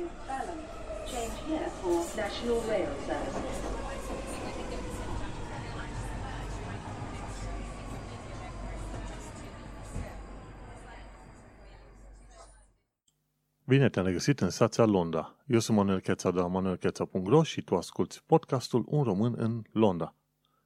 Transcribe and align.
to 0.00 0.06
Balham. 0.26 0.60
Change 1.10 1.36
here 1.48 1.68
for 1.80 1.96
National 2.16 2.60
Rail 2.68 2.92
Service. 3.06 3.38
Bine 13.64 13.88
te-am 13.88 14.04
regăsit 14.04 14.40
în 14.40 14.50
stația 14.50 14.84
Londra. 14.84 15.36
Eu 15.46 15.58
sunt 15.58 15.76
Manuel 15.76 16.00
Cheța 16.00 16.30
de 16.30 16.38
la 16.38 16.46
manuelcheța.ro 16.46 17.42
și 17.42 17.62
tu 17.62 17.76
asculti 17.76 18.22
podcastul 18.26 18.84
Un 18.86 19.02
român 19.02 19.34
în 19.36 19.62
Londra. 19.72 20.14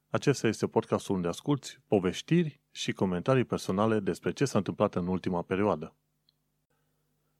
Acesta 0.09 0.47
este 0.47 0.67
podcastul 0.67 1.15
unde 1.15 1.27
asculti 1.27 1.79
poveștiri 1.87 2.61
și 2.71 2.91
comentarii 2.91 3.43
personale 3.43 3.99
despre 3.99 4.31
ce 4.31 4.45
s-a 4.45 4.57
întâmplat 4.57 4.95
în 4.95 5.07
ultima 5.07 5.41
perioadă. 5.41 5.95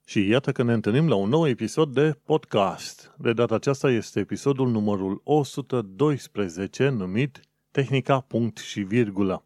Și 0.08 0.28
iată 0.28 0.52
că 0.52 0.64
ne 0.64 0.74
întâlnim 0.74 1.08
la 1.08 1.16
un 1.16 1.30
nou 1.30 1.48
episod 1.48 1.94
de 1.94 2.18
podcast. 2.24 3.16
De 3.18 3.34
data 3.34 3.56
aceasta 3.56 3.92
este 3.92 4.20
episodul 4.20 4.70
numărul 4.70 5.22
112 5.24 6.90
numit 6.90 7.40
Tehnica 7.72 8.20
punct 8.20 8.58
și 8.58 8.82
virgulă. 8.82 9.46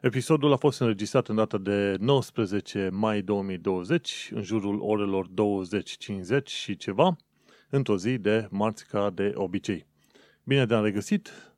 Episodul 0.00 0.52
a 0.52 0.56
fost 0.56 0.80
înregistrat 0.80 1.28
în 1.28 1.36
data 1.36 1.58
de 1.58 1.96
19 2.00 2.88
mai 2.92 3.22
2020, 3.22 4.30
în 4.34 4.42
jurul 4.42 4.80
orelor 4.80 5.26
20.50 5.26 6.44
și 6.44 6.76
ceva, 6.76 7.16
într-o 7.70 7.96
zi 7.96 8.18
de 8.18 8.46
marți 8.50 8.86
ca 8.86 9.10
de 9.10 9.32
obicei. 9.34 9.86
Bine 10.44 10.66
te-am 10.66 10.84
regăsit 10.84 11.52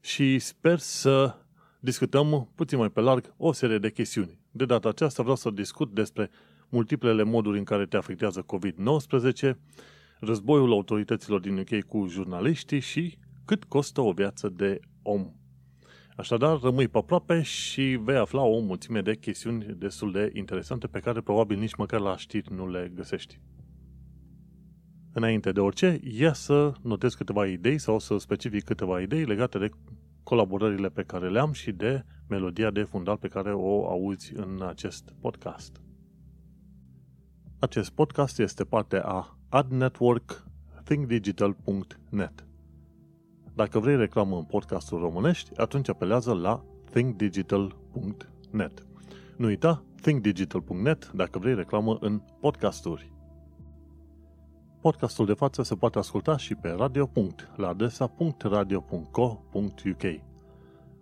și 0.00 0.38
sper 0.38 0.78
să 0.78 1.36
discutăm 1.80 2.52
puțin 2.54 2.78
mai 2.78 2.90
pe 2.90 3.00
larg 3.00 3.34
o 3.36 3.52
serie 3.52 3.78
de 3.78 3.90
chestiuni. 3.90 4.38
De 4.50 4.64
data 4.64 4.88
aceasta 4.88 5.22
vreau 5.22 5.36
să 5.36 5.50
discut 5.50 5.94
despre 5.94 6.30
multiplele 6.72 7.22
moduri 7.22 7.58
în 7.58 7.64
care 7.64 7.86
te 7.86 7.96
afectează 7.96 8.44
COVID-19, 8.54 9.52
războiul 10.20 10.72
autorităților 10.72 11.40
din 11.40 11.58
UK 11.58 11.82
cu 11.86 12.06
jurnaliștii 12.06 12.80
și 12.80 13.18
cât 13.44 13.64
costă 13.64 14.00
o 14.00 14.12
viață 14.12 14.48
de 14.48 14.80
om. 15.02 15.32
Așadar, 16.16 16.60
rămâi 16.60 16.88
pe 16.88 16.98
aproape 16.98 17.42
și 17.42 17.98
vei 18.02 18.16
afla 18.16 18.42
o 18.42 18.60
mulțime 18.60 19.00
de 19.00 19.16
chestiuni 19.16 19.64
destul 19.64 20.12
de 20.12 20.30
interesante 20.34 20.86
pe 20.86 20.98
care 20.98 21.20
probabil 21.20 21.58
nici 21.58 21.74
măcar 21.74 22.00
la 22.00 22.16
știri 22.16 22.52
nu 22.52 22.68
le 22.68 22.92
găsești. 22.94 23.40
Înainte 25.12 25.52
de 25.52 25.60
orice, 25.60 26.00
ia 26.02 26.32
să 26.32 26.72
notez 26.82 27.14
câteva 27.14 27.46
idei 27.46 27.78
sau 27.78 27.98
să 27.98 28.16
specific 28.18 28.64
câteva 28.64 29.00
idei 29.00 29.24
legate 29.24 29.58
de 29.58 29.70
colaborările 30.22 30.88
pe 30.88 31.02
care 31.02 31.30
le 31.30 31.40
am 31.40 31.52
și 31.52 31.72
de 31.72 32.04
melodia 32.28 32.70
de 32.70 32.82
fundal 32.82 33.16
pe 33.16 33.28
care 33.28 33.52
o 33.54 33.88
auzi 33.88 34.32
în 34.34 34.62
acest 34.68 35.14
podcast. 35.20 35.80
Acest 37.62 37.90
podcast 37.90 38.38
este 38.38 38.64
parte 38.64 39.00
a 39.04 39.36
AdNetwork 39.48 40.46
thinkdigital.net. 40.84 42.46
Dacă 43.54 43.78
vrei 43.78 43.96
reclamă 43.96 44.36
în 44.36 44.44
podcastul 44.44 44.98
românești, 44.98 45.50
atunci 45.56 45.88
apelează 45.88 46.32
la 46.32 46.64
thinkdigital.net. 46.90 48.86
Nu 49.36 49.46
uita, 49.46 49.84
thinkdigital.net 50.00 51.10
dacă 51.14 51.38
vrei 51.38 51.54
reclamă 51.54 51.96
în 52.00 52.22
podcasturi. 52.40 53.12
Podcastul 54.80 55.26
de 55.26 55.34
față 55.34 55.62
se 55.62 55.74
poate 55.74 55.98
asculta 55.98 56.36
și 56.36 56.54
pe 56.54 56.68
Radio. 56.68 57.10
la 57.56 57.68
adresa 57.68 58.14
.radio.co.uk. 58.38 60.02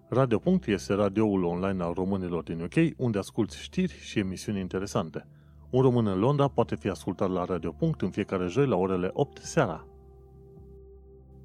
Radio. 0.08 0.42
este 0.66 0.94
radioul 0.94 1.44
online 1.44 1.82
al 1.82 1.92
românilor 1.92 2.42
din 2.42 2.60
UK, 2.60 2.74
unde 2.96 3.18
asculti 3.18 3.56
știri 3.56 3.92
și 3.92 4.18
emisiuni 4.18 4.60
interesante. 4.60 5.26
Un 5.70 5.82
român 5.82 6.06
în 6.06 6.18
Londra 6.18 6.48
poate 6.48 6.74
fi 6.74 6.88
ascultat 6.88 7.30
la 7.30 7.44
Radio. 7.44 7.74
în 7.98 8.10
fiecare 8.10 8.46
joi 8.46 8.66
la 8.66 8.76
orele 8.76 9.10
8 9.12 9.38
seara. 9.38 9.86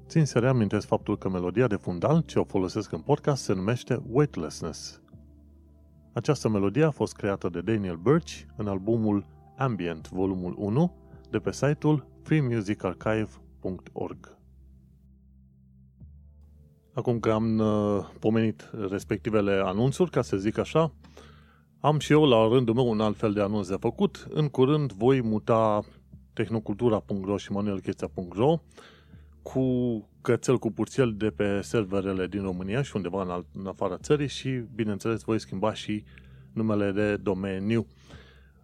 Țin 0.06 0.24
să 0.24 0.38
reamintesc 0.38 0.86
faptul 0.86 1.18
că 1.18 1.28
melodia 1.28 1.66
de 1.66 1.76
fundal 1.76 2.20
ce 2.20 2.38
o 2.38 2.44
folosesc 2.44 2.92
în 2.92 3.00
podcast 3.00 3.42
se 3.42 3.52
numește 3.52 4.02
Weightlessness. 4.10 5.00
Această 6.12 6.48
melodie 6.48 6.84
a 6.84 6.90
fost 6.90 7.14
creată 7.14 7.48
de 7.48 7.60
Daniel 7.60 7.96
Birch 7.96 8.40
în 8.56 8.66
albumul 8.66 9.26
Ambient, 9.56 10.10
volumul 10.10 10.54
1, 10.58 10.96
de 11.30 11.38
pe 11.38 11.52
site-ul 11.52 12.06
freemusicarchive.org. 12.22 14.38
Acum 16.94 17.20
că 17.20 17.30
am 17.30 17.58
uh, 17.58 18.08
pomenit 18.18 18.70
respectivele 18.88 19.62
anunțuri, 19.64 20.10
ca 20.10 20.22
să 20.22 20.36
zic 20.36 20.58
așa, 20.58 20.92
am 21.80 21.98
și 21.98 22.12
eu 22.12 22.24
la 22.24 22.48
rândul 22.48 22.74
meu 22.74 22.88
un 22.88 23.00
alt 23.00 23.16
fel 23.16 23.32
de 23.32 23.40
anunț 23.40 23.68
de 23.68 23.76
făcut. 23.80 24.26
În 24.30 24.48
curând 24.48 24.92
voi 24.92 25.22
muta 25.22 25.84
tehnocultura.ro 26.32 27.36
și 27.36 27.52
manuelcheța.ro 27.52 28.60
cu 29.42 29.64
cățel 30.20 30.58
cu 30.58 30.70
purțel 30.70 31.14
de 31.16 31.30
pe 31.30 31.60
serverele 31.60 32.26
din 32.26 32.42
România 32.42 32.82
și 32.82 32.96
undeva 32.96 33.22
în, 33.22 33.30
alt, 33.30 33.46
în 33.52 33.66
afara 33.66 33.96
țării 33.96 34.28
și, 34.28 34.62
bineînțeles, 34.74 35.22
voi 35.22 35.40
schimba 35.40 35.74
și 35.74 36.04
numele 36.52 36.92
de 36.92 37.16
domeniu. 37.16 37.86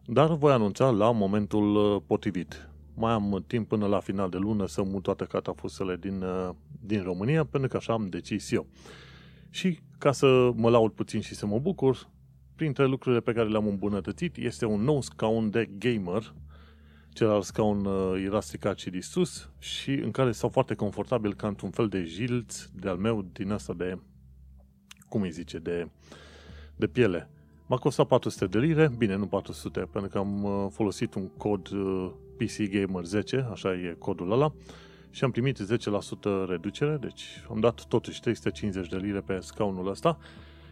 Dar 0.07 0.35
voi 0.35 0.53
anunța 0.53 0.91
la 0.91 1.11
momentul 1.11 1.75
uh, 1.77 2.03
potrivit. 2.07 2.69
Mai 2.95 3.13
am 3.13 3.45
timp 3.47 3.69
până 3.69 3.87
la 3.87 4.01
final 4.01 4.31
de 4.31 4.37
lună 4.37 4.67
să 4.67 4.83
mut 4.83 5.03
toate 5.03 5.25
catafusele 5.25 5.97
din, 5.97 6.23
uh, 6.23 6.55
din 6.81 7.03
România, 7.03 7.45
pentru 7.45 7.69
că 7.69 7.77
așa 7.77 7.93
am 7.93 8.07
decis 8.07 8.51
eu. 8.51 8.67
Și 9.51 9.79
ca 9.99 10.13
să 10.13 10.51
mă 10.55 10.71
laud 10.71 10.93
puțin 10.93 11.21
și 11.21 11.35
să 11.35 11.47
mă 11.47 11.59
bucur, 11.59 12.09
printre 12.63 12.87
lucrurile 12.87 13.21
pe 13.21 13.33
care 13.33 13.49
le-am 13.49 13.67
îmbunătățit 13.67 14.37
este 14.37 14.65
un 14.65 14.81
nou 14.81 15.01
scaun 15.01 15.51
de 15.51 15.71
gamer 15.79 16.35
celălalt 17.13 17.45
scaun 17.45 17.85
uh, 17.85 18.23
era 18.25 18.41
stricat 18.41 18.79
și 18.79 18.91
distrus 18.91 19.51
și 19.59 19.91
în 19.91 20.11
care 20.11 20.33
stau 20.33 20.49
foarte 20.49 20.75
confortabil 20.75 21.35
ca 21.35 21.49
într-un 21.49 21.71
fel 21.71 21.89
de 21.89 22.05
jilț 22.05 22.65
de-al 22.75 22.97
meu 22.97 23.27
din 23.33 23.51
asta 23.51 23.73
de, 23.73 23.99
cum 25.09 25.23
îi 25.23 25.31
zice, 25.31 25.59
de, 25.59 25.89
de 26.77 26.87
piele. 26.87 27.31
M-a 27.67 27.77
costat 27.77 28.07
400 28.07 28.47
de 28.47 28.59
lire, 28.59 28.91
bine, 28.99 29.17
nu 29.17 29.27
400, 29.27 29.81
pentru 29.81 30.11
că 30.11 30.19
am 30.19 30.43
uh, 30.43 30.67
folosit 30.71 31.15
un 31.15 31.29
cod 31.29 31.69
uh, 31.71 32.11
PC 32.37 32.71
Gamer 32.71 33.05
10, 33.05 33.49
așa 33.51 33.73
e 33.73 33.97
codul 33.99 34.33
ăla, 34.33 34.53
și 35.11 35.25
am 35.25 35.31
primit 35.31 35.59
10% 35.59 35.65
reducere, 36.49 36.97
deci 37.01 37.25
am 37.51 37.61
dat 37.61 37.85
totuși 37.85 38.21
350 38.21 38.89
de 38.89 38.97
lire 38.97 39.21
pe 39.21 39.39
scaunul 39.41 39.89
ăsta. 39.89 40.19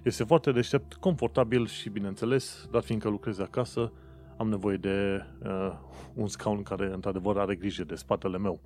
Este 0.03 0.25
foarte 0.25 0.53
deștept, 0.53 0.95
confortabil 0.95 1.67
și, 1.67 1.89
bineînțeles, 1.89 2.69
dar 2.71 2.83
fiindcă 2.83 3.09
lucrez 3.09 3.39
acasă, 3.39 3.93
am 4.37 4.49
nevoie 4.49 4.77
de 4.77 5.25
uh, 5.45 5.73
un 6.15 6.27
scaun 6.27 6.63
care 6.63 6.93
într-adevăr 6.93 7.39
are 7.39 7.55
grijă 7.55 7.85
de 7.85 7.95
spatele 7.95 8.39
meu. 8.39 8.61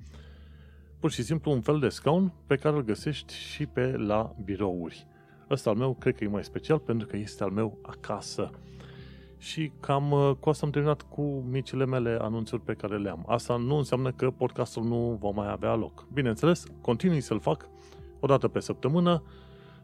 Pur 1.01 1.11
și 1.11 1.23
simplu 1.23 1.51
un 1.51 1.61
fel 1.61 1.79
de 1.79 1.89
scaun 1.89 2.33
pe 2.47 2.57
care 2.57 2.77
îl 2.77 2.83
găsești 2.83 3.35
și 3.35 3.67
pe 3.67 3.97
la 3.97 4.35
birouri. 4.45 5.07
Ăsta 5.51 5.71
al 5.71 5.77
meu 5.77 5.95
cred 5.95 6.17
că 6.17 6.25
e 6.25 6.29
mai 6.29 6.45
special 6.45 6.79
pentru 6.79 7.07
că 7.07 7.17
este 7.17 7.43
al 7.43 7.51
meu 7.51 7.79
acasă. 7.83 8.51
Și 9.39 9.73
cam 9.81 10.11
uh, 10.11 10.31
cu 10.41 10.49
asta 10.49 10.67
am 10.67 10.73
terminat 10.73 11.03
cu 11.03 11.23
micile 11.51 11.87
mele 11.87 12.19
anunțuri 12.21 12.63
pe 12.63 12.75
care 12.75 12.99
le 12.99 13.11
am. 13.11 13.25
Asta 13.29 13.57
nu 13.57 13.77
înseamnă 13.77 14.13
că 14.13 14.31
podcastul 14.31 14.85
nu 14.85 15.19
va 15.21 15.31
mai 15.31 15.51
avea 15.51 15.75
loc. 15.75 16.07
Bineînțeles, 16.13 16.65
continui 16.81 17.21
să-l 17.21 17.41
fac 17.41 17.69
o 18.21 18.27
dată 18.27 18.49
pe 18.49 18.61
săptămână, 18.61 19.23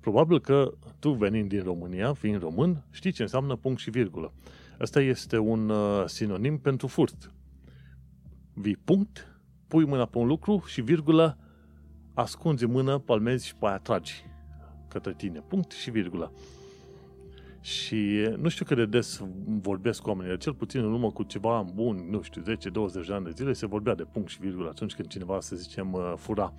Probabil 0.00 0.40
că 0.40 0.72
tu 0.98 1.10
venind 1.10 1.48
din 1.48 1.62
România, 1.62 2.12
fiind 2.12 2.40
român, 2.40 2.84
știi 2.90 3.12
ce 3.12 3.22
înseamnă 3.22 3.56
punct 3.56 3.80
și 3.80 3.90
virgulă. 3.90 4.32
Ăsta 4.80 5.00
este 5.00 5.38
un 5.38 5.68
uh, 5.68 6.04
sinonim 6.06 6.58
pentru 6.58 6.86
furt. 6.86 7.32
Vii 8.54 8.76
punct, 8.76 9.40
pui 9.68 9.84
mâna 9.84 10.06
pe 10.06 10.18
un 10.18 10.26
lucru 10.26 10.62
și 10.66 10.80
virgulă, 10.80 11.38
ascunzi 12.14 12.66
mână, 12.66 12.98
palmezi 12.98 13.46
și 13.46 13.54
pe 13.54 13.66
aia 13.66 13.78
tragi 13.78 14.24
către 14.88 15.14
tine. 15.16 15.40
Punct 15.48 15.70
și 15.70 15.90
virgulă. 15.90 16.32
Și 17.64 18.28
nu 18.36 18.48
știu 18.48 18.64
cât 18.64 18.76
de 18.76 18.86
des 18.86 19.22
vorbesc 19.44 20.02
cu 20.02 20.08
oamenii, 20.08 20.38
cel 20.38 20.54
puțin 20.54 20.80
în 20.80 20.92
urmă 20.92 21.10
cu 21.10 21.22
ceva 21.22 21.66
bun, 21.74 22.06
nu 22.10 22.22
știu, 22.22 22.42
10-20 22.42 22.44
de 23.06 23.12
ani 23.12 23.24
de 23.24 23.30
zile, 23.34 23.52
se 23.52 23.66
vorbea 23.66 23.94
de 23.94 24.02
punct 24.02 24.28
și 24.28 24.40
virgulă 24.40 24.68
atunci 24.68 24.94
când 24.94 25.08
cineva, 25.08 25.40
să 25.40 25.56
zicem, 25.56 25.92
uh, 25.92 26.12
fura. 26.16 26.54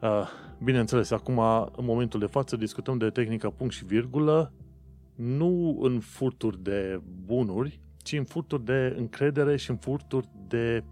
Uh, 0.00 0.28
bineînțeles, 0.62 1.10
acum, 1.10 1.38
în 1.76 1.84
momentul 1.84 2.20
de 2.20 2.26
față, 2.26 2.56
discutăm 2.56 2.98
de 2.98 3.10
tehnica 3.10 3.50
punct 3.50 3.74
și 3.74 3.84
virgulă, 3.84 4.52
nu 5.14 5.78
în 5.80 6.00
furturi 6.00 6.62
de 6.62 7.00
bunuri, 7.24 7.80
ci 7.96 8.12
în 8.12 8.24
furturi 8.24 8.64
de 8.64 8.94
încredere 8.98 9.56
și 9.56 9.70
în 9.70 9.76
furturi 9.76 10.28
de 10.48 10.84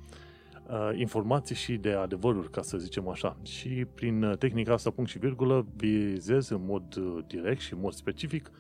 uh, 0.69 0.99
informații 0.99 1.55
și 1.55 1.77
de 1.77 1.93
adevăruri, 1.93 2.51
ca 2.51 2.63
să 2.63 2.79
zicem 2.79 3.09
așa. 3.09 3.37
Și 3.43 3.87
prin 3.95 4.35
tehnica 4.39 4.73
asta 4.73 4.91
punct 4.91 5.11
și 5.11 5.19
virgulă 5.19 5.67
vizez 5.77 6.49
în 6.49 6.65
mod 6.67 6.95
direct 7.27 7.61
și 7.61 7.73
în 7.73 7.81
mod 7.81 7.93
specific 7.93 8.51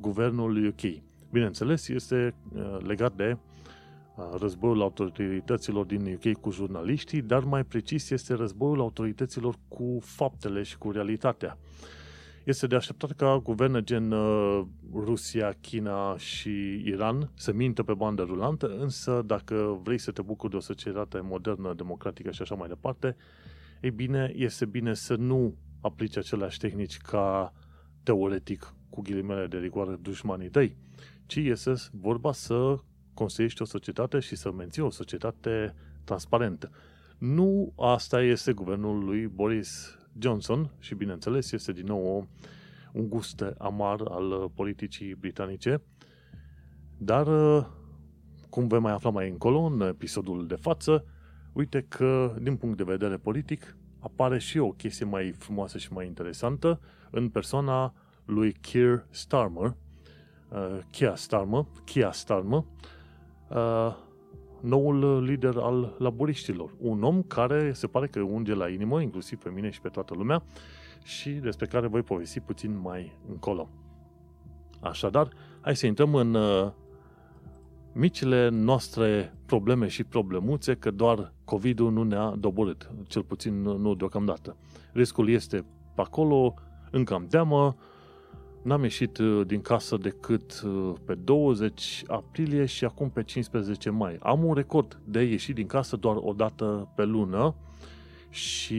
guvernul 0.00 0.66
UK. 0.66 1.02
Bineînțeles, 1.30 1.88
este 1.88 2.34
uh, 2.54 2.76
legat 2.86 3.16
de 3.16 3.36
uh, 4.16 4.24
războiul 4.38 4.82
autorităților 4.82 5.84
din 5.84 6.14
UK 6.14 6.40
cu 6.40 6.50
jurnaliștii, 6.50 7.22
dar 7.22 7.44
mai 7.44 7.64
precis 7.64 8.10
este 8.10 8.34
războiul 8.34 8.80
autorităților 8.80 9.56
cu 9.68 9.98
faptele 10.02 10.62
și 10.62 10.78
cu 10.78 10.90
realitatea. 10.90 11.58
Este 12.44 12.66
de 12.66 12.76
așteptat 12.76 13.12
ca 13.12 13.40
guverne 13.42 13.82
gen 13.82 14.12
uh, 14.12 14.66
Rusia, 14.94 15.56
China 15.60 16.16
și 16.16 16.82
Iran 16.84 17.30
să 17.34 17.52
mintă 17.52 17.82
pe 17.82 17.94
bandă 17.94 18.22
rulantă, 18.22 18.76
însă 18.78 19.22
dacă 19.26 19.80
vrei 19.82 19.98
să 19.98 20.10
te 20.10 20.22
bucuri 20.22 20.50
de 20.50 20.56
o 20.56 20.60
societate 20.60 21.20
modernă, 21.22 21.74
democratică 21.74 22.30
și 22.30 22.42
așa 22.42 22.54
mai 22.54 22.68
departe, 22.68 23.16
ei 23.80 23.90
bine, 23.90 24.32
este 24.34 24.66
bine 24.66 24.94
să 24.94 25.14
nu 25.14 25.54
aplici 25.80 26.16
aceleași 26.16 26.58
tehnici 26.58 26.96
ca 26.96 27.52
teoretic 28.02 28.74
cu 28.94 29.02
ghilimele 29.02 29.46
de 29.46 29.58
rigoare, 29.58 29.98
dușmanii 30.02 30.48
tăi, 30.48 30.76
ci 31.26 31.36
este 31.36 31.74
vorba 31.92 32.32
să 32.32 32.76
construiești 33.14 33.62
o 33.62 33.64
societate 33.64 34.18
și 34.18 34.36
să 34.36 34.52
menții 34.52 34.82
o 34.82 34.90
societate 34.90 35.74
transparentă. 36.04 36.70
Nu 37.18 37.72
asta 37.76 38.22
este 38.22 38.52
guvernul 38.52 39.04
lui 39.04 39.26
Boris 39.26 39.98
Johnson 40.18 40.70
și, 40.78 40.94
bineînțeles, 40.94 41.52
este 41.52 41.72
din 41.72 41.86
nou 41.86 42.26
un 42.92 43.08
gust 43.08 43.44
amar 43.58 44.00
al 44.00 44.50
politicii 44.54 45.14
britanice, 45.14 45.82
dar, 46.98 47.26
cum 48.48 48.66
vei 48.66 48.78
mai 48.78 48.92
afla 48.92 49.10
mai 49.10 49.28
încolo, 49.28 49.60
în 49.60 49.80
episodul 49.80 50.46
de 50.46 50.54
față, 50.54 51.04
uite 51.52 51.86
că, 51.88 52.36
din 52.40 52.56
punct 52.56 52.76
de 52.76 52.84
vedere 52.84 53.16
politic, 53.16 53.76
apare 53.98 54.38
și 54.38 54.58
o 54.58 54.70
chestie 54.70 55.04
mai 55.04 55.32
frumoasă 55.32 55.78
și 55.78 55.92
mai 55.92 56.06
interesantă 56.06 56.80
în 57.10 57.28
persoana 57.28 57.94
lui 58.24 58.52
Keir 58.52 59.06
Starmer, 59.10 59.74
uh, 60.48 60.78
Keir 60.90 61.16
Starmer, 61.16 61.64
Keir 61.84 62.12
Starmer, 62.12 62.64
uh, 63.48 63.96
noul 64.60 65.24
lider 65.24 65.56
al 65.56 65.94
laboriștilor. 65.98 66.74
Un 66.78 67.02
om 67.02 67.22
care 67.22 67.72
se 67.72 67.86
pare 67.86 68.06
că 68.06 68.20
unge 68.20 68.54
la 68.54 68.68
inimă, 68.68 69.00
inclusiv 69.00 69.38
pe 69.38 69.50
mine 69.50 69.70
și 69.70 69.80
pe 69.80 69.88
toată 69.88 70.14
lumea, 70.14 70.42
și 71.02 71.30
despre 71.30 71.66
care 71.66 71.86
voi 71.86 72.02
povesti 72.02 72.40
puțin 72.40 72.80
mai 72.80 73.18
încolo. 73.28 73.68
Așadar, 74.80 75.28
hai 75.60 75.76
să 75.76 75.86
intrăm 75.86 76.14
în 76.14 76.34
uh, 76.34 76.70
micile 77.92 78.48
noastre 78.48 79.34
probleme 79.46 79.88
și 79.88 80.04
problemuțe, 80.04 80.74
că 80.74 80.90
doar 80.90 81.32
COVID-ul 81.44 81.92
nu 81.92 82.02
ne-a 82.02 82.34
doborât, 82.38 82.90
cel 83.06 83.22
puțin 83.22 83.62
nu 83.62 83.94
deocamdată. 83.94 84.56
Riscul 84.92 85.28
este 85.28 85.64
pe 85.94 86.00
acolo, 86.00 86.54
încă 86.90 87.14
am 87.14 87.26
teamă, 87.26 87.76
N-am 88.64 88.82
ieșit 88.82 89.18
uh, 89.18 89.46
din 89.46 89.60
casă 89.60 89.96
decât 89.96 90.62
uh, 90.66 90.92
pe 91.04 91.14
20 91.14 92.02
aprilie 92.06 92.64
și 92.64 92.84
acum 92.84 93.10
pe 93.10 93.22
15 93.22 93.90
mai. 93.90 94.16
Am 94.20 94.44
un 94.44 94.54
record 94.54 95.00
de 95.04 95.22
ieșit 95.22 95.54
din 95.54 95.66
casă 95.66 95.96
doar 95.96 96.16
o 96.18 96.32
dată 96.32 96.92
pe 96.96 97.04
lună 97.04 97.54
și 98.30 98.74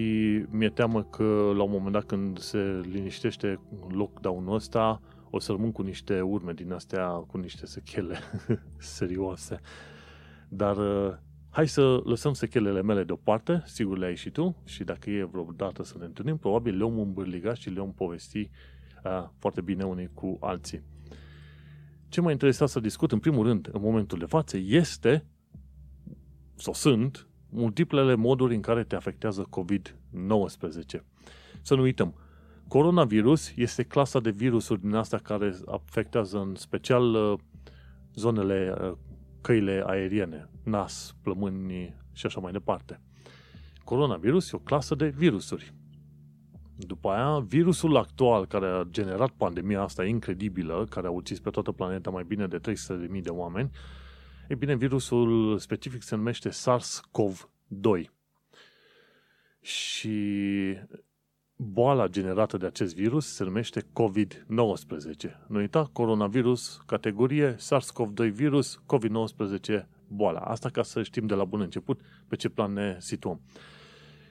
mi-e 0.49 0.69
teamă 0.69 1.03
că 1.03 1.51
la 1.55 1.63
un 1.63 1.71
moment 1.71 1.91
dat 1.91 2.03
când 2.03 2.39
se 2.39 2.81
liniștește 2.91 3.59
lockdown-ul 3.89 4.55
ăsta 4.55 5.01
o 5.29 5.39
să 5.39 5.51
rămân 5.51 5.71
cu 5.71 5.81
niște 5.81 6.21
urme 6.21 6.53
din 6.53 6.71
astea, 6.71 7.07
cu 7.07 7.37
niște 7.37 7.65
sechele 7.65 8.17
serioase. 8.77 9.59
Dar 10.49 10.77
uh, 10.77 11.13
hai 11.49 11.67
să 11.67 12.01
lăsăm 12.03 12.33
sechelele 12.33 12.81
mele 12.81 13.03
deoparte, 13.03 13.63
sigur 13.65 13.97
le 13.97 14.05
ai 14.05 14.15
și 14.15 14.29
tu 14.29 14.55
și 14.63 14.83
dacă 14.83 15.09
e 15.09 15.23
vreodată 15.23 15.83
să 15.83 15.95
ne 15.97 16.05
întâlnim, 16.05 16.37
probabil 16.37 16.77
le-om 16.77 16.99
îmbârliga 16.99 17.53
și 17.53 17.69
le-om 17.69 17.93
povesti 17.93 18.49
foarte 19.39 19.61
bine 19.61 19.83
unii 19.83 20.09
cu 20.13 20.37
alții. 20.41 20.83
Ce 22.09 22.21
m-a 22.21 22.31
interesat 22.31 22.69
să 22.69 22.79
discut, 22.79 23.11
în 23.11 23.19
primul 23.19 23.45
rând, 23.45 23.69
în 23.71 23.81
momentul 23.81 24.19
de 24.19 24.25
față, 24.25 24.57
este, 24.57 25.25
sau 26.55 26.73
sunt, 26.73 27.27
multiplele 27.49 28.15
moduri 28.15 28.55
în 28.55 28.61
care 28.61 28.83
te 28.83 28.95
afectează 28.95 29.49
COVID-19. 29.49 31.01
Să 31.61 31.75
nu 31.75 31.81
uităm, 31.81 32.15
coronavirus 32.67 33.51
este 33.55 33.83
clasa 33.83 34.19
de 34.19 34.29
virusuri 34.29 34.81
din 34.81 34.93
astea 34.93 35.19
care 35.19 35.55
afectează 35.65 36.39
în 36.39 36.55
special 36.55 37.13
uh, 37.13 37.39
zonele, 38.13 38.75
uh, 38.81 38.93
căile 39.41 39.83
aeriene, 39.85 40.49
nas, 40.63 41.15
plămâni 41.21 41.95
și 42.11 42.25
așa 42.25 42.39
mai 42.39 42.51
departe. 42.51 43.01
Coronavirus 43.83 44.51
e 44.51 44.55
o 44.55 44.59
clasă 44.59 44.95
de 44.95 45.07
virusuri. 45.07 45.73
După 46.77 47.09
aia, 47.09 47.39
virusul 47.39 47.97
actual 47.97 48.45
care 48.45 48.67
a 48.67 48.83
generat 48.83 49.29
pandemia 49.29 49.81
asta 49.81 50.05
incredibilă, 50.05 50.85
care 50.89 51.07
a 51.07 51.09
ucis 51.09 51.39
pe 51.39 51.49
toată 51.49 51.71
planeta 51.71 52.09
mai 52.09 52.23
bine 52.23 52.47
de 52.47 52.59
300.000 52.59 53.21
de 53.21 53.29
oameni, 53.29 53.69
e 54.47 54.55
bine, 54.55 54.75
virusul 54.75 55.57
specific 55.57 56.01
se 56.01 56.15
numește 56.15 56.49
SARS-CoV-2. 56.49 58.09
Și 59.61 60.17
boala 61.55 62.07
generată 62.07 62.57
de 62.57 62.65
acest 62.65 62.95
virus 62.95 63.33
se 63.33 63.43
numește 63.43 63.81
COVID-19. 63.81 65.47
Nu 65.47 65.59
uita, 65.59 65.89
coronavirus, 65.93 66.81
categorie, 66.85 67.55
SARS-CoV-2 67.55 68.31
virus, 68.31 68.83
COVID-19 68.85 69.85
boala. 70.07 70.39
Asta 70.39 70.69
ca 70.69 70.83
să 70.83 71.03
știm 71.03 71.25
de 71.25 71.33
la 71.33 71.45
bun 71.45 71.61
început 71.61 72.01
pe 72.27 72.35
ce 72.35 72.49
plan 72.49 72.73
ne 72.73 72.95
situăm. 72.99 73.41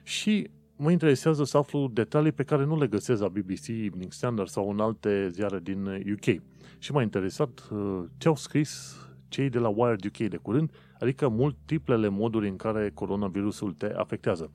Și 0.03 0.49
mă 0.75 0.91
interesează 0.91 1.43
să 1.43 1.57
aflu 1.57 1.89
detalii 1.93 2.31
pe 2.31 2.43
care 2.43 2.65
nu 2.65 2.77
le 2.77 2.87
găsesc 2.87 3.21
la 3.21 3.27
BBC, 3.27 3.67
Evening 3.67 4.11
Standard 4.11 4.49
sau 4.49 4.69
în 4.69 4.79
alte 4.79 5.29
ziare 5.29 5.59
din 5.59 5.85
UK. 5.85 6.41
Și 6.77 6.91
m-a 6.91 7.01
interesat 7.01 7.67
uh, 7.71 8.03
ce 8.17 8.27
au 8.27 8.35
scris 8.35 8.95
cei 9.27 9.49
de 9.49 9.59
la 9.59 9.67
Wired 9.67 10.05
UK 10.05 10.17
de 10.17 10.37
curând, 10.37 10.71
adică 10.99 11.27
multiplele 11.27 12.07
moduri 12.07 12.47
în 12.47 12.55
care 12.55 12.91
coronavirusul 12.93 13.73
te 13.73 13.93
afectează. 13.93 14.51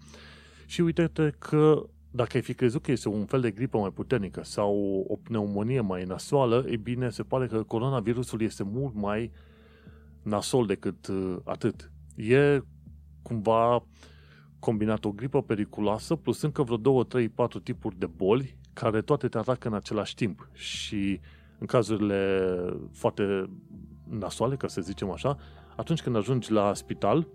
Și 0.66 0.80
uite 0.80 1.10
că 1.38 1.86
dacă 2.10 2.36
ai 2.36 2.42
fi 2.42 2.54
crezut 2.54 2.82
că 2.82 2.90
este 2.90 3.08
un 3.08 3.24
fel 3.24 3.40
de 3.40 3.50
gripă 3.50 3.78
mai 3.78 3.90
puternică 3.90 4.44
sau 4.44 5.04
o 5.08 5.16
pneumonie 5.16 5.80
mai 5.80 6.04
nasoală, 6.04 6.64
e 6.68 6.76
bine, 6.76 7.10
se 7.10 7.22
pare 7.22 7.46
că 7.46 7.62
coronavirusul 7.62 8.40
este 8.40 8.62
mult 8.62 8.94
mai 8.94 9.30
nasol 10.22 10.66
decât 10.66 11.06
uh, 11.06 11.36
atât. 11.44 11.90
E 12.16 12.60
cumva 13.22 13.84
combinat 14.60 15.04
o 15.04 15.10
gripă 15.10 15.42
periculoasă 15.42 16.16
plus 16.16 16.42
încă 16.42 16.62
vreo 16.62 16.76
2, 16.76 17.04
3, 17.04 17.28
4 17.28 17.60
tipuri 17.60 17.98
de 17.98 18.06
boli 18.06 18.56
care 18.72 19.02
toate 19.02 19.28
te 19.28 19.38
atacă 19.38 19.68
în 19.68 19.74
același 19.74 20.14
timp 20.14 20.48
și 20.52 21.20
în 21.58 21.66
cazurile 21.66 22.44
foarte 22.92 23.50
nasoale, 24.08 24.56
ca 24.56 24.66
să 24.68 24.80
zicem 24.80 25.10
așa, 25.10 25.38
atunci 25.76 26.02
când 26.02 26.16
ajungi 26.16 26.52
la 26.52 26.74
spital 26.74 27.26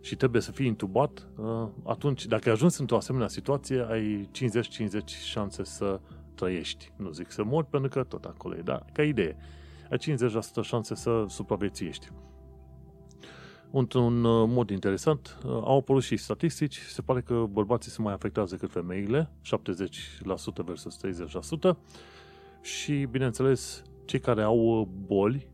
și 0.00 0.16
trebuie 0.16 0.42
să 0.42 0.52
fii 0.52 0.66
intubat, 0.66 1.28
uh, 1.36 1.68
atunci, 1.84 2.26
dacă 2.26 2.48
ai 2.48 2.54
ajuns 2.54 2.78
într-o 2.78 2.96
asemenea 2.96 3.28
situație, 3.28 3.86
ai 3.90 4.28
50-50 4.30 5.04
șanse 5.06 5.64
să 5.64 6.00
trăiești. 6.34 6.92
Nu 6.96 7.10
zic 7.10 7.30
să 7.30 7.44
mori, 7.44 7.66
pentru 7.66 7.88
că 7.88 8.02
tot 8.02 8.24
acolo 8.24 8.56
e, 8.56 8.60
dar 8.60 8.84
ca 8.92 9.02
idee. 9.02 9.36
Ai 9.90 9.98
50% 9.98 10.62
șanse 10.62 10.94
să 10.94 11.24
supraviețuiești. 11.28 12.10
Într-un 13.76 14.24
uh, 14.24 14.48
mod 14.48 14.70
interesant, 14.70 15.38
uh, 15.44 15.50
au 15.50 15.78
apărut 15.78 16.02
și 16.02 16.16
statistici, 16.16 16.78
se 16.78 17.02
pare 17.02 17.20
că 17.20 17.46
bărbații 17.50 17.90
se 17.90 18.02
mai 18.02 18.12
afectează 18.12 18.54
decât 18.54 18.70
femeile, 18.70 19.30
70% 19.42 20.64
versus 20.64 20.98
30%, 21.72 21.76
și, 22.60 23.06
bineînțeles, 23.10 23.82
cei 24.04 24.20
care 24.20 24.42
au 24.42 24.88
boli, 25.06 25.48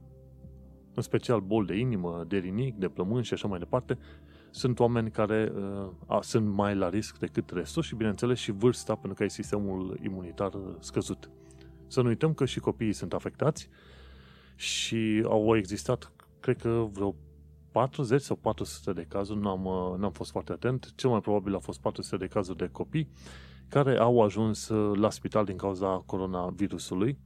în 0.95 1.03
special 1.03 1.41
boli 1.41 1.67
de 1.67 1.77
inimă, 1.77 2.25
de 2.29 2.37
rinic, 2.37 2.77
de 2.77 2.89
plămâni 2.89 3.25
și 3.25 3.33
așa 3.33 3.49
mai 3.49 3.59
departe, 3.59 3.99
sunt 4.51 4.79
oameni 4.79 5.11
care 5.11 5.53
uh, 5.57 5.91
a, 6.07 6.21
sunt 6.23 6.49
mai 6.49 6.75
la 6.75 6.89
risc 6.89 7.19
decât 7.19 7.51
restul 7.51 7.83
și, 7.83 7.95
bineînțeles, 7.95 8.39
și 8.39 8.51
vârsta, 8.51 8.95
pentru 8.95 9.15
că 9.15 9.23
ai 9.23 9.31
sistemul 9.31 9.99
imunitar 10.03 10.53
scăzut. 10.79 11.31
Să 11.87 12.01
nu 12.01 12.09
uităm 12.09 12.35
că 12.35 12.45
și 12.45 12.61
copiii 12.61 12.93
sunt 12.93 13.13
afectați 13.13 13.69
și 14.55 15.23
au 15.25 15.57
existat, 15.57 16.13
cred 16.41 16.57
că, 16.57 16.89
vreo 16.93 17.15
40 17.71 18.21
sau 18.21 18.37
400 18.37 18.93
de 18.93 19.07
cazuri, 19.09 19.41
n-am, 19.41 19.65
uh, 19.65 19.99
n-am 19.99 20.13
fost 20.13 20.31
foarte 20.31 20.53
atent, 20.53 20.93
cel 20.95 21.11
mai 21.11 21.21
probabil 21.21 21.55
a 21.55 21.59
fost 21.59 21.81
400 21.81 22.17
de 22.17 22.27
cazuri 22.27 22.59
de 22.59 22.69
copii 22.73 23.09
care 23.69 23.99
au 23.99 24.23
ajuns 24.23 24.69
uh, 24.69 24.99
la 24.99 25.11
spital 25.11 25.45
din 25.45 25.57
cauza 25.57 26.03
coronavirusului. 26.07 27.19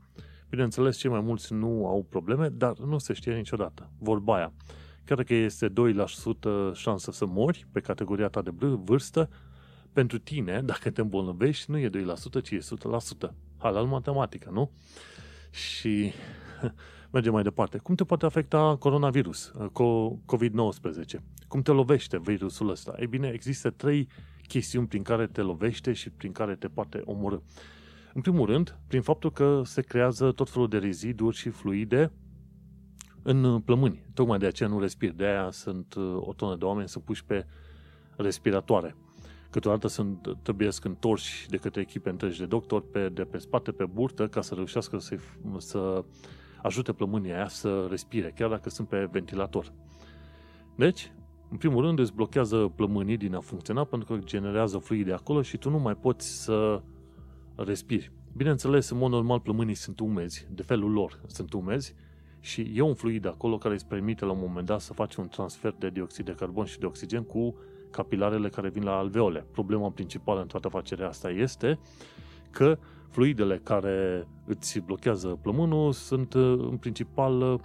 Bineînțeles, 0.48 0.96
cei 0.96 1.10
mai 1.10 1.20
mulți 1.20 1.52
nu 1.52 1.86
au 1.86 2.06
probleme, 2.08 2.48
dar 2.48 2.76
nu 2.78 2.98
se 2.98 3.12
știe 3.12 3.34
niciodată. 3.34 3.90
Vorba 3.98 4.36
aia. 4.36 4.52
Chiar 5.04 5.22
că 5.22 5.34
este 5.34 5.68
2% 5.68 5.72
șansă 6.72 7.10
să 7.10 7.26
mori 7.26 7.66
pe 7.72 7.80
categoria 7.80 8.28
ta 8.28 8.42
de 8.42 8.50
vârstă, 8.84 9.28
pentru 9.92 10.18
tine, 10.18 10.62
dacă 10.62 10.90
te 10.90 11.00
îmbolnăvești, 11.00 11.70
nu 11.70 11.78
e 11.78 11.90
2%, 11.90 12.42
ci 12.42 12.50
e 12.50 12.58
100%. 13.28 13.30
Halal 13.58 13.84
matematică, 13.84 14.50
nu? 14.52 14.70
Și 15.50 16.12
mergem 17.14 17.32
mai 17.32 17.42
departe. 17.42 17.78
Cum 17.78 17.94
te 17.94 18.04
poate 18.04 18.26
afecta 18.26 18.76
coronavirus, 18.78 19.52
COVID-19? 20.26 21.20
Cum 21.48 21.62
te 21.62 21.70
lovește 21.70 22.18
virusul 22.18 22.70
ăsta? 22.70 22.94
Ei 22.98 23.06
bine, 23.06 23.28
există 23.28 23.70
trei 23.70 24.08
chestiuni 24.48 24.86
prin 24.86 25.02
care 25.02 25.26
te 25.26 25.40
lovește 25.40 25.92
și 25.92 26.10
prin 26.10 26.32
care 26.32 26.54
te 26.54 26.68
poate 26.68 27.02
omorâ. 27.04 27.36
În 28.14 28.20
primul 28.20 28.46
rând, 28.46 28.78
prin 28.86 29.02
faptul 29.02 29.32
că 29.32 29.62
se 29.64 29.82
creează 29.82 30.32
tot 30.32 30.50
felul 30.50 30.68
de 30.68 30.78
reziduri 30.78 31.36
și 31.36 31.48
fluide 31.48 32.12
în 33.22 33.60
plămâni. 33.60 34.04
Tocmai 34.14 34.38
de 34.38 34.46
aceea 34.46 34.68
nu 34.68 34.80
respir. 34.80 35.12
De 35.12 35.24
aia 35.24 35.50
sunt 35.50 35.94
o 36.16 36.32
tonă 36.36 36.56
de 36.56 36.64
oameni 36.64 36.88
sunt 36.88 37.04
puși 37.04 37.24
pe 37.24 37.46
respiratoare. 38.16 38.96
Câteodată 39.50 39.88
sunt, 39.88 40.36
trebuie 40.42 40.70
să 40.70 40.80
întorși 40.84 41.48
de 41.48 41.56
către 41.56 41.80
echipe 41.80 42.10
întregi 42.10 42.38
de 42.38 42.46
doctor 42.46 42.90
pe, 42.90 43.08
de 43.08 43.24
pe 43.24 43.38
spate, 43.38 43.72
pe 43.72 43.84
burtă, 43.84 44.28
ca 44.28 44.40
să 44.40 44.54
reușească 44.54 44.98
să, 44.98 45.16
să 45.58 46.04
ajute 46.64 46.92
plămânii 46.92 47.32
aia 47.32 47.48
să 47.48 47.86
respire, 47.90 48.32
chiar 48.36 48.48
dacă 48.48 48.70
sunt 48.70 48.88
pe 48.88 49.08
ventilator. 49.10 49.72
Deci, 50.74 51.12
în 51.50 51.56
primul 51.56 51.84
rând 51.84 51.98
îți 51.98 52.14
blochează 52.14 52.72
plămânii 52.74 53.16
din 53.16 53.34
a 53.34 53.40
funcționa 53.40 53.84
pentru 53.84 54.14
că 54.14 54.20
generează 54.24 54.78
fluide 54.78 55.12
acolo 55.12 55.42
și 55.42 55.56
tu 55.56 55.70
nu 55.70 55.78
mai 55.78 55.94
poți 55.94 56.42
să 56.44 56.82
respiri. 57.56 58.12
Bineînțeles, 58.36 58.90
în 58.90 58.98
mod 58.98 59.10
normal 59.10 59.40
plămânii 59.40 59.74
sunt 59.74 60.00
umezi, 60.00 60.46
de 60.50 60.62
felul 60.62 60.92
lor 60.92 61.20
sunt 61.26 61.52
umezi 61.52 61.94
și 62.40 62.72
e 62.74 62.80
un 62.80 62.94
fluid 62.94 63.26
acolo 63.26 63.58
care 63.58 63.74
îți 63.74 63.86
permite 63.86 64.24
la 64.24 64.32
un 64.32 64.40
moment 64.40 64.66
dat 64.66 64.80
să 64.80 64.92
faci 64.92 65.14
un 65.14 65.28
transfer 65.28 65.74
de 65.78 65.90
dioxid 65.90 66.24
de 66.24 66.32
carbon 66.32 66.64
și 66.64 66.78
de 66.78 66.86
oxigen 66.86 67.22
cu 67.22 67.54
capilarele 67.90 68.48
care 68.48 68.68
vin 68.68 68.82
la 68.82 68.96
alveole. 68.96 69.46
Problema 69.50 69.90
principală 69.90 70.40
în 70.40 70.46
toată 70.46 70.66
afacerea 70.66 71.08
asta 71.08 71.30
este 71.30 71.78
că 72.50 72.78
fluidele 73.14 73.58
care 73.58 74.28
îți 74.44 74.78
blochează 74.78 75.28
plămânul 75.42 75.92
sunt 75.92 76.34
în 76.34 76.76
principal 76.76 77.60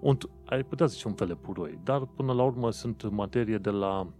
un, 0.00 0.16
ai 0.44 0.64
putea 0.64 0.86
zice 0.86 1.08
un 1.08 1.14
fel 1.14 1.26
de 1.26 1.34
puroi, 1.34 1.78
dar 1.84 2.06
până 2.06 2.32
la 2.32 2.42
urmă 2.42 2.70
sunt 2.70 3.10
materie 3.10 3.58
de 3.58 3.70
la 3.70 4.12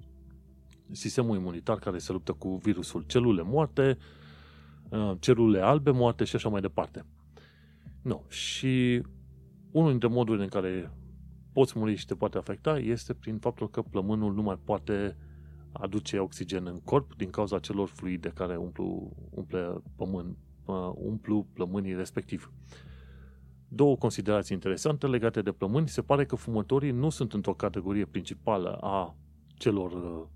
sistemul 0.90 1.36
imunitar 1.36 1.78
care 1.78 1.98
se 1.98 2.12
luptă 2.12 2.32
cu 2.32 2.56
virusul, 2.56 3.04
celule 3.06 3.42
moarte, 3.42 3.98
uh, 4.88 5.12
celule 5.18 5.60
albe 5.60 5.90
moarte 5.90 6.24
și 6.24 6.36
așa 6.36 6.48
mai 6.48 6.60
departe. 6.60 7.06
Nu. 8.02 8.24
Și 8.28 9.02
unul 9.70 9.90
dintre 9.90 10.08
modurile 10.08 10.44
în 10.44 10.50
care 10.50 10.92
poți 11.52 11.78
muri 11.78 11.94
și 11.94 12.06
te 12.06 12.14
poate 12.14 12.38
afecta 12.38 12.78
este 12.78 13.14
prin 13.14 13.38
faptul 13.38 13.70
că 13.70 13.82
plămânul 13.82 14.34
nu 14.34 14.42
mai 14.42 14.58
poate 14.64 15.16
aduce 15.72 16.18
oxigen 16.18 16.66
în 16.66 16.80
corp 16.80 17.16
din 17.16 17.30
cauza 17.30 17.58
celor 17.58 17.88
fluide 17.88 18.28
care 18.28 18.56
umplu, 18.56 19.12
umple 19.30 19.82
pământ, 19.96 20.28
uh, 20.28 20.51
umplu 20.94 21.46
plămânii 21.52 21.94
respectiv. 21.94 22.52
Două 23.68 23.96
considerații 23.96 24.54
interesante 24.54 25.06
legate 25.06 25.42
de 25.42 25.52
plămâni. 25.52 25.88
Se 25.88 26.02
pare 26.02 26.24
că 26.24 26.36
fumătorii 26.36 26.90
nu 26.90 27.08
sunt 27.08 27.32
într-o 27.32 27.54
categorie 27.54 28.04
principală 28.04 28.78
a 28.80 29.16
celor 29.54 29.92
uh, 29.92 30.26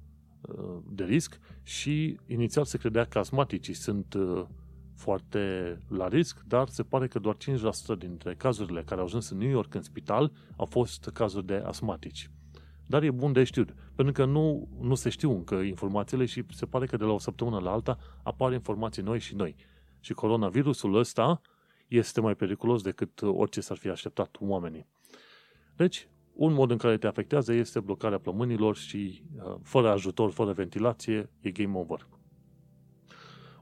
uh, 0.58 0.82
de 0.90 1.04
risc 1.04 1.38
și 1.62 2.18
inițial 2.26 2.64
se 2.64 2.78
credea 2.78 3.04
că 3.04 3.18
asmaticii 3.18 3.74
sunt 3.74 4.16
foarte 4.96 5.78
la 5.88 6.08
risc, 6.08 6.42
dar 6.46 6.68
se 6.68 6.82
pare 6.82 7.06
că 7.06 7.18
doar 7.18 7.36
5% 7.36 7.98
dintre 7.98 8.34
cazurile 8.34 8.82
care 8.82 9.00
au 9.00 9.06
ajuns 9.06 9.30
în 9.30 9.38
New 9.38 9.48
York 9.48 9.74
în 9.74 9.82
spital 9.82 10.32
au 10.56 10.66
fost 10.66 11.10
cazuri 11.12 11.46
de 11.46 11.54
asmatici. 11.54 12.30
Dar 12.86 13.02
e 13.02 13.10
bun 13.10 13.32
de 13.32 13.44
știut, 13.44 13.74
pentru 13.94 14.14
că 14.14 14.24
nu, 14.24 14.68
nu 14.80 14.94
se 14.94 15.08
știu 15.08 15.30
încă 15.30 15.54
informațiile 15.54 16.24
și 16.24 16.44
se 16.50 16.66
pare 16.66 16.86
că 16.86 16.96
de 16.96 17.04
la 17.04 17.12
o 17.12 17.18
săptămână 17.18 17.58
la 17.58 17.70
alta 17.70 17.98
apar 18.22 18.52
informații 18.52 19.02
noi 19.02 19.20
și 19.20 19.34
noi. 19.34 19.56
Și 20.06 20.14
coronavirusul 20.14 20.94
ăsta 20.94 21.40
este 21.88 22.20
mai 22.20 22.34
periculos 22.34 22.82
decât 22.82 23.22
orice 23.22 23.60
s-ar 23.60 23.76
fi 23.76 23.88
așteptat 23.88 24.36
oamenii. 24.40 24.86
Deci, 25.76 26.08
un 26.32 26.52
mod 26.52 26.70
în 26.70 26.76
care 26.76 26.98
te 26.98 27.06
afectează 27.06 27.52
este 27.52 27.80
blocarea 27.80 28.18
plămânilor 28.18 28.76
și 28.76 29.22
uh, 29.36 29.54
fără 29.62 29.90
ajutor, 29.90 30.30
fără 30.30 30.52
ventilație, 30.52 31.30
e 31.40 31.50
game 31.50 31.78
over. 31.78 32.06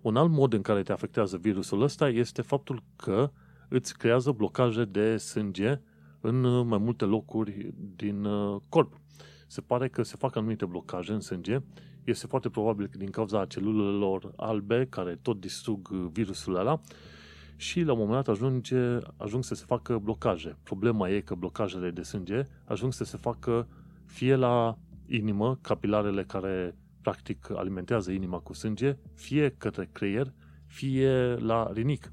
Un 0.03 0.17
alt 0.17 0.31
mod 0.31 0.53
în 0.53 0.63
care 0.63 0.83
te 0.83 0.93
afectează 0.93 1.37
virusul 1.37 1.83
ăsta 1.83 2.09
este 2.09 2.43
faptul 2.43 2.83
că 2.97 3.31
îți 3.69 3.99
creează 3.99 4.33
blocaje 4.33 4.85
de 4.85 5.17
sânge 5.17 5.81
în 6.21 6.45
uh, 6.45 6.65
mai 6.67 6.79
multe 6.79 7.05
locuri 7.05 7.75
din 7.97 8.25
uh, 8.25 8.61
corp. 8.69 9.01
Se 9.47 9.61
pare 9.61 9.89
că 9.89 10.03
se 10.03 10.17
fac 10.17 10.37
anumite 10.37 10.65
blocaje 10.65 11.13
în 11.13 11.21
sânge. 11.21 11.63
Este 12.05 12.27
foarte 12.27 12.49
probabil 12.49 12.87
că 12.87 12.99
din 12.99 13.11
cauza 13.11 13.45
celulelor 13.45 14.33
albe 14.37 14.87
care 14.91 15.19
tot 15.23 15.41
distrug 15.41 15.89
uh, 15.93 16.07
virusul 16.13 16.57
ăla 16.57 16.81
și 17.57 17.81
la 17.81 17.93
un 17.93 17.99
moment 17.99 18.25
dat 18.25 18.35
ajunge, 18.35 18.99
ajung 19.17 19.45
să 19.45 19.55
se 19.55 19.65
facă 19.67 19.99
blocaje. 19.99 20.57
Problema 20.63 21.09
e 21.09 21.21
că 21.21 21.35
blocajele 21.35 21.91
de 21.91 22.03
sânge 22.03 22.47
ajung 22.65 22.93
să 22.93 23.05
se 23.05 23.17
facă 23.17 23.69
fie 24.07 24.35
la 24.35 24.79
inimă, 25.07 25.59
capilarele 25.61 26.25
care 26.25 26.77
practic 27.03 27.51
alimentează 27.57 28.11
inima 28.11 28.39
cu 28.39 28.53
sânge, 28.53 28.97
fie 29.15 29.55
către 29.59 29.89
creier, 29.93 30.33
fie 30.67 31.35
la 31.35 31.71
rinic. 31.73 32.13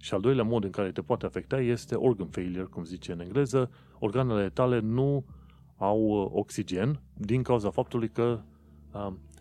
Și 0.00 0.14
al 0.14 0.20
doilea 0.20 0.44
mod 0.44 0.64
în 0.64 0.70
care 0.70 0.92
te 0.92 1.02
poate 1.02 1.26
afecta 1.26 1.60
este 1.60 1.94
organ 1.94 2.28
failure, 2.28 2.62
cum 2.62 2.84
zice 2.84 3.12
în 3.12 3.20
engleză. 3.20 3.70
Organele 3.98 4.48
tale 4.48 4.80
nu 4.80 5.24
au 5.76 6.00
uh, 6.00 6.28
oxigen 6.32 7.00
din 7.14 7.42
cauza 7.42 7.70
faptului 7.70 8.08
că 8.08 8.22
uh, 8.22 8.57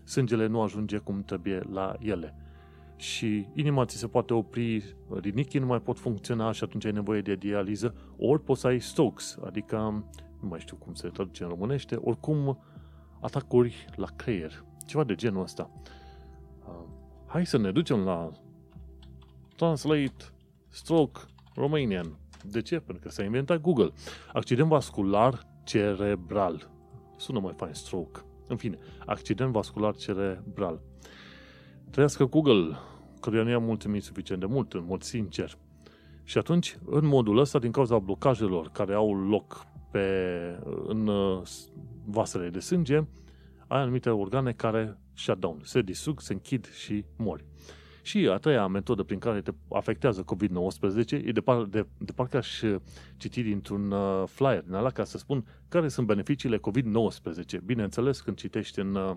sângele 0.03 0.47
nu 0.47 0.61
ajunge 0.61 0.97
cum 0.97 1.23
trebuie 1.23 1.61
la 1.71 1.95
ele. 1.99 2.35
Și 2.95 3.47
inima 3.53 3.85
ți 3.85 3.97
se 3.97 4.07
poate 4.07 4.33
opri, 4.33 4.95
rinichii 5.21 5.59
nu 5.59 5.65
mai 5.65 5.81
pot 5.81 5.99
funcționa 5.99 6.51
și 6.51 6.63
atunci 6.63 6.85
ai 6.85 6.91
nevoie 6.91 7.21
de 7.21 7.35
dializă, 7.35 7.95
ori 8.17 8.43
poți 8.43 8.61
să 8.61 8.67
ai 8.67 8.79
strokes, 8.79 9.37
adică, 9.45 9.77
nu 10.41 10.47
mai 10.47 10.59
știu 10.59 10.75
cum 10.75 10.93
se 10.93 11.07
traduce 11.07 11.43
în 11.43 11.49
românește, 11.49 11.95
oricum 11.95 12.59
atacuri 13.21 13.85
la 13.95 14.07
creier. 14.15 14.63
Ceva 14.85 15.03
de 15.03 15.15
genul 15.15 15.41
ăsta. 15.41 15.69
Uh, 16.67 16.73
hai 17.27 17.45
să 17.45 17.57
ne 17.57 17.71
ducem 17.71 17.99
la 17.99 18.31
Translate 19.55 20.25
Stroke 20.69 21.19
Romanian. 21.55 22.17
De 22.43 22.61
ce? 22.61 22.79
Pentru 22.79 23.03
că 23.03 23.09
s-a 23.09 23.23
inventat 23.23 23.61
Google. 23.61 23.89
Accident 24.33 24.67
vascular 24.67 25.47
cerebral. 25.63 26.69
Sună 27.15 27.39
mai 27.39 27.53
fain, 27.57 27.73
stroke. 27.73 28.19
În 28.47 28.55
fine, 28.55 28.77
accident 29.05 29.51
vascular 29.51 29.95
cerebral. 29.95 30.81
Trăiască 31.89 32.25
Google, 32.25 32.77
căruia 33.21 33.43
nu 33.43 33.49
i-am 33.49 33.63
mulțumit 33.63 34.03
suficient 34.03 34.39
de 34.39 34.47
mult, 34.47 34.73
în 34.73 34.85
mod 34.87 35.01
sincer. 35.01 35.57
Și 36.23 36.37
atunci, 36.37 36.77
în 36.85 37.05
modul 37.05 37.37
ăsta, 37.37 37.59
din 37.59 37.71
cauza 37.71 37.99
blocajelor 37.99 38.69
care 38.69 38.93
au 38.93 39.15
loc 39.15 39.65
pe, 39.91 40.09
în 40.87 41.07
uh, 41.07 41.41
vasele 42.05 42.49
de 42.49 42.59
sânge, 42.59 42.95
ai 43.67 43.81
anumite 43.81 44.09
organe 44.09 44.51
care 44.51 44.97
shut 45.13 45.39
down, 45.39 45.59
se 45.63 45.81
distrug, 45.81 46.21
se 46.21 46.33
închid 46.33 46.69
și 46.71 47.05
mori. 47.17 47.45
Și 48.07 48.29
a 48.31 48.37
treia 48.37 48.67
metodă 48.67 49.03
prin 49.03 49.19
care 49.19 49.41
te 49.41 49.51
afectează 49.69 50.23
COVID-19 50.23 51.11
e 51.11 51.31
de, 51.31 51.41
par, 51.41 51.63
de, 51.63 51.85
de 51.97 52.11
parcă 52.11 52.37
aș 52.37 52.61
citi 53.17 53.41
dintr-un 53.41 53.91
uh, 53.91 54.23
flyer 54.27 54.61
din 54.61 54.73
ala 54.73 54.89
ca 54.89 55.03
să 55.03 55.17
spun 55.17 55.45
care 55.67 55.87
sunt 55.87 56.07
beneficiile 56.07 56.57
COVID-19. 56.57 57.63
Bineînțeles, 57.65 58.19
când 58.21 58.37
citești 58.37 58.79
în 58.79 58.95
uh, 58.95 59.15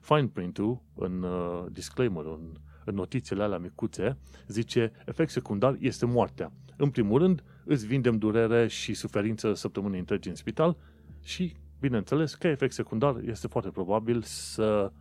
fine 0.00 0.26
print-ul, 0.32 0.82
în 0.94 1.22
uh, 1.22 1.64
disclaimer, 1.72 2.24
în, 2.24 2.52
în 2.84 2.94
notițele 2.94 3.42
alea 3.42 3.58
micuțe, 3.58 4.16
zice 4.46 4.92
efect 5.06 5.30
secundar 5.30 5.76
este 5.80 6.06
moartea. 6.06 6.52
În 6.76 6.90
primul 6.90 7.18
rând, 7.18 7.44
îți 7.64 7.86
vindem 7.86 8.18
durere 8.18 8.66
și 8.66 8.94
suferință 8.94 9.54
săptămâni 9.54 9.98
întregi 9.98 10.28
în 10.28 10.34
spital 10.34 10.76
și, 11.22 11.54
bineînțeles, 11.80 12.34
ca 12.34 12.48
efect 12.48 12.72
secundar 12.72 13.16
este 13.26 13.46
foarte 13.46 13.70
probabil 13.70 14.22
să 14.22 14.92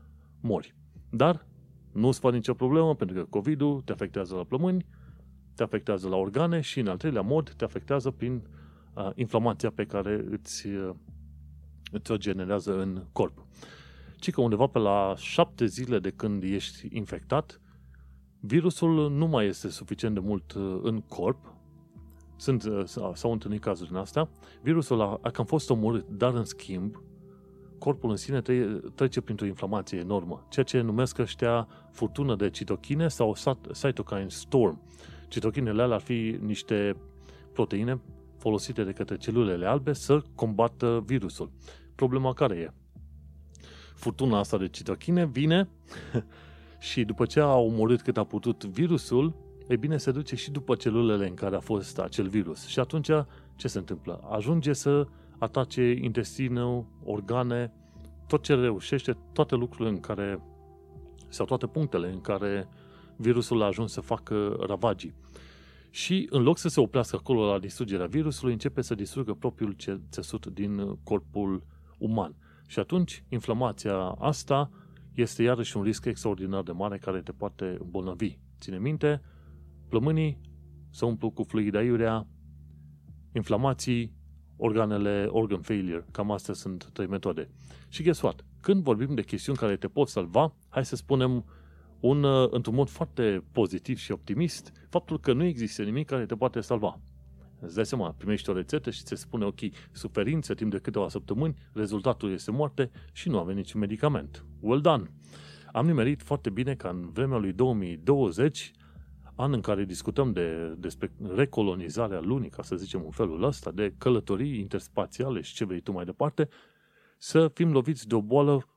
mori. 0.42 0.76
Dar 1.10 1.46
nu 1.98 2.08
îți 2.08 2.20
fac 2.20 2.32
nicio 2.32 2.54
problemă 2.54 2.96
pentru 2.96 3.16
că 3.16 3.24
COVID-ul 3.30 3.82
te 3.82 3.92
afectează 3.92 4.36
la 4.36 4.44
plămâni, 4.44 4.86
te 5.56 5.64
afectează 5.64 6.08
la 6.08 6.16
organe 6.16 6.62
și, 6.62 6.80
în 6.80 6.88
al 6.88 6.98
treilea 6.98 7.22
mod, 7.22 7.50
te 7.50 7.64
afectează 7.64 8.12
prin 8.12 8.48
uh, 8.94 9.10
inflamația 9.16 9.70
pe 9.70 9.86
care 9.86 10.26
îți, 10.30 10.68
uh, 10.68 10.90
îți 11.92 12.12
o 12.12 12.18
generează 12.18 12.80
în 12.80 13.04
corp. 13.12 13.46
Ci 14.20 14.32
că 14.32 14.42
undeva 14.42 14.68
pe 14.68 14.80
la 14.80 15.14
șapte 15.18 15.66
zile 15.66 16.00
de 16.00 16.10
când 16.10 16.44
ești 16.44 16.88
infectat, 16.92 17.62
virusul 18.40 19.12
nu 19.12 19.28
mai 19.28 19.46
este 19.46 19.70
suficient 19.70 20.14
de 20.14 20.20
mult 20.20 20.54
uh, 20.54 20.80
în 20.82 21.02
corp, 21.02 21.54
sunt, 22.36 22.64
uh, 22.64 22.84
s-au 23.14 23.32
întâlnit 23.32 23.62
cazuri 23.62 23.90
din 23.90 23.98
astea, 23.98 24.30
virusul 24.62 25.02
a, 25.02 25.20
a 25.22 25.30
cam 25.30 25.46
fost 25.46 25.70
omorât, 25.70 26.08
dar 26.10 26.34
în 26.34 26.46
schimb, 26.46 27.02
corpul 27.80 28.10
în 28.10 28.16
sine 28.16 28.42
trece 28.96 29.22
printr-o 29.22 29.46
inflamație 29.46 29.98
enormă, 30.00 30.46
ceea 30.50 30.66
ce 30.66 30.82
numesc 30.82 31.18
ăștia 31.18 31.68
furtună 31.92 32.36
de 32.36 32.50
citochine 32.50 33.08
sau 33.08 33.36
cytokine 33.74 34.26
storm. 34.28 34.82
Citochinele 35.28 35.82
alea 35.82 35.96
ar 35.96 36.02
fi 36.02 36.38
niște 36.42 36.96
proteine 37.54 38.00
folosite 38.38 38.84
de 38.84 38.92
către 38.92 39.18
celulele 39.18 39.66
albe 39.66 39.94
să 39.94 40.22
combată 40.36 41.04
virusul. 41.06 41.52
Problema 41.96 42.34
care 42.34 42.56
e? 42.56 42.74
Furtuna 43.96 44.40
asta 44.40 44.58
de 44.58 44.68
citochine 44.68 45.26
vine 45.26 45.70
și 46.80 47.04
după 47.04 47.26
ce 47.26 47.40
a 47.40 47.56
omorât 47.56 48.02
cât 48.02 48.18
a 48.18 48.24
putut 48.24 48.66
virusul, 48.66 49.34
e 49.68 49.76
bine, 49.76 49.98
se 49.98 50.12
duce 50.12 50.36
și 50.36 50.52
după 50.52 50.76
celulele 50.76 51.28
în 51.28 51.34
care 51.34 51.56
a 51.56 51.60
fost 51.60 52.00
acel 52.00 52.28
virus. 52.28 52.66
Și 52.66 52.80
atunci, 52.80 53.10
ce 53.56 53.68
se 53.68 53.78
întâmplă? 53.78 54.28
Ajunge 54.30 54.74
să 54.74 55.08
atace 55.38 55.92
intestinul, 56.02 56.86
organe, 57.04 57.74
tot 58.28 58.44
ce 58.44 58.56
reușește, 58.56 59.18
toate 59.34 59.56
lucrurile 59.56 59.90
în 59.90 60.00
care, 60.00 60.42
sau 61.30 61.46
toate 61.46 61.68
punctele 61.68 62.12
în 62.12 62.22
care 62.22 62.68
virusul 63.18 63.62
a 63.62 63.66
ajuns 63.66 63.92
să 63.92 64.02
facă 64.02 64.58
ravagii. 64.68 65.14
Și 65.90 66.28
în 66.30 66.42
loc 66.42 66.58
să 66.58 66.68
se 66.68 66.80
oprească 66.80 67.16
acolo 67.16 67.52
la 67.52 67.60
distrugerea 67.60 68.06
virusului, 68.06 68.54
începe 68.54 68.82
să 68.82 68.96
distrugă 68.96 69.34
propriul 69.34 69.76
țesut 70.10 70.46
din 70.46 71.00
corpul 71.04 71.64
uman. 71.98 72.36
Și 72.68 72.80
atunci, 72.80 73.24
inflamația 73.30 73.98
asta 74.00 74.70
este 75.14 75.44
iarăși 75.44 75.78
un 75.78 75.84
risc 75.84 76.06
extraordinar 76.06 76.64
de 76.64 76.72
mare 76.72 76.98
care 76.98 77.22
te 77.22 77.32
poate 77.32 77.78
îmbolnăvi. 77.80 78.38
Ține 78.60 78.80
minte, 78.80 79.22
plămânii 79.90 80.42
se 80.90 81.06
umplu 81.06 81.30
cu 81.30 81.44
fluid 81.44 81.76
aiurea, 81.76 82.28
inflamații, 83.34 84.17
organele 84.58 85.28
organ 85.30 85.62
failure. 85.62 86.06
Cam 86.12 86.32
astea 86.32 86.54
sunt 86.54 86.90
trei 86.94 87.08
metode. 87.08 87.50
Și 87.90 88.04
guess 88.04 88.22
what? 88.22 88.46
Când 88.62 88.84
vorbim 88.84 89.16
de 89.16 89.22
chestiuni 89.22 89.58
care 89.58 89.76
te 89.76 89.88
pot 89.88 90.08
salva, 90.08 90.56
hai 90.70 90.86
să 90.86 90.96
spunem 90.96 91.46
un, 92.00 92.24
uh, 92.24 92.48
într-un 92.52 92.76
mod 92.76 92.90
foarte 92.90 93.44
pozitiv 93.52 93.98
și 93.98 94.12
optimist, 94.12 94.72
faptul 94.90 95.20
că 95.20 95.34
nu 95.34 95.44
există 95.44 95.84
nimic 95.84 96.08
care 96.08 96.26
te 96.26 96.36
poate 96.36 96.60
salva. 96.60 97.00
Îți 97.60 97.76
dai 97.76 97.86
seama, 97.86 98.16
primești 98.18 98.50
o 98.50 98.54
rețetă 98.54 98.90
și 98.90 99.02
ți 99.02 99.08
se 99.08 99.16
spune, 99.16 99.46
ok, 99.46 99.60
suferință 99.92 100.54
timp 100.54 100.72
de 100.72 100.78
câteva 100.78 101.10
săptămâni, 101.10 101.56
rezultatul 101.74 102.32
este 102.32 102.52
moarte 102.52 102.92
și 103.12 103.30
nu 103.30 103.40
avem 103.40 103.56
niciun 103.56 103.80
medicament. 103.80 104.46
Well 104.60 104.82
done! 104.82 105.12
Am 105.72 105.86
nimerit 105.86 106.22
foarte 106.22 106.50
bine 106.50 106.76
ca 106.76 106.90
în 106.90 107.10
vremea 107.12 107.38
lui 107.38 107.54
2020 107.54 108.72
an 109.38 109.54
în 109.54 109.62
care 109.62 109.86
discutăm 109.86 110.32
de, 110.32 110.76
despre 110.78 111.12
recolonizarea 111.36 112.20
lunii, 112.20 112.50
ca 112.50 112.64
să 112.64 112.76
zicem 112.76 113.02
în 113.04 113.12
felul 113.12 113.44
ăsta, 113.44 113.72
de 113.72 113.94
călătorii 113.98 114.60
interspațiale 114.60 115.42
și 115.42 115.54
ce 115.54 115.66
vrei 115.66 115.80
tu 115.80 115.92
mai 115.92 116.06
departe, 116.06 116.50
să 117.18 117.48
fim 117.54 117.72
loviți 117.72 118.08
de 118.08 118.16
o 118.16 118.22
boală 118.22 118.68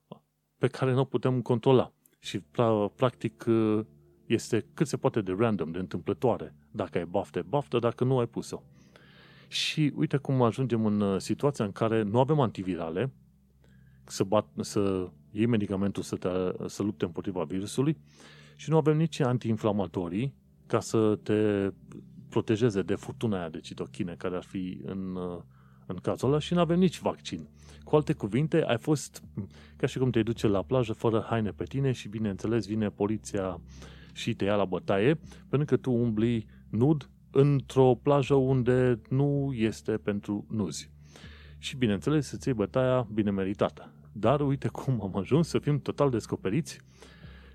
pe 0.58 0.66
care 0.66 0.92
nu 0.92 1.00
o 1.00 1.04
putem 1.04 1.42
controla. 1.42 1.92
Și, 2.18 2.40
practic, 2.94 3.44
este 4.26 4.66
cât 4.74 4.86
se 4.86 4.96
poate 4.96 5.20
de 5.20 5.34
random, 5.38 5.70
de 5.70 5.78
întâmplătoare. 5.78 6.54
Dacă 6.70 6.98
ai 6.98 7.04
baftă, 7.04 7.44
baftă, 7.48 7.78
dacă 7.78 8.04
nu 8.04 8.18
ai 8.18 8.26
pus-o. 8.26 8.62
Și 9.48 9.92
uite 9.96 10.16
cum 10.16 10.42
ajungem 10.42 10.86
în 10.86 11.00
uh, 11.00 11.20
situația 11.20 11.64
în 11.64 11.72
care 11.72 12.02
nu 12.02 12.18
avem 12.18 12.40
antivirale, 12.40 13.12
să, 14.04 14.24
bat, 14.24 14.46
să 14.60 15.10
iei 15.30 15.46
medicamentul 15.46 16.02
să, 16.02 16.16
te, 16.16 16.28
să 16.66 16.82
lupte 16.82 17.04
împotriva 17.04 17.44
virusului 17.44 17.96
și 18.56 18.70
nu 18.70 18.76
avem 18.76 18.96
nici 18.96 19.20
antiinflamatorii 19.20 20.34
ca 20.70 20.80
să 20.80 21.18
te 21.22 21.70
protejeze 22.28 22.82
de 22.82 22.94
furtuna 22.94 23.38
aia 23.38 23.48
de 23.48 23.60
citochine 23.60 24.14
care 24.18 24.36
ar 24.36 24.42
fi 24.42 24.80
în, 24.84 25.18
în 25.86 25.96
cazul 25.96 26.28
ăla 26.28 26.38
și 26.38 26.54
nu 26.54 26.60
avem 26.60 26.78
nici 26.78 27.00
vaccin. 27.00 27.48
Cu 27.84 27.96
alte 27.96 28.12
cuvinte, 28.12 28.64
ai 28.64 28.78
fost 28.78 29.22
ca 29.76 29.86
și 29.86 29.98
cum 29.98 30.10
te 30.10 30.22
duce 30.22 30.46
la 30.46 30.62
plajă 30.62 30.92
fără 30.92 31.26
haine 31.28 31.50
pe 31.50 31.64
tine 31.64 31.92
și 31.92 32.08
bineînțeles 32.08 32.66
vine 32.66 32.88
poliția 32.88 33.60
și 34.12 34.34
te 34.34 34.44
ia 34.44 34.54
la 34.54 34.64
bătaie 34.64 35.18
pentru 35.48 35.68
că 35.68 35.76
tu 35.76 35.92
umbli 35.92 36.46
nud 36.68 37.10
într-o 37.30 37.94
plajă 37.94 38.34
unde 38.34 39.00
nu 39.08 39.52
este 39.54 39.92
pentru 39.92 40.46
nuzi. 40.50 40.90
Și 41.58 41.76
bineînțeles 41.76 42.26
să-ți 42.26 42.48
iei 42.48 42.56
bătaia 42.56 43.08
bine 43.12 43.30
meritată. 43.30 43.92
Dar 44.12 44.40
uite 44.40 44.68
cum 44.68 45.00
am 45.02 45.16
ajuns 45.16 45.48
să 45.48 45.58
fim 45.58 45.80
total 45.80 46.10
descoperiți 46.10 46.80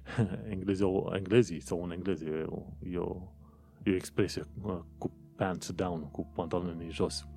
englezii, 0.54 1.04
englezii 1.12 1.60
sau 1.60 1.82
un 1.82 1.92
englez 1.92 2.22
e 2.22 2.44
o, 2.46 2.64
e 2.92 2.98
o, 2.98 3.22
e 3.84 3.92
o 3.92 3.96
expresie 3.96 4.44
cu 4.98 5.12
pants 5.36 5.72
down, 5.72 6.10
cu 6.12 6.28
pantalonii 6.36 6.92
jos. 6.92 7.28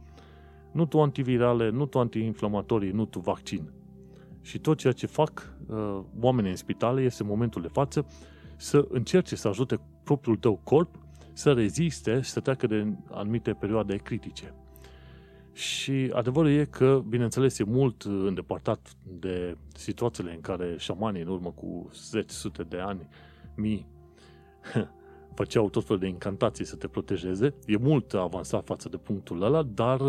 Nu 0.73 0.87
tu 0.87 1.01
antivirale, 1.01 1.71
nu 1.71 1.87
tu 1.87 1.99
antiinflamatorii, 1.99 2.91
nu 2.91 3.05
tu 3.05 3.19
vaccin. 3.19 3.73
Și 4.41 4.59
tot 4.59 4.79
ceea 4.79 4.93
ce 4.93 5.07
fac 5.07 5.53
uh, 5.67 6.01
oamenii 6.21 6.51
în 6.51 6.57
spitale 6.57 7.03
este 7.03 7.23
în 7.23 7.29
momentul 7.29 7.63
de 7.63 7.69
față 7.69 8.07
să 8.57 8.87
încerce 8.91 9.37
să 9.37 9.49
ajute 9.49 9.81
propriul 10.03 10.37
tău 10.37 10.61
corp 10.65 10.99
să 11.33 11.53
reziste 11.53 12.21
și 12.21 12.31
să 12.31 12.41
treacă 12.41 12.67
de 12.67 12.93
anumite 13.11 13.53
perioade 13.53 13.97
critice. 13.97 14.55
Și 15.59 16.11
adevărul 16.12 16.51
e 16.51 16.64
că, 16.64 17.03
bineînțeles, 17.09 17.59
e 17.59 17.64
mult 17.64 18.03
îndepărtat 18.03 18.92
de 19.03 19.57
situațiile 19.75 20.35
în 20.35 20.40
care 20.40 20.75
șamanii, 20.79 21.23
în 21.23 21.29
urmă 21.29 21.51
cu 21.51 21.90
10 21.94 22.33
sute 22.33 22.62
de 22.62 22.79
ani, 22.79 23.09
mii, 23.57 23.87
făceau 25.35 25.68
tot 25.68 25.85
felul 25.85 26.01
de 26.01 26.07
incantații 26.07 26.64
să 26.64 26.77
te 26.77 26.88
protejeze. 26.88 27.55
E 27.66 27.77
mult 27.77 28.14
avansat 28.14 28.64
față 28.64 28.88
de 28.88 28.97
punctul 28.97 29.42
ăla, 29.42 29.62
dar 29.62 30.01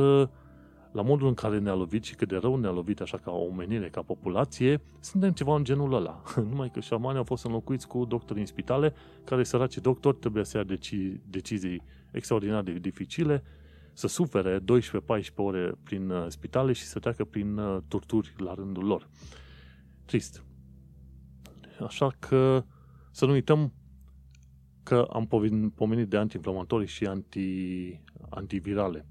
la 0.92 1.02
modul 1.02 1.28
în 1.28 1.34
care 1.34 1.60
ne-a 1.60 1.76
lovit 1.76 2.04
și 2.04 2.16
cât 2.16 2.28
de 2.28 2.38
rău 2.38 2.56
ne-a 2.56 2.72
lovit 2.72 3.02
așa 3.02 3.18
ca 3.18 3.32
omenire, 3.32 3.90
ca 3.90 4.02
populație, 4.02 4.82
suntem 5.00 5.32
ceva 5.32 5.56
în 5.56 5.64
genul 5.64 5.94
ăla. 5.94 6.22
Numai 6.50 6.70
că 6.74 6.80
șamanii 6.80 7.18
au 7.18 7.24
fost 7.24 7.46
înlocuiți 7.46 7.88
cu 7.88 8.06
doctori 8.06 8.40
în 8.40 8.46
spitale, 8.46 8.94
care 9.24 9.44
săraci 9.44 9.78
doctori 9.78 10.18
trebuie 10.18 10.44
să 10.46 10.58
ia 10.58 10.64
deci- 10.64 11.20
decizii 11.30 11.82
extraordinar 12.12 12.64
de 12.64 12.72
dificile 12.72 13.44
să 13.94 14.08
sufere 14.08 14.60
12-14 14.60 14.64
ore 15.36 15.72
prin 15.84 16.10
uh, 16.10 16.26
spitale 16.28 16.74
și 16.74 16.84
să 16.84 17.00
treacă 17.00 17.24
prin 17.24 17.58
uh, 17.58 17.82
torturi 17.88 18.34
la 18.38 18.54
rândul 18.54 18.86
lor. 18.86 19.10
Trist. 20.06 20.44
Așa 21.86 22.16
că 22.20 22.64
să 23.12 23.26
nu 23.26 23.32
uităm 23.32 23.74
că 24.84 25.08
am 25.14 25.28
pomenit 25.76 26.10
de 26.10 26.18
antiinflamatorii 26.18 26.88
și 26.88 27.06
anti, 27.06 28.02
antivirale. 28.30 29.06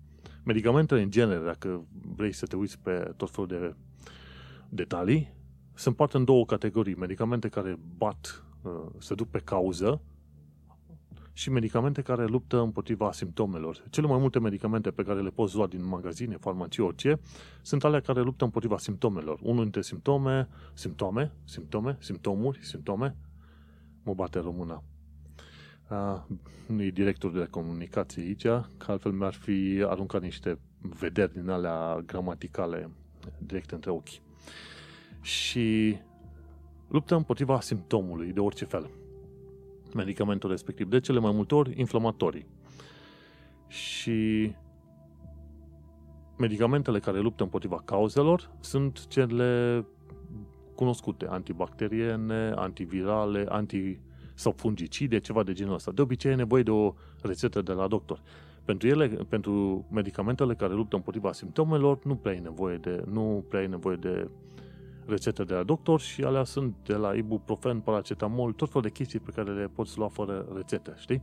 Medicamentele 0.45 1.03
în 1.03 1.11
genere, 1.11 1.45
dacă 1.45 1.87
vrei 2.17 2.33
să 2.33 2.47
te 2.47 2.57
uiți 2.57 2.79
pe 2.79 3.13
tot 3.17 3.31
felul 3.31 3.49
de 3.49 3.75
detalii, 4.69 5.35
se 5.75 5.89
împart 5.89 6.15
în 6.15 6.25
două 6.25 6.45
categorii. 6.45 6.95
Medicamente 6.95 7.49
care 7.49 7.79
bat, 7.97 8.45
uh, 8.63 8.73
se 8.99 9.15
duc 9.15 9.29
pe 9.29 9.39
cauză 9.39 10.03
și 11.39 11.51
medicamente 11.51 12.03
care 12.03 12.25
luptă 12.25 12.61
împotriva 12.61 13.13
simptomelor. 13.13 13.85
Cele 13.91 14.07
mai 14.07 14.19
multe 14.19 14.39
medicamente 14.39 14.91
pe 14.91 15.03
care 15.03 15.21
le 15.21 15.31
poți 15.31 15.55
lua 15.55 15.67
din 15.67 15.89
magazine, 15.89 16.37
farmacii, 16.37 16.83
orice, 16.83 17.21
sunt 17.63 17.85
alea 17.85 18.01
care 18.01 18.21
luptă 18.21 18.45
împotriva 18.45 18.79
simptomelor. 18.79 19.39
Unul 19.43 19.63
dintre 19.63 19.83
simptome, 19.83 20.49
simptome, 20.75 21.33
simptome, 21.45 21.97
simptomuri, 22.01 22.59
simptome, 22.63 23.17
mă 24.03 24.15
bate 24.15 24.39
româna. 24.39 24.83
Uh, 25.91 26.37
nu 26.67 26.83
e 26.83 26.91
director 26.91 27.33
de 27.33 27.47
comunicație 27.51 28.23
aici, 28.23 28.43
că 28.77 28.87
altfel 28.87 29.13
mi-ar 29.13 29.35
fi 29.35 29.85
aruncat 29.87 30.23
niște 30.23 30.59
vederi 30.81 31.33
din 31.33 31.49
alea 31.49 32.03
gramaticale 32.07 32.91
direct 33.39 33.71
între 33.71 33.91
ochi. 33.91 34.21
Și 35.21 35.97
luptă 36.89 37.15
împotriva 37.15 37.61
simptomului 37.61 38.33
de 38.33 38.41
orice 38.41 38.65
fel 38.65 38.91
medicamentul 39.95 40.51
respectiv. 40.51 40.89
De 40.89 41.01
cele 41.01 41.19
mai 41.19 41.33
multe 41.33 41.55
ori, 41.55 41.81
inflamatorii. 41.81 42.47
Și 43.67 44.53
medicamentele 46.39 46.99
care 46.99 47.21
luptă 47.21 47.43
împotriva 47.43 47.83
cauzelor 47.85 48.51
sunt 48.61 49.07
cele 49.07 49.85
cunoscute, 50.75 51.27
antibacteriene, 51.29 52.53
antivirale, 52.57 53.45
anti 53.49 53.99
sau 54.35 54.53
fungicide, 54.53 55.19
ceva 55.19 55.43
de 55.43 55.53
genul 55.53 55.75
ăsta. 55.75 55.91
De 55.91 56.03
obicei 56.03 56.33
e 56.33 56.35
nevoie 56.35 56.63
de 56.63 56.71
o 56.71 56.95
rețetă 57.23 57.63
de 57.63 57.73
la 57.73 57.87
doctor. 57.87 58.23
Pentru 58.65 58.89
ele, 58.89 59.07
pentru 59.07 59.85
medicamentele 59.91 60.55
care 60.55 60.75
luptă 60.75 60.97
împotriva 60.97 61.33
simptomelor, 61.33 61.99
nu 62.05 62.17
prea 62.17 62.35
e 62.35 62.39
nevoie 62.39 62.77
de, 62.77 63.03
nu 63.11 63.45
prea 63.49 63.63
e 63.63 63.67
nevoie 63.67 63.97
de 63.97 64.29
rețete 65.09 65.45
de 65.45 65.55
la 65.55 65.63
doctor 65.63 66.01
și 66.01 66.23
alea 66.25 66.45
sunt 66.45 66.75
de 66.85 66.95
la 66.95 67.15
ibuprofen, 67.15 67.81
paracetamol, 67.81 68.53
tot 68.53 68.69
felul 68.69 68.83
de 68.83 68.91
chestii 68.91 69.19
pe 69.19 69.31
care 69.31 69.53
le 69.53 69.67
poți 69.67 69.99
lua 69.99 70.09
fără 70.09 70.47
rețete, 70.55 70.95
știi? 70.97 71.23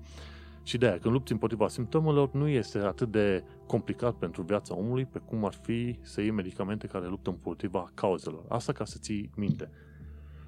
Și 0.63 0.77
de 0.77 0.85
aia, 0.87 0.99
când 0.99 1.13
lupți 1.13 1.31
împotriva 1.31 1.67
simptomelor, 1.67 2.31
nu 2.31 2.47
este 2.47 2.77
atât 2.77 3.11
de 3.11 3.43
complicat 3.67 4.13
pentru 4.13 4.41
viața 4.41 4.75
omului 4.75 5.05
pe 5.05 5.19
cum 5.19 5.45
ar 5.45 5.53
fi 5.53 5.99
să 6.01 6.21
iei 6.21 6.31
medicamente 6.31 6.87
care 6.87 7.07
luptă 7.07 7.29
împotriva 7.29 7.91
cauzelor. 7.93 8.43
Asta 8.47 8.71
ca 8.71 8.85
să 8.85 8.97
ții 8.99 9.29
minte. 9.35 9.69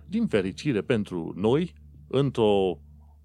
Din 0.07 0.27
fericire 0.27 0.81
pentru 0.81 1.33
noi, 1.35 1.73
într-o 2.07 2.79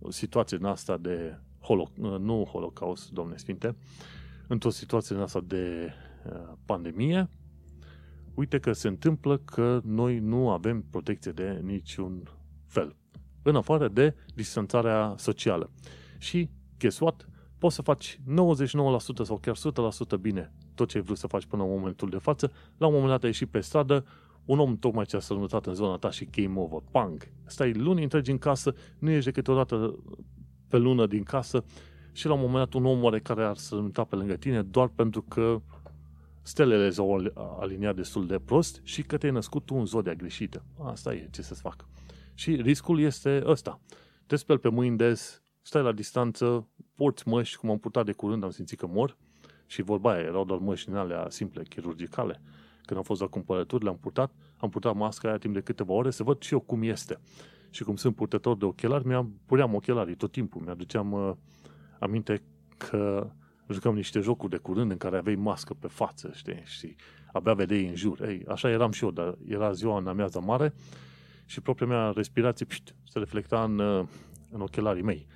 situație 0.09 0.57
în 0.57 0.65
asta 0.65 0.97
de 0.97 1.39
holo- 1.61 2.19
nu 2.19 2.49
holocaust, 2.53 3.11
domne 3.11 3.37
sfinte, 3.37 3.77
într-o 4.49 4.71
situație 4.71 5.15
în 5.15 5.21
asta 5.21 5.41
de 5.47 5.93
uh, 6.27 6.53
pandemie, 6.65 7.29
uite 8.35 8.59
că 8.59 8.73
se 8.73 8.89
întâmplă 8.89 9.39
că 9.39 9.81
noi 9.85 10.19
nu 10.19 10.51
avem 10.51 10.85
protecție 10.91 11.33
de 11.33 11.61
niciun 11.63 12.23
fel. 12.67 12.97
În 13.43 13.57
afară 13.57 13.89
de 13.89 14.15
distanțarea 14.35 15.15
socială. 15.17 15.71
Și, 16.19 16.51
guess 16.79 16.99
what? 16.99 17.29
Poți 17.59 17.75
să 17.75 17.83
faci 17.83 18.21
99% 18.21 18.25
sau 19.23 19.39
chiar 19.39 19.57
100% 20.17 20.21
bine 20.21 20.53
tot 20.75 20.89
ce 20.89 20.97
ai 20.97 21.03
vrut 21.03 21.19
să 21.19 21.27
faci 21.27 21.47
până 21.47 21.63
în 21.63 21.69
momentul 21.69 22.09
de 22.09 22.17
față. 22.19 22.53
La 22.77 22.87
un 22.87 22.93
moment 22.93 23.11
dat 23.11 23.23
ai 23.23 23.29
ieșit 23.29 23.49
pe 23.49 23.61
stradă, 23.61 24.05
un 24.45 24.59
om 24.59 24.77
tocmai 24.77 25.05
ce 25.05 25.17
a 25.17 25.21
sănătat 25.21 25.67
în 25.67 25.75
zona 25.75 25.97
ta 25.97 26.11
și 26.11 26.29
game 26.31 26.61
over. 26.61 26.83
Pang! 26.91 27.29
Stai 27.47 27.73
luni 27.73 28.03
întregi 28.03 28.31
în 28.31 28.39
casă, 28.39 28.75
nu 28.99 29.11
ieși 29.11 29.25
decât 29.25 29.49
o 29.49 29.55
dată 29.55 29.99
pe 30.69 30.77
lună 30.77 31.07
din 31.07 31.23
casă 31.23 31.65
și 32.13 32.27
la 32.27 32.33
un 32.33 32.41
moment 32.41 32.59
dat 32.59 32.73
un 32.73 32.87
om 32.87 33.03
oarecare 33.03 33.45
ar 33.45 33.57
sănăta 33.57 34.05
pe 34.05 34.17
lângă 34.17 34.35
tine 34.35 34.63
doar 34.63 34.89
pentru 34.89 35.23
că 35.23 35.61
stelele 36.43 36.91
s-au 36.91 37.33
aliniat 37.61 37.95
destul 37.95 38.27
de 38.27 38.39
prost 38.39 38.81
și 38.83 39.03
că 39.03 39.17
te-ai 39.17 39.33
născut 39.33 39.65
tu 39.65 39.75
în 39.75 39.87
zodia 39.87 40.15
greșită. 40.15 40.65
Asta 40.83 41.15
e 41.15 41.29
ce 41.31 41.43
să-ți 41.43 41.61
fac. 41.61 41.87
Și 42.35 42.55
riscul 42.55 43.01
este 43.01 43.43
ăsta. 43.47 43.81
Te 44.27 44.37
speli 44.37 44.59
pe 44.59 44.69
mâini 44.69 44.97
des, 44.97 45.43
stai 45.63 45.83
la 45.83 45.93
distanță, 45.93 46.69
porți 46.95 47.29
măști, 47.29 47.57
cum 47.57 47.71
am 47.71 47.79
purtat 47.79 48.05
de 48.05 48.13
curând, 48.13 48.45
am 48.45 48.51
simțit 48.51 48.79
că 48.79 48.87
mor, 48.87 49.17
și 49.67 49.83
vorba 49.83 50.13
aia, 50.13 50.23
erau 50.23 50.45
doar 50.45 50.59
măști 50.59 50.87
din 50.87 50.97
alea 50.97 51.27
simple, 51.29 51.63
chirurgicale. 51.63 52.43
Când 52.83 52.99
am 52.99 53.05
fost 53.05 53.21
la 53.21 53.27
cumpărături, 53.27 53.85
le-am 53.85 53.99
purtat, 53.99 54.33
am 54.57 54.69
purtat 54.69 54.95
masca 54.95 55.29
aia 55.29 55.39
timp 55.39 55.55
de 55.55 55.61
câteva 55.61 55.93
ore 55.93 56.11
să 56.11 56.23
văd 56.23 56.43
și 56.43 56.53
eu 56.53 56.61
cum 56.61 56.83
este. 56.83 57.19
Și 57.71 57.85
cum 57.85 57.97
sunt 57.97 58.15
purtător 58.15 58.57
de 58.57 58.65
ochelari, 58.65 59.07
mi-am, 59.07 59.41
puneam 59.47 59.75
ochelarii 59.75 60.15
tot 60.15 60.33
timpul. 60.33 60.63
Mi-aduceam 60.63 61.13
uh, 61.13 61.33
aminte 61.99 62.43
că 62.77 63.31
jucam 63.73 63.95
niște 63.95 64.21
jocuri 64.21 64.51
de 64.51 64.57
curând 64.57 64.91
în 64.91 64.97
care 64.97 65.17
aveai 65.17 65.35
mască 65.35 65.75
pe 65.75 65.87
față, 65.87 66.31
știi, 66.35 66.63
și 66.65 66.97
abia 67.33 67.55
vedeai 67.55 67.87
în 67.87 67.95
jur. 67.95 68.23
Ei, 68.23 68.45
așa 68.49 68.71
eram 68.71 68.91
și 68.91 69.05
eu, 69.05 69.11
dar 69.11 69.39
era 69.47 69.73
ziua 69.73 69.99
în 69.99 70.07
amiază 70.07 70.41
mare 70.41 70.75
și 71.47 71.61
propria 71.61 71.87
mea 71.87 72.11
respirație 72.11 72.67
pșt, 72.67 72.95
se 73.09 73.19
reflecta 73.19 73.65
în, 73.65 73.79
uh, 73.79 74.07
în 74.51 74.61
ochelarii 74.61 75.03
mei. 75.03 75.27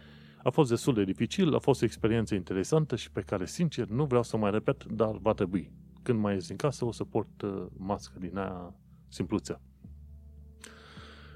A 0.42 0.50
fost 0.50 0.70
destul 0.70 0.94
de 0.94 1.04
dificil, 1.04 1.54
a 1.54 1.58
fost 1.58 1.82
o 1.82 1.84
experiență 1.84 2.34
interesantă 2.34 2.96
și 2.96 3.10
pe 3.10 3.20
care, 3.20 3.46
sincer, 3.46 3.88
nu 3.88 4.04
vreau 4.04 4.22
să 4.22 4.36
mai 4.36 4.50
repet, 4.50 4.84
dar 4.84 5.16
va 5.20 5.32
trebui. 5.32 5.70
Când 6.02 6.18
mai 6.18 6.34
ies 6.34 6.46
din 6.46 6.56
casă, 6.56 6.84
o 6.84 6.92
să 6.92 7.04
port 7.04 7.42
uh, 7.42 7.66
mască 7.76 8.18
din 8.18 8.36
aia 8.38 8.74
simpluță. 9.08 9.60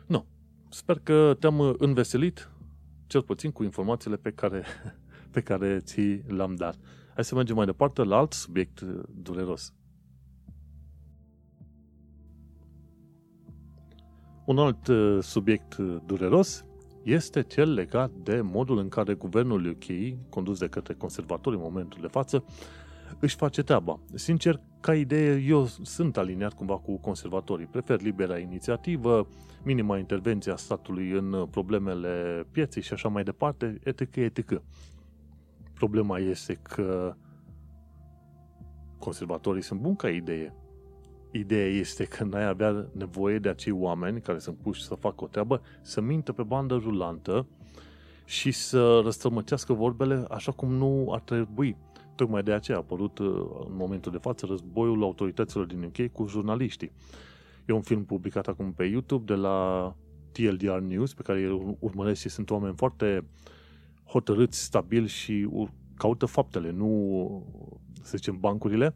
Nu. 0.06 0.26
Sper 0.68 0.98
că 0.98 1.36
te-am 1.38 1.60
înveselit, 1.78 2.50
cel 3.06 3.22
puțin 3.22 3.50
cu 3.50 3.62
informațiile 3.62 4.16
pe 4.16 4.30
care, 4.30 4.64
pe 5.30 5.40
care 5.40 5.78
ți 5.78 6.00
le-am 6.26 6.54
dat. 6.54 6.78
Hai 7.14 7.24
să 7.24 7.34
mergem 7.34 7.56
mai 7.56 7.66
departe 7.66 8.02
la 8.02 8.16
alt 8.16 8.32
subiect 8.32 8.80
uh, 8.80 9.00
dureros. 9.22 9.74
Un 14.44 14.58
alt 14.58 14.86
uh, 14.86 15.18
subiect 15.22 15.76
dureros 16.06 16.64
este 17.02 17.42
cel 17.42 17.72
legat 17.72 18.10
de 18.10 18.40
modul 18.40 18.78
în 18.78 18.88
care 18.88 19.14
guvernul 19.14 19.66
UK, 19.66 20.18
condus 20.28 20.58
de 20.58 20.68
către 20.68 20.94
conservatori 20.94 21.56
în 21.56 21.62
momentul 21.62 22.00
de 22.00 22.06
față, 22.06 22.44
își 23.18 23.36
face 23.36 23.62
treaba. 23.62 24.00
Sincer, 24.14 24.60
ca 24.80 24.94
idee, 24.94 25.42
eu 25.46 25.66
sunt 25.66 26.16
aliniat 26.16 26.52
cumva 26.52 26.78
cu 26.78 26.98
conservatorii. 26.98 27.66
Prefer 27.66 28.00
libera 28.00 28.38
inițiativă, 28.38 29.28
minima 29.62 29.98
intervenție 29.98 30.52
a 30.52 30.56
statului 30.56 31.10
în 31.10 31.46
problemele 31.50 32.46
pieței 32.50 32.82
și 32.82 32.92
așa 32.92 33.08
mai 33.08 33.22
departe, 33.22 33.78
etc. 33.84 34.16
etc. 34.16 34.62
Problema 35.80 36.18
este 36.18 36.54
că 36.54 37.14
conservatorii 38.98 39.62
sunt 39.62 39.80
buni 39.80 39.96
ca 39.96 40.08
idee, 40.08 40.54
Ideea 41.32 41.66
este 41.66 42.04
că 42.04 42.24
n-ai 42.24 42.46
avea 42.46 42.88
nevoie 42.92 43.38
de 43.38 43.48
acei 43.48 43.72
oameni 43.72 44.20
care 44.20 44.38
sunt 44.38 44.56
puși 44.56 44.82
să 44.82 44.94
facă 44.94 45.24
o 45.24 45.26
treabă, 45.26 45.62
să 45.82 46.00
mintă 46.00 46.32
pe 46.32 46.42
bandă 46.42 46.74
rulantă 46.74 47.46
și 48.24 48.50
să 48.50 49.00
răstălmăcească 49.04 49.72
vorbele 49.72 50.24
așa 50.28 50.52
cum 50.52 50.72
nu 50.72 51.08
ar 51.12 51.20
trebui. 51.20 51.76
Tocmai 52.14 52.42
de 52.42 52.52
aceea 52.52 52.76
a 52.76 52.80
apărut 52.80 53.18
uh, 53.18 53.26
în 53.68 53.76
momentul 53.76 54.12
de 54.12 54.18
față 54.18 54.46
războiul 54.46 55.02
autorităților 55.02 55.66
din 55.66 55.82
UK 55.82 56.12
cu 56.12 56.26
jurnaliștii. 56.26 56.92
E 57.66 57.72
un 57.72 57.82
film 57.82 58.04
publicat 58.04 58.46
acum 58.46 58.72
pe 58.72 58.84
YouTube 58.84 59.34
de 59.34 59.40
la 59.40 59.94
TLDR 60.32 60.78
News, 60.78 61.14
pe 61.14 61.22
care 61.22 61.44
îl 61.44 61.76
urmăresc 61.78 62.20
și 62.20 62.28
sunt 62.28 62.50
oameni 62.50 62.74
foarte 62.76 63.24
hotărâți, 64.10 64.62
stabili 64.62 65.08
și 65.08 65.48
caută 65.96 66.26
faptele, 66.26 66.70
nu, 66.70 67.46
să 68.02 68.16
zicem, 68.16 68.38
bancurile 68.40 68.94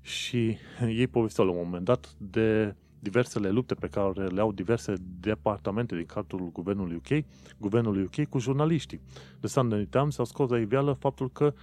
și 0.00 0.56
ei 0.86 1.06
povesteau 1.06 1.46
la 1.46 1.52
un 1.52 1.60
moment 1.64 1.84
dat 1.84 2.14
de 2.18 2.74
diversele 2.98 3.50
lupte 3.50 3.74
pe 3.74 3.86
care 3.86 4.26
le 4.26 4.40
au 4.40 4.52
diverse 4.52 4.94
departamente 5.20 5.96
din 5.96 6.06
cadrul 6.06 6.52
guvernului 6.52 6.96
UK, 6.96 7.24
guvernul 7.58 8.02
UK 8.02 8.28
cu 8.28 8.38
jurnaliștii. 8.38 9.00
De 9.40 9.46
Sunday 9.46 9.84
Times 9.84 10.18
au 10.18 10.24
scos 10.24 10.50
la 10.50 10.58
iveală 10.58 10.92
faptul 10.92 11.30
că 11.30 11.54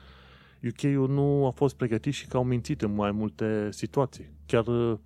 UK-ul 0.64 1.10
nu 1.10 1.46
a 1.46 1.50
fost 1.50 1.76
pregătit 1.76 2.14
și 2.14 2.28
că 2.28 2.38
au 2.38 2.44
mințit 2.44 2.82
în 2.82 2.94
mai 2.94 3.12
multe 3.12 3.72
situații. 3.72 4.30
Chiar 4.46 4.68
uh, 4.68 4.98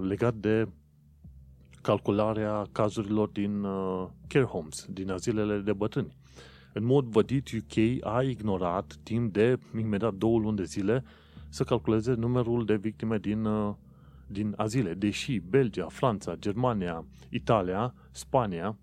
legat 0.00 0.34
de 0.34 0.68
calcularea 1.82 2.66
cazurilor 2.72 3.28
din 3.28 3.62
uh, 3.62 4.06
care 4.28 4.44
homes, 4.44 4.86
din 4.88 5.10
azilele 5.10 5.58
de 5.58 5.72
bătrâni. 5.72 6.16
În 6.76 6.84
mod 6.84 7.04
vădit, 7.04 7.48
UK 7.48 8.04
a 8.04 8.22
ignorat 8.22 8.98
timp 9.02 9.32
de 9.32 9.58
imediat 9.78 10.14
două 10.14 10.38
luni 10.38 10.56
de 10.56 10.64
zile 10.64 11.04
să 11.48 11.64
calculeze 11.64 12.12
numărul 12.12 12.64
de 12.64 12.76
victime 12.76 13.18
din, 13.18 13.44
uh, 13.44 13.74
din 14.26 14.54
azile, 14.56 14.94
deși 14.94 15.38
Belgia, 15.38 15.86
Franța, 15.88 16.34
Germania, 16.34 17.04
Italia, 17.28 17.94
Spania, 18.10 18.78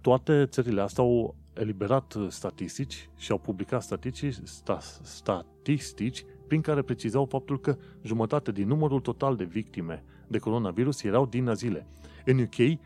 toate 0.00 0.46
țările 0.46 0.80
astea 0.80 1.04
au 1.04 1.34
eliberat 1.52 2.14
uh, 2.14 2.26
statistici 2.28 3.10
și 3.16 3.30
au 3.30 3.38
publicat 3.38 3.82
statistici, 3.82 4.34
sta, 4.42 4.78
statistici 5.02 6.24
prin 6.46 6.60
care 6.60 6.82
precizau 6.82 7.24
faptul 7.24 7.60
că 7.60 7.76
jumătate 8.02 8.52
din 8.52 8.66
numărul 8.66 9.00
total 9.00 9.36
de 9.36 9.44
victime 9.44 10.04
de 10.26 10.38
coronavirus 10.38 11.02
erau 11.02 11.26
din 11.26 11.48
azile. 11.48 11.86
În 12.24 12.38
UK 12.38 12.78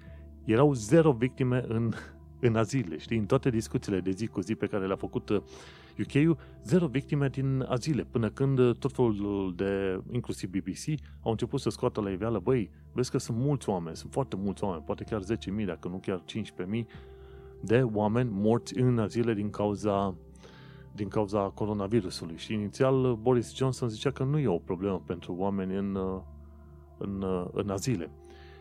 erau 0.45 0.73
zero 0.73 1.13
victime 1.13 1.65
în, 1.69 1.93
în 2.41 2.57
azile, 2.57 2.99
știi? 2.99 3.19
În 3.19 3.27
toate 3.27 3.51
discuțiile 3.51 4.01
de 4.01 4.11
zi 4.11 4.27
cu 4.27 4.41
zi 4.41 4.55
pe 4.55 4.67
care 4.67 4.87
le-a 4.87 4.97
făcut 4.97 5.29
uh, 5.29 5.43
UK-ul, 5.99 6.39
zero 6.65 6.87
victime 6.87 7.29
din 7.29 7.65
azile, 7.69 8.07
până 8.11 8.31
când 8.31 8.59
uh, 8.59 8.77
tot 8.79 8.93
felul 8.93 9.53
de, 9.57 10.01
inclusiv 10.11 10.51
BBC, 10.51 11.01
au 11.23 11.31
început 11.31 11.61
să 11.61 11.71
scoată 11.71 12.01
la 12.01 12.11
iveală, 12.11 12.39
băi, 12.39 12.71
vezi 12.93 13.11
că 13.11 13.19
sunt 13.19 13.37
mulți 13.39 13.69
oameni, 13.69 13.97
sunt 13.97 14.13
foarte 14.13 14.37
mulți 14.37 14.65
oameni, 14.65 14.83
poate 14.87 15.05
chiar 15.05 15.23
10.000, 15.23 15.65
dacă 15.67 15.89
nu 15.89 15.97
chiar 15.97 16.23
15.000 16.75 16.85
de 17.61 17.83
oameni 17.83 18.31
morți 18.33 18.79
în 18.79 18.99
azile 18.99 19.35
din 19.35 19.51
cauza 19.51 20.15
din 20.93 21.09
cauza 21.09 21.41
coronavirusului. 21.41 22.37
Și 22.37 22.53
inițial 22.53 23.05
uh, 23.05 23.13
Boris 23.13 23.55
Johnson 23.55 23.89
zicea 23.89 24.11
că 24.11 24.25
nu 24.25 24.39
e 24.39 24.49
o 24.49 24.59
problemă 24.59 25.03
pentru 25.07 25.35
oameni 25.39 25.77
în, 25.77 25.95
uh, 25.95 26.21
în, 26.99 27.25
în 27.53 27.71
azile. 27.71 28.11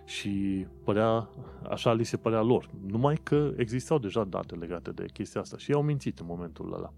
Și 0.05 0.65
părea, 0.83 1.29
așa 1.69 1.93
li 1.93 2.03
se 2.03 2.17
părea 2.17 2.41
lor. 2.41 2.69
Numai 2.87 3.19
că 3.23 3.53
existau 3.57 3.99
deja 3.99 4.23
date 4.23 4.55
legate 4.55 4.91
de 4.91 5.05
chestia 5.13 5.41
asta 5.41 5.57
și 5.57 5.71
au 5.71 5.81
mințit 5.81 6.19
în 6.19 6.25
momentul 6.25 6.73
ăla. 6.73 6.93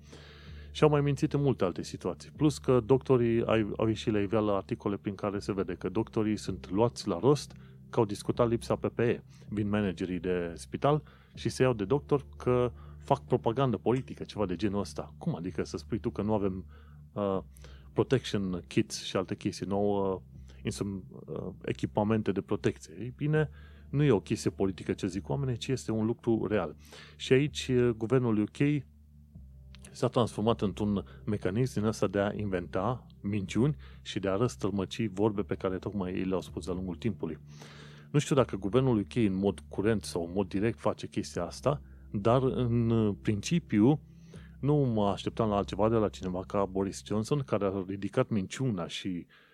Și 0.72 0.84
au 0.84 0.90
mai 0.90 1.02
mințit 1.02 1.34
în 1.34 1.42
multe 1.42 1.64
alte 1.64 1.84
situații. 1.84 2.32
Plus 2.36 2.58
că 2.58 2.80
doctorii 2.86 3.46
au, 3.46 3.74
au 3.78 3.88
ieșit 3.88 4.14
la 4.14 4.20
iveală 4.20 4.52
articole 4.52 4.98
prin 4.98 5.16
care 5.16 5.40
se 5.40 5.54
vede 5.54 5.74
că 5.74 5.90
doctorii 5.90 6.38
sunt 6.38 6.70
luați 6.70 7.08
la 7.08 7.20
rost 7.20 7.54
că 7.90 8.00
au 8.00 8.06
discutat 8.06 8.50
lipsa 8.50 8.76
PPE. 8.76 9.24
Vin 9.50 9.70
managerii 9.70 10.20
de 10.20 10.54
spital 10.56 11.02
și 11.34 11.50
se 11.50 11.64
iau 11.64 11.74
de 11.74 11.86
doctor 11.86 12.26
că 12.38 12.72
fac 13.04 13.24
propagandă 13.24 13.78
politică, 13.78 14.24
ceva 14.24 14.46
de 14.46 14.56
genul 14.56 14.80
ăsta. 14.80 15.14
Cum 15.18 15.36
adică 15.36 15.64
să 15.64 15.78
spui 15.78 16.00
tu 16.00 16.10
că 16.10 16.22
nu 16.22 16.34
avem 16.34 16.66
uh, 17.14 17.40
protection 17.94 18.64
kits 18.68 19.04
și 19.04 19.16
alte 19.16 19.36
chestii, 19.36 19.66
nouă 19.66 20.14
uh, 20.14 20.22
echipamente 21.62 22.32
de 22.32 22.42
protecție? 22.42 22.94
Ei 23.00 23.14
bine, 23.16 23.50
nu 23.90 24.04
e 24.04 24.12
o 24.12 24.20
chestie 24.20 24.50
politică 24.50 24.94
ce 24.94 25.08
zic 25.08 25.30
oamenii, 25.30 25.58
ci 25.58 25.68
este 25.68 25.92
un 25.92 26.06
lucru 26.06 26.48
real. 26.48 26.76
Și 27.16 27.34
aici 27.34 27.68
uh, 27.68 27.90
guvernul 27.90 28.40
UK 28.40 28.84
s-a 29.92 30.08
transformat 30.08 30.62
într-un 30.62 31.04
mecanism 31.26 31.74
din 31.74 31.88
ăsta 31.88 32.08
de 32.08 32.20
a 32.20 32.34
inventa 32.34 33.06
minciuni 33.22 33.76
și 34.02 34.20
de 34.20 34.30
a 34.30 34.36
răstălmăci 34.36 35.08
vorbe 35.08 35.42
pe 35.42 35.56
care 35.56 35.78
tocmai 35.78 36.14
ei 36.14 36.24
le-au 36.24 36.42
spus 36.42 36.66
de-a 36.66 36.74
lungul 36.74 36.96
timpului. 36.96 37.38
Nu 38.12 38.20
știu 38.20 38.36
dacă 38.36 38.56
guvernul 38.56 38.98
UK 38.98 39.16
în 39.16 39.34
mod 39.34 39.60
curent 39.68 40.04
sau 40.04 40.26
în 40.26 40.32
mod 40.34 40.48
direct 40.48 40.80
face 40.80 41.08
chestia 41.08 41.44
asta, 41.44 41.82
dar 42.12 42.44
în 42.44 43.14
principiu 43.22 44.00
nu 44.60 44.76
mă 44.76 45.08
așteptam 45.08 45.50
la 45.50 45.56
altceva 45.56 45.90
de 45.90 45.96
la 45.96 46.10
cineva 46.10 46.44
ca 46.48 46.66
Boris 46.66 47.02
Johnson, 47.06 47.40
care 47.40 47.66
a 47.66 47.84
ridicat 47.88 48.30
minciuna 48.30 48.88
și 48.88 49.08
uh, 49.08 49.47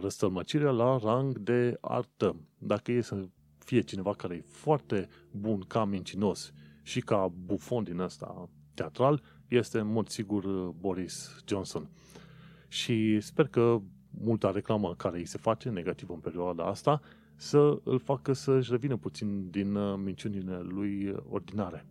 răstălmăcirea 0.00 0.70
la 0.70 0.98
rang 1.02 1.38
de 1.38 1.78
artă. 1.80 2.36
Dacă 2.58 2.92
e 2.92 3.00
să 3.00 3.28
fie 3.58 3.80
cineva 3.80 4.14
care 4.14 4.34
e 4.34 4.44
foarte 4.46 5.08
bun 5.30 5.60
ca 5.60 5.84
mincinos 5.84 6.52
și 6.82 7.00
ca 7.00 7.32
bufon 7.44 7.84
din 7.84 7.98
ăsta 7.98 8.48
teatral, 8.74 9.22
este 9.48 9.78
în 9.78 9.92
mod 9.92 10.08
sigur 10.08 10.44
uh, 10.44 10.74
Boris 10.78 11.42
Johnson. 11.46 11.88
Și 12.68 13.20
sper 13.20 13.48
că 13.48 13.80
multa 14.10 14.50
reclamă 14.50 14.94
care 14.94 15.18
îi 15.18 15.26
se 15.26 15.38
face 15.38 15.68
negativ 15.68 16.10
în 16.10 16.18
perioada 16.18 16.64
asta 16.64 17.00
să 17.36 17.80
îl 17.84 17.98
facă 17.98 18.32
să-și 18.32 18.70
revină 18.70 18.96
puțin 18.96 19.50
din 19.50 19.74
uh, 19.74 20.00
minciunile 20.04 20.60
lui 20.60 21.14
ordinare. 21.28 21.86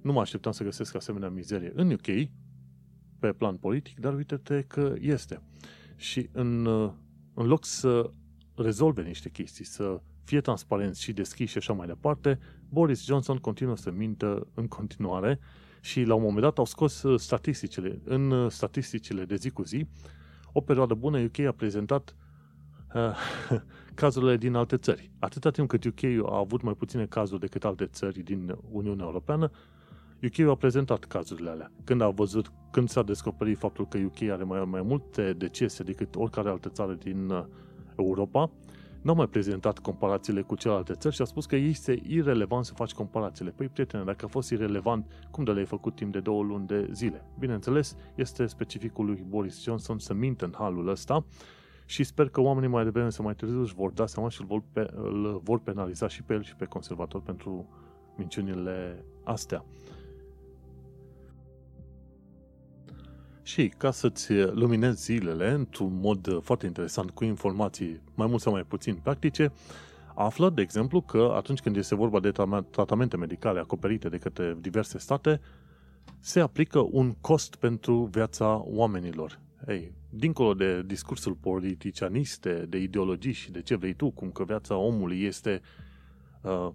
Nu 0.00 0.12
mă 0.12 0.20
așteptam 0.20 0.52
să 0.52 0.64
găsesc 0.64 0.94
asemenea 0.94 1.28
mizerie 1.28 1.72
în 1.74 1.90
UK, 1.90 2.28
pe 3.18 3.32
plan 3.32 3.56
politic, 3.56 4.00
dar 4.00 4.14
uite-te 4.14 4.62
că 4.62 4.94
este. 5.00 5.42
Și 5.96 6.28
în, 6.32 6.64
uh, 6.64 6.92
în 7.36 7.46
loc 7.46 7.64
să 7.64 8.10
rezolve 8.54 9.02
niște 9.02 9.28
chestii, 9.28 9.64
să 9.64 10.00
fie 10.24 10.40
transparenți 10.40 11.02
și 11.02 11.12
deschiși 11.12 11.50
și 11.50 11.58
așa 11.58 11.72
mai 11.72 11.86
departe, 11.86 12.38
Boris 12.68 13.04
Johnson 13.04 13.36
continuă 13.36 13.76
să 13.76 13.90
mintă 13.90 14.46
în 14.54 14.68
continuare 14.68 15.40
și 15.80 16.02
la 16.02 16.14
un 16.14 16.22
moment 16.22 16.40
dat 16.40 16.58
au 16.58 16.64
scos 16.64 17.02
uh, 17.02 17.20
statisticile. 17.20 18.00
În 18.04 18.30
uh, 18.30 18.50
statisticile 18.50 19.24
de 19.24 19.36
zi 19.36 19.50
cu 19.50 19.62
zi, 19.62 19.86
o 20.52 20.60
perioadă 20.60 20.94
bună 20.94 21.18
UK 21.18 21.38
a 21.38 21.52
prezentat 21.52 22.16
uh, 22.94 23.16
cazurile 23.94 24.36
din 24.36 24.54
alte 24.54 24.76
țări. 24.76 25.10
Atâta 25.18 25.50
timp 25.50 25.68
cât 25.68 25.84
UK 25.84 26.02
a 26.04 26.38
avut 26.38 26.62
mai 26.62 26.74
puține 26.74 27.06
cazuri 27.06 27.40
decât 27.40 27.64
alte 27.64 27.86
țări 27.86 28.20
din 28.20 28.56
Uniunea 28.70 29.04
Europeană, 29.04 29.50
UK 30.22 30.48
a 30.48 30.54
prezentat 30.54 31.04
cazurile 31.04 31.50
alea. 31.50 31.70
Când 31.84 32.00
a 32.00 32.08
văzut, 32.08 32.52
când 32.70 32.88
s-a 32.88 33.02
descoperit 33.02 33.58
faptul 33.58 33.86
că 33.86 33.98
UK 33.98 34.30
are 34.30 34.44
mai, 34.44 34.64
mai 34.64 34.82
multe 34.82 35.32
decese 35.32 35.82
decât 35.82 36.16
oricare 36.16 36.48
altă 36.48 36.68
țară 36.68 36.92
din 36.92 37.30
uh, 37.30 37.44
Europa, 37.96 38.50
n-au 39.02 39.14
mai 39.14 39.26
prezentat 39.26 39.78
comparațiile 39.78 40.42
cu 40.42 40.54
celelalte 40.54 40.92
țări 40.92 41.14
și 41.14 41.22
a 41.22 41.24
spus 41.24 41.46
că 41.46 41.56
este 41.56 42.00
irrelevant 42.06 42.64
să 42.64 42.72
faci 42.74 42.92
comparațiile. 42.92 43.50
Păi, 43.50 43.68
prietene, 43.68 44.04
dacă 44.04 44.24
a 44.24 44.28
fost 44.28 44.50
irrelevant, 44.50 45.06
cum 45.30 45.44
de 45.44 45.50
le-ai 45.50 45.64
făcut 45.64 45.94
timp 45.94 46.12
de 46.12 46.20
două 46.20 46.42
luni 46.42 46.66
de 46.66 46.88
zile? 46.92 47.24
Bineînțeles, 47.38 47.96
este 48.14 48.46
specificul 48.46 49.04
lui 49.04 49.24
Boris 49.28 49.62
Johnson 49.62 49.98
să 49.98 50.14
mintă 50.14 50.44
în 50.44 50.54
halul 50.56 50.88
ăsta 50.88 51.26
și 51.84 52.04
sper 52.04 52.28
că 52.28 52.40
oamenii 52.40 52.68
mai 52.68 52.84
devreme 52.84 53.10
sau 53.10 53.24
mai 53.24 53.34
târziu 53.34 53.60
își 53.60 53.74
vor 53.74 53.90
da 53.90 54.06
seama 54.06 54.28
și 54.28 54.40
îl 54.40 54.46
vor, 54.46 54.62
pe, 54.72 54.86
îl 54.94 55.40
vor 55.44 55.60
penaliza 55.60 56.08
și 56.08 56.22
pe 56.22 56.34
el 56.34 56.42
și 56.42 56.56
pe 56.56 56.64
conservator 56.64 57.20
pentru 57.20 57.68
minciunile 58.16 59.04
astea. 59.24 59.64
Și 63.46 63.68
ca 63.68 63.90
să-ți 63.90 64.32
luminezi 64.32 65.02
zilele 65.02 65.50
într-un 65.50 65.98
mod 66.00 66.42
foarte 66.42 66.66
interesant, 66.66 67.10
cu 67.10 67.24
informații 67.24 68.00
mai 68.14 68.26
mult 68.26 68.40
sau 68.40 68.52
mai 68.52 68.62
puțin 68.62 68.94
practice, 68.94 69.52
află, 70.14 70.50
de 70.50 70.60
exemplu, 70.60 71.00
că 71.00 71.32
atunci 71.36 71.60
când 71.60 71.76
este 71.76 71.94
vorba 71.94 72.20
de 72.20 72.32
tratamente 72.70 73.16
medicale 73.16 73.60
acoperite 73.60 74.08
de 74.08 74.18
către 74.18 74.56
diverse 74.60 74.98
state, 74.98 75.40
se 76.20 76.40
aplică 76.40 76.88
un 76.90 77.12
cost 77.20 77.54
pentru 77.54 78.08
viața 78.12 78.62
oamenilor. 78.64 79.40
Ei, 79.68 79.92
dincolo 80.10 80.54
de 80.54 80.82
discursul 80.82 81.32
politicianiste, 81.32 82.66
de 82.68 82.78
ideologii 82.78 83.32
și 83.32 83.50
de 83.50 83.62
ce 83.62 83.76
vrei 83.76 83.94
tu, 83.94 84.10
cum 84.10 84.30
că 84.30 84.44
viața 84.44 84.76
omului 84.76 85.22
este 85.22 85.60
uh, 86.42 86.68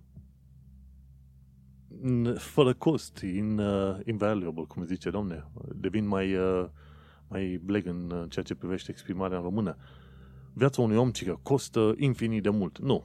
fără 2.37 2.73
cost, 2.73 3.17
in, 3.17 3.57
uh, 3.57 3.97
invaluable, 4.05 4.63
cum 4.67 4.85
zice, 4.85 5.09
domne, 5.09 5.45
devin 5.75 6.07
mai, 6.07 6.35
uh, 6.35 6.65
mai 7.27 7.61
bleg 7.63 7.85
în 7.85 8.11
uh, 8.11 8.23
ceea 8.29 8.45
ce 8.45 8.55
privește 8.55 8.91
exprimarea 8.91 9.37
în 9.37 9.43
română. 9.43 9.77
Viața 10.53 10.81
unui 10.81 10.97
om, 10.97 11.11
cică, 11.11 11.39
costă 11.43 11.93
infinit 11.97 12.43
de 12.43 12.49
mult. 12.49 12.79
Nu. 12.79 13.03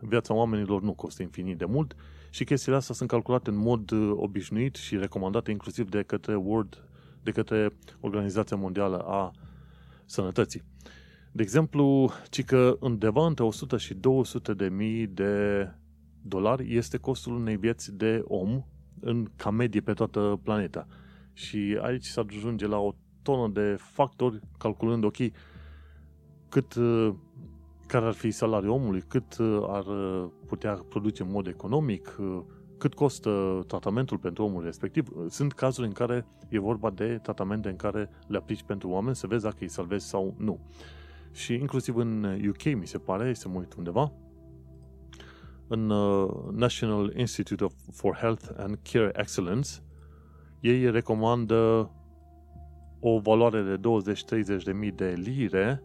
Viața 0.00 0.34
oamenilor 0.34 0.82
nu 0.82 0.92
costă 0.92 1.22
infinit 1.22 1.58
de 1.58 1.64
mult 1.64 1.96
și 2.30 2.44
chestiile 2.44 2.76
astea 2.76 2.94
sunt 2.94 3.08
calculate 3.08 3.50
în 3.50 3.56
mod 3.56 3.90
uh, 3.90 4.12
obișnuit 4.16 4.74
și 4.74 4.96
recomandate 4.96 5.50
inclusiv 5.50 5.88
de 5.88 6.02
către 6.02 6.34
World, 6.36 6.84
de 7.22 7.30
către 7.30 7.76
Organizația 8.00 8.56
Mondială 8.56 8.98
a 8.98 9.30
Sănătății. 10.04 10.62
De 11.32 11.42
exemplu, 11.42 12.10
cică 12.30 12.76
undeva 12.80 13.26
între 13.26 13.44
100 13.44 13.76
și 13.76 13.94
200 13.94 14.54
de 14.54 14.68
mii 14.68 15.06
de 15.06 15.66
dolari 16.22 16.76
este 16.76 16.96
costul 16.96 17.34
unei 17.34 17.56
vieți 17.56 17.96
de 17.96 18.22
om 18.24 18.64
în 19.00 19.26
ca 19.36 19.50
medie 19.50 19.80
pe 19.80 19.92
toată 19.92 20.40
planeta. 20.42 20.86
Și 21.32 21.78
aici 21.80 22.04
se 22.04 22.20
ajunge 22.20 22.66
la 22.66 22.78
o 22.78 22.94
tonă 23.22 23.48
de 23.52 23.76
factori, 23.78 24.40
calculând, 24.58 25.04
ok, 25.04 25.16
cât, 26.48 26.74
uh, 26.74 27.14
care 27.86 28.06
ar 28.06 28.12
fi 28.12 28.30
salariul 28.30 28.72
omului, 28.72 29.02
cât 29.08 29.38
uh, 29.38 29.64
ar 29.68 29.86
uh, 29.86 30.28
putea 30.46 30.84
produce 30.88 31.22
în 31.22 31.30
mod 31.30 31.46
economic, 31.46 32.18
cât 32.78 32.94
costă 32.94 33.64
tratamentul 33.66 34.18
pentru 34.18 34.44
omul 34.44 34.64
respectiv. 34.64 35.08
Sunt 35.28 35.52
cazuri 35.52 35.86
în 35.86 35.92
care 35.92 36.26
e 36.48 36.58
vorba 36.58 36.90
de 36.90 37.18
tratamente 37.22 37.68
în 37.68 37.76
care 37.76 38.10
le 38.26 38.36
aplici 38.36 38.62
pentru 38.62 38.88
oameni 38.88 39.16
să 39.16 39.26
vezi 39.26 39.42
dacă 39.42 39.56
îi 39.60 39.68
salvezi 39.68 40.08
sau 40.08 40.34
nu. 40.38 40.58
Și 41.32 41.54
inclusiv 41.54 41.96
în 41.96 42.38
UK, 42.48 42.64
mi 42.64 42.86
se 42.86 42.98
pare, 42.98 43.34
să 43.34 43.48
mă 43.48 43.58
uit 43.58 43.74
undeva, 43.74 44.12
în 45.70 45.90
uh, 45.90 46.30
National 46.52 47.12
Institute 47.16 47.64
of, 47.64 47.72
for 47.92 48.14
Health 48.14 48.44
and 48.56 48.78
Care 48.92 49.12
Excellence, 49.14 49.70
ei 50.60 50.90
recomandă 50.90 51.90
o 53.00 53.18
valoare 53.18 53.62
de 53.62 53.80
20-30 54.60 54.62
de 54.64 54.72
mii 54.72 54.90
de 54.90 55.14
lire 55.16 55.82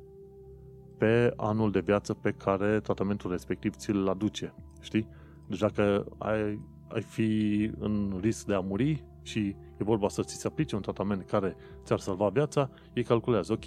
pe 0.98 1.34
anul 1.36 1.72
de 1.72 1.80
viață 1.80 2.14
pe 2.14 2.32
care 2.32 2.80
tratamentul 2.80 3.32
respectiv 3.32 3.76
ți-l 3.76 4.08
aduce. 4.08 4.54
Știi? 4.82 5.08
Deci 5.48 5.60
dacă 5.60 6.06
ai, 6.18 6.60
ai 6.88 7.02
fi 7.02 7.72
în 7.80 8.20
risc 8.22 8.46
de 8.46 8.54
a 8.54 8.60
muri 8.60 9.04
și 9.22 9.40
e 9.78 9.84
vorba 9.84 10.10
să 10.10 10.22
ți 10.22 10.36
se 10.36 10.48
aplice 10.48 10.76
un 10.76 10.82
tratament 10.82 11.26
care 11.26 11.56
ți-ar 11.84 12.00
salva 12.00 12.30
viața, 12.30 12.70
ei 12.94 13.04
calculează, 13.04 13.54
ok, 13.54 13.66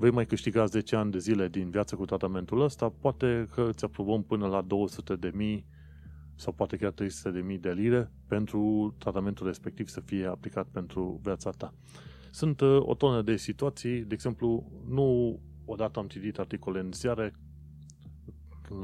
vei 0.00 0.10
mai 0.10 0.26
câștiga 0.26 0.64
10 0.64 0.96
ani 0.96 1.10
de 1.10 1.18
zile 1.18 1.48
din 1.48 1.70
viață 1.70 1.96
cu 1.96 2.04
tratamentul 2.04 2.60
ăsta, 2.60 2.88
poate 3.00 3.48
că 3.54 3.62
îți 3.68 3.84
aprobăm 3.84 4.22
până 4.22 4.46
la 4.46 4.60
200 4.60 5.16
de 5.16 5.30
mii 5.34 5.66
sau 6.34 6.52
poate 6.52 6.76
chiar 6.76 6.90
300 6.90 7.30
de 7.30 7.40
mii 7.40 7.58
de 7.58 7.72
lire 7.72 8.10
pentru 8.28 8.94
tratamentul 8.98 9.46
respectiv 9.46 9.88
să 9.88 10.00
fie 10.00 10.26
aplicat 10.26 10.66
pentru 10.66 11.20
viața 11.22 11.50
ta. 11.50 11.74
Sunt 12.30 12.60
uh, 12.60 12.78
o 12.80 12.94
tonă 12.94 13.22
de 13.22 13.36
situații, 13.36 14.00
de 14.00 14.14
exemplu, 14.14 14.72
nu 14.88 15.40
odată 15.64 15.98
am 15.98 16.06
citit 16.06 16.38
articole 16.38 16.80
în 16.80 16.92
ziare 16.92 17.34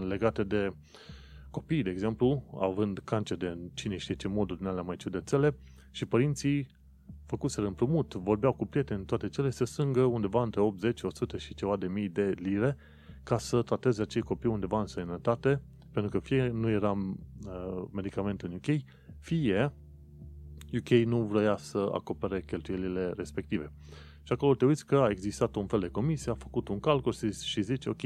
legate 0.09 0.45
de 0.45 0.73
copii, 1.51 1.83
de 1.83 1.91
exemplu, 1.91 2.59
având 2.61 2.99
cancer 2.99 3.37
de 3.37 3.59
cine 3.75 3.97
știe 3.97 4.15
ce 4.15 4.29
moduri 4.29 4.59
din 4.59 4.69
alea 4.69 4.83
mai 4.83 4.97
ciudățele 4.97 5.57
și 5.91 6.07
părinții 6.07 6.67
făcuseră 7.27 7.67
împrumut, 7.67 8.15
vorbeau 8.15 8.53
cu 8.53 8.67
prieteni, 8.67 9.05
toate 9.05 9.29
cele, 9.29 9.51
se 9.51 9.65
strângă 9.65 10.01
undeva 10.01 10.43
între 10.43 10.61
80, 10.61 11.03
100 11.03 11.39
și 11.39 11.55
ceva 11.55 11.77
de 11.77 11.87
mii 11.87 12.09
de 12.09 12.35
lire 12.37 12.77
ca 13.23 13.39
să 13.39 13.63
trateze 13.63 14.03
acei 14.03 14.23
copii 14.23 14.51
undeva 14.51 14.81
în 14.81 14.87
sănătate, 14.87 15.63
pentru 15.93 16.11
că 16.11 16.19
fie 16.19 16.49
nu 16.49 16.71
era 16.71 16.91
uh, 16.91 17.85
medicament 17.93 18.43
în 18.43 18.53
UK, 18.53 18.83
fie 19.19 19.73
UK 20.73 20.89
nu 20.89 21.23
vrea 21.23 21.57
să 21.57 21.91
acopere 21.93 22.43
cheltuielile 22.43 23.13
respective. 23.17 23.73
Și 24.23 24.33
acolo 24.33 24.55
te 24.55 24.65
uiți 24.65 24.87
că 24.87 24.97
a 24.97 25.11
existat 25.11 25.55
un 25.55 25.67
fel 25.67 25.81
de 25.81 25.89
comisie, 25.89 26.31
a 26.31 26.35
făcut 26.35 26.69
un 26.69 26.81
calcul 26.81 27.13
și 27.43 27.63
zice, 27.63 27.89
ok, 27.89 28.01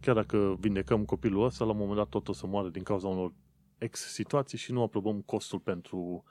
chiar 0.00 0.14
dacă 0.14 0.56
vindecăm 0.60 1.04
copilul 1.04 1.44
ăsta, 1.44 1.64
la 1.64 1.70
un 1.70 1.78
moment 1.78 1.96
dat 1.96 2.08
tot 2.08 2.28
o 2.28 2.32
să 2.32 2.46
moară 2.46 2.68
din 2.68 2.82
cauza 2.82 3.08
unor 3.08 3.32
ex 3.78 4.12
situații 4.12 4.58
și 4.58 4.72
nu 4.72 4.82
aprobăm 4.82 5.20
costul 5.20 5.58
pentru 5.58 6.24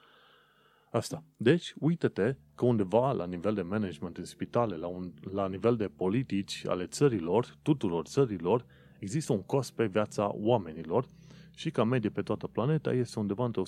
Asta. 0.94 1.24
Deci, 1.36 1.74
uite-te 1.78 2.36
că 2.54 2.64
undeva 2.64 3.12
la 3.12 3.26
nivel 3.26 3.54
de 3.54 3.62
management 3.62 4.16
în 4.16 4.24
spitale, 4.24 4.76
la, 4.76 4.86
un, 4.86 5.12
la 5.32 5.48
nivel 5.48 5.76
de 5.76 5.88
politici 5.88 6.66
ale 6.66 6.86
țărilor, 6.86 7.56
tuturor 7.62 8.04
țărilor, 8.06 8.66
există 8.98 9.32
un 9.32 9.42
cost 9.42 9.72
pe 9.72 9.86
viața 9.86 10.30
oamenilor 10.34 11.06
și 11.54 11.70
ca 11.70 11.84
medie 11.84 12.10
pe 12.10 12.22
toată 12.22 12.46
planeta 12.46 12.92
este 12.92 13.18
undeva 13.18 13.44
între 13.44 13.62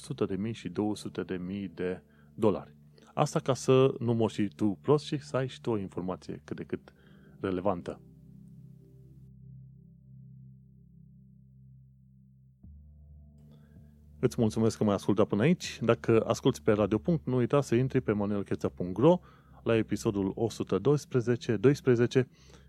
100.000 0.49 0.53
și 0.53 0.69
200.000 0.69 1.69
de 1.75 2.03
dolari. 2.35 2.75
Asta 3.15 3.39
ca 3.41 3.55
să 3.55 3.95
nu 3.99 4.15
mori 4.15 4.33
și 4.33 4.49
tu 4.57 4.79
prost 4.83 5.05
și 5.05 5.19
să 5.19 5.37
ai 5.37 5.49
și 5.49 5.61
tu 5.61 5.71
o 5.71 5.79
informație 5.79 6.41
cât 6.45 6.57
de 6.57 6.65
cât 6.65 6.93
relevantă. 7.41 8.01
Îți 14.27 14.41
mulțumesc 14.41 14.77
că 14.77 14.85
m-ai 14.85 14.95
ascultat 14.95 15.27
până 15.27 15.43
aici. 15.43 15.79
Dacă 15.83 16.21
asculti 16.27 16.61
pe 16.61 16.73
Radio. 16.73 17.01
nu 17.25 17.37
uita 17.37 17.61
să 17.61 17.75
intri 17.75 18.01
pe 18.01 18.13
manuelcheța.ro 18.13 19.21
la 19.63 19.77
episodul 19.77 20.33
112 20.35 21.57
12, 21.57 22.29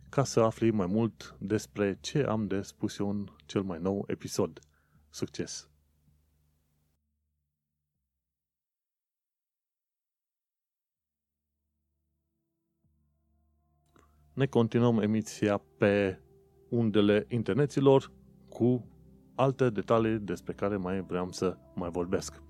ca 0.09 0.23
să 0.23 0.39
afli 0.39 0.71
mai 0.71 0.85
mult 0.85 1.35
despre 1.39 1.97
ce 2.01 2.23
am 2.23 2.47
de 2.47 2.61
spus 2.61 2.97
eu 2.97 3.09
în 3.09 3.27
cel 3.45 3.61
mai 3.61 3.79
nou 3.81 4.03
episod. 4.07 4.59
Succes! 5.09 5.69
Ne 14.33 14.45
continuăm 14.45 14.99
emisia 14.99 15.57
pe 15.77 16.19
undele 16.69 17.25
interneților 17.29 18.11
cu 18.49 18.87
alte 19.37 19.69
detalii 19.69 20.17
despre 20.17 20.53
care 20.53 20.77
mai 20.77 21.01
vreau 21.07 21.31
să 21.31 21.57
mai 21.73 21.89
vorbesc. 21.89 22.41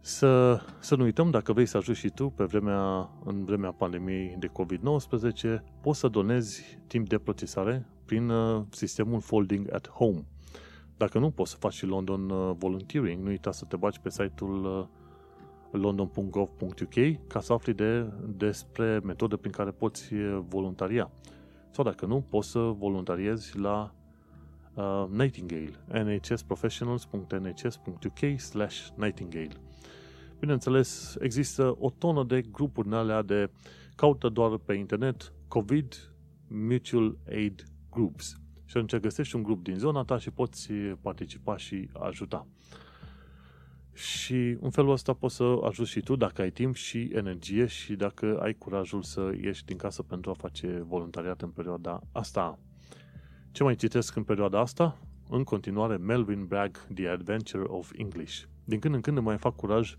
Să, 0.00 0.60
să 0.80 0.96
nu 0.96 1.02
uităm, 1.02 1.30
dacă 1.30 1.52
vrei 1.52 1.66
să 1.66 1.76
ajungi 1.76 2.00
și 2.00 2.08
tu 2.08 2.28
pe 2.28 2.44
vremea, 2.44 3.10
în 3.24 3.44
vremea 3.44 3.72
pandemiei 3.72 4.36
de 4.38 4.46
COVID-19, 4.46 5.62
poți 5.80 5.98
să 5.98 6.08
donezi 6.08 6.78
timp 6.86 7.08
de 7.08 7.18
procesare 7.18 7.86
prin 8.04 8.28
uh, 8.28 8.62
sistemul 8.70 9.20
Folding 9.20 9.72
at 9.72 9.88
Home. 9.88 10.24
Dacă 10.96 11.18
nu, 11.18 11.30
poți 11.30 11.50
să 11.50 11.56
faci 11.56 11.72
și 11.72 11.86
London 11.86 12.30
uh, 12.30 12.50
Volunteering. 12.58 13.22
Nu 13.22 13.28
uita 13.28 13.52
să 13.52 13.64
te 13.64 13.76
bagi 13.76 14.00
pe 14.00 14.10
site-ul 14.10 14.64
uh, 14.64 15.80
london.gov.uk 15.80 17.26
ca 17.26 17.40
să 17.40 17.52
afli 17.52 17.74
de, 17.74 18.06
despre 18.36 19.00
metode 19.04 19.36
prin 19.36 19.52
care 19.52 19.70
poți 19.70 20.14
voluntaria. 20.48 21.10
Sau 21.70 21.84
dacă 21.84 22.06
nu, 22.06 22.24
poți 22.28 22.50
să 22.50 22.58
voluntariezi 22.58 23.58
la 23.58 23.94
uh, 24.76 25.06
Nightingale, 25.10 25.72
nhsprofessionals.nhs.uk 26.20 28.40
slash 28.40 28.88
Nightingale. 28.94 29.52
Bineînțeles, 30.38 31.16
există 31.20 31.76
o 31.78 31.90
tonă 31.90 32.24
de 32.24 32.40
grupuri 32.40 32.86
în 32.86 32.92
alea 32.92 33.22
de 33.22 33.50
caută 33.94 34.28
doar 34.28 34.56
pe 34.56 34.74
internet 34.74 35.32
COVID 35.48 36.10
Mutual 36.48 37.18
Aid 37.28 37.64
Groups 37.90 38.40
și 38.64 38.76
atunci 38.76 39.02
găsești 39.02 39.36
un 39.36 39.42
grup 39.42 39.62
din 39.62 39.78
zona 39.78 40.02
ta 40.02 40.18
și 40.18 40.30
poți 40.30 40.72
participa 41.00 41.56
și 41.56 41.88
ajuta. 41.92 42.46
Și 43.92 44.56
în 44.60 44.70
felul 44.70 44.90
ăsta 44.90 45.12
poți 45.12 45.34
să 45.34 45.58
ajuți 45.62 45.90
și 45.90 46.00
tu 46.00 46.16
dacă 46.16 46.42
ai 46.42 46.50
timp 46.50 46.74
și 46.74 47.10
energie 47.12 47.66
și 47.66 47.94
dacă 47.94 48.38
ai 48.42 48.54
curajul 48.54 49.02
să 49.02 49.32
ieși 49.40 49.64
din 49.64 49.76
casă 49.76 50.02
pentru 50.02 50.30
a 50.30 50.34
face 50.34 50.84
voluntariat 50.86 51.42
în 51.42 51.50
perioada 51.50 52.00
asta. 52.12 52.58
Ce 53.56 53.62
mai 53.62 53.74
citesc 53.74 54.16
în 54.16 54.22
perioada 54.22 54.60
asta? 54.60 54.98
În 55.28 55.44
continuare, 55.44 55.96
Melvin 55.96 56.46
Bragg, 56.46 56.76
The 56.94 57.08
Adventure 57.08 57.64
of 57.66 57.92
English. 57.94 58.42
Din 58.64 58.78
când 58.78 58.94
în 58.94 59.00
când 59.00 59.18
mai 59.18 59.38
fac 59.38 59.56
curaj 59.56 59.96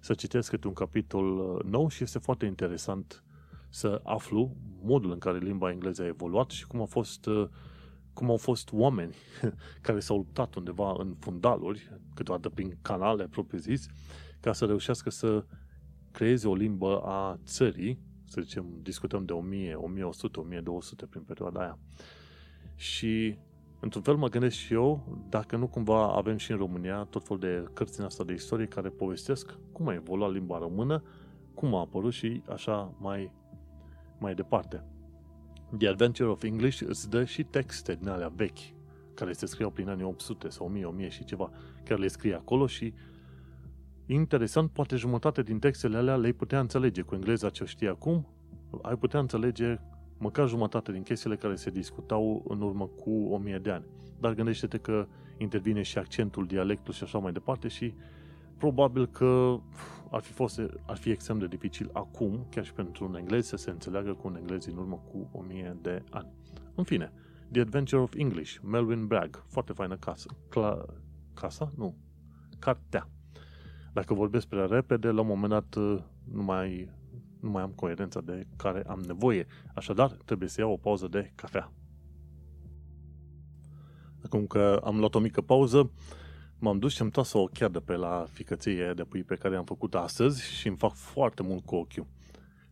să 0.00 0.14
citesc 0.14 0.50
câte 0.50 0.66
un 0.66 0.72
capitol 0.72 1.38
uh, 1.38 1.62
nou 1.64 1.88
și 1.88 2.02
este 2.02 2.18
foarte 2.18 2.46
interesant 2.46 3.24
să 3.68 4.00
aflu 4.04 4.56
modul 4.82 5.10
în 5.12 5.18
care 5.18 5.38
limba 5.38 5.70
engleză 5.70 6.02
a 6.02 6.06
evoluat 6.06 6.50
și 6.50 6.66
cum 6.66 6.80
a 6.80 6.84
fost 6.84 7.26
uh, 7.26 7.48
cum 8.12 8.30
au 8.30 8.36
fost 8.36 8.72
oameni 8.72 9.14
care 9.86 10.00
s-au 10.00 10.16
luptat 10.16 10.54
undeva 10.54 10.94
în 10.98 11.14
fundaluri, 11.18 11.90
câteodată 12.14 12.48
prin 12.48 12.78
canale 12.82 13.28
propriu 13.28 13.58
zis, 13.58 13.86
ca 14.40 14.52
să 14.52 14.64
reușească 14.64 15.10
să 15.10 15.44
creeze 16.10 16.48
o 16.48 16.54
limbă 16.54 17.00
a 17.04 17.38
țării, 17.44 18.00
să 18.24 18.40
zicem, 18.40 18.66
discutăm 18.82 19.24
de 19.24 19.32
1000, 19.32 19.74
1100, 19.74 20.40
1200 20.40 21.06
prin 21.06 21.22
perioada 21.22 21.60
aia. 21.60 21.78
Și 22.76 23.38
într-un 23.80 24.02
fel 24.02 24.16
mă 24.16 24.28
gândesc 24.28 24.56
și 24.56 24.72
eu, 24.72 25.18
dacă 25.28 25.56
nu 25.56 25.66
cumva 25.66 26.12
avem 26.12 26.36
și 26.36 26.50
în 26.50 26.56
România 26.56 27.06
tot 27.10 27.26
fel 27.26 27.38
de 27.38 27.64
cărți 27.72 28.00
în 28.00 28.04
asta 28.04 28.24
de 28.24 28.32
istorie 28.32 28.66
care 28.66 28.88
povestesc 28.88 29.58
cum 29.72 29.88
a 29.88 29.94
evoluat 29.94 30.32
limba 30.32 30.58
română, 30.58 31.02
cum 31.54 31.74
a 31.74 31.80
apărut 31.80 32.12
și 32.12 32.42
așa 32.48 32.94
mai, 32.98 33.32
mai 34.18 34.34
departe. 34.34 34.84
The 35.78 35.88
Adventure 35.88 36.28
of 36.28 36.42
English 36.42 36.82
îți 36.86 37.10
dă 37.10 37.24
și 37.24 37.44
texte 37.44 37.94
din 37.94 38.08
alea 38.08 38.32
vechi, 38.36 38.74
care 39.14 39.32
se 39.32 39.46
scriau 39.46 39.70
prin 39.70 39.88
anii 39.88 40.04
800 40.04 40.48
sau 40.48 40.66
1000, 40.66 40.84
1000 40.84 41.08
și 41.08 41.24
ceva, 41.24 41.50
care 41.84 42.00
le 42.00 42.08
scrie 42.08 42.34
acolo 42.34 42.66
și 42.66 42.94
interesant, 44.06 44.70
poate 44.70 44.96
jumătate 44.96 45.42
din 45.42 45.58
textele 45.58 45.96
alea 45.96 46.16
le-ai 46.16 46.32
putea 46.32 46.60
înțelege 46.60 47.02
cu 47.02 47.14
engleza 47.14 47.50
ce 47.50 47.64
știi 47.64 47.88
acum, 47.88 48.26
ai 48.82 48.96
putea 48.96 49.20
înțelege 49.20 49.78
măcar 50.18 50.48
jumătate 50.48 50.92
din 50.92 51.02
chestiile 51.02 51.36
care 51.36 51.54
se 51.54 51.70
discutau 51.70 52.44
în 52.48 52.60
urmă 52.60 52.86
cu 52.86 53.10
1000 53.10 53.58
de 53.58 53.70
ani. 53.70 53.84
Dar 54.20 54.34
gândește-te 54.34 54.78
că 54.78 55.06
intervine 55.38 55.82
și 55.82 55.98
accentul, 55.98 56.46
dialectul 56.46 56.94
și 56.94 57.02
așa 57.02 57.18
mai 57.18 57.32
departe 57.32 57.68
și 57.68 57.94
probabil 58.58 59.06
că 59.06 59.58
ar 60.10 60.20
fi, 60.20 60.32
fost, 60.32 60.60
ar 60.86 60.96
fi 60.96 61.10
extrem 61.10 61.38
de 61.38 61.46
dificil 61.46 61.90
acum, 61.92 62.46
chiar 62.50 62.64
și 62.64 62.72
pentru 62.72 63.04
un 63.04 63.16
englez, 63.16 63.46
să 63.46 63.56
se 63.56 63.70
înțeleagă 63.70 64.12
cu 64.12 64.26
un 64.26 64.36
englez 64.36 64.66
în 64.66 64.76
urmă 64.76 65.02
cu 65.10 65.28
1000 65.32 65.76
de 65.82 66.02
ani. 66.10 66.28
În 66.74 66.84
fine, 66.84 67.12
The 67.52 67.60
Adventure 67.60 68.02
of 68.02 68.14
English, 68.16 68.56
Melvin 68.62 69.06
Bragg, 69.06 69.44
foarte 69.46 69.72
faină 69.72 69.96
casă. 69.96 70.28
Cla- 70.48 71.04
casa? 71.34 71.72
Nu. 71.76 71.96
Cartea. 72.58 73.08
Dacă 73.92 74.14
vorbesc 74.14 74.46
prea 74.46 74.66
repede, 74.66 75.10
la 75.10 75.20
un 75.20 75.26
moment 75.26 75.52
dat 75.52 75.76
nu 76.32 76.42
mai, 76.42 76.90
nu 77.46 77.52
mai 77.52 77.62
am 77.62 77.70
coerența 77.70 78.20
de 78.20 78.46
care 78.56 78.82
am 78.86 79.00
nevoie. 79.06 79.46
Așadar, 79.74 80.10
trebuie 80.10 80.48
să 80.48 80.60
iau 80.60 80.72
o 80.72 80.76
pauză 80.76 81.08
de 81.08 81.32
cafea. 81.34 81.72
Acum 84.24 84.46
că 84.46 84.80
am 84.84 84.98
luat 84.98 85.14
o 85.14 85.18
mică 85.18 85.40
pauză, 85.40 85.90
m-am 86.58 86.78
dus 86.78 86.94
și 86.94 87.02
am 87.02 87.10
tras 87.10 87.32
o 87.32 87.44
cheadă 87.44 87.80
pe 87.80 87.96
la 87.96 88.26
ficăție 88.32 88.92
de 88.96 89.04
pui 89.04 89.22
pe 89.22 89.34
care 89.34 89.56
am 89.56 89.64
făcut 89.64 89.94
astăzi 89.94 90.52
și 90.52 90.68
îmi 90.68 90.76
fac 90.76 90.94
foarte 90.94 91.42
mult 91.42 91.64
cu 91.64 91.74
ochiul. 91.74 92.06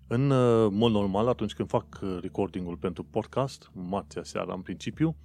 În 0.07 0.31
uh, 0.31 0.69
mod 0.71 0.93
normal, 0.93 1.29
atunci 1.29 1.55
când 1.55 1.69
fac 1.69 1.87
uh, 2.03 2.19
recordingul 2.21 2.77
pentru 2.77 3.05
podcast, 3.05 3.71
marțea 3.73 4.23
seara 4.23 4.55
în 4.55 4.61
principiu, 4.61 5.17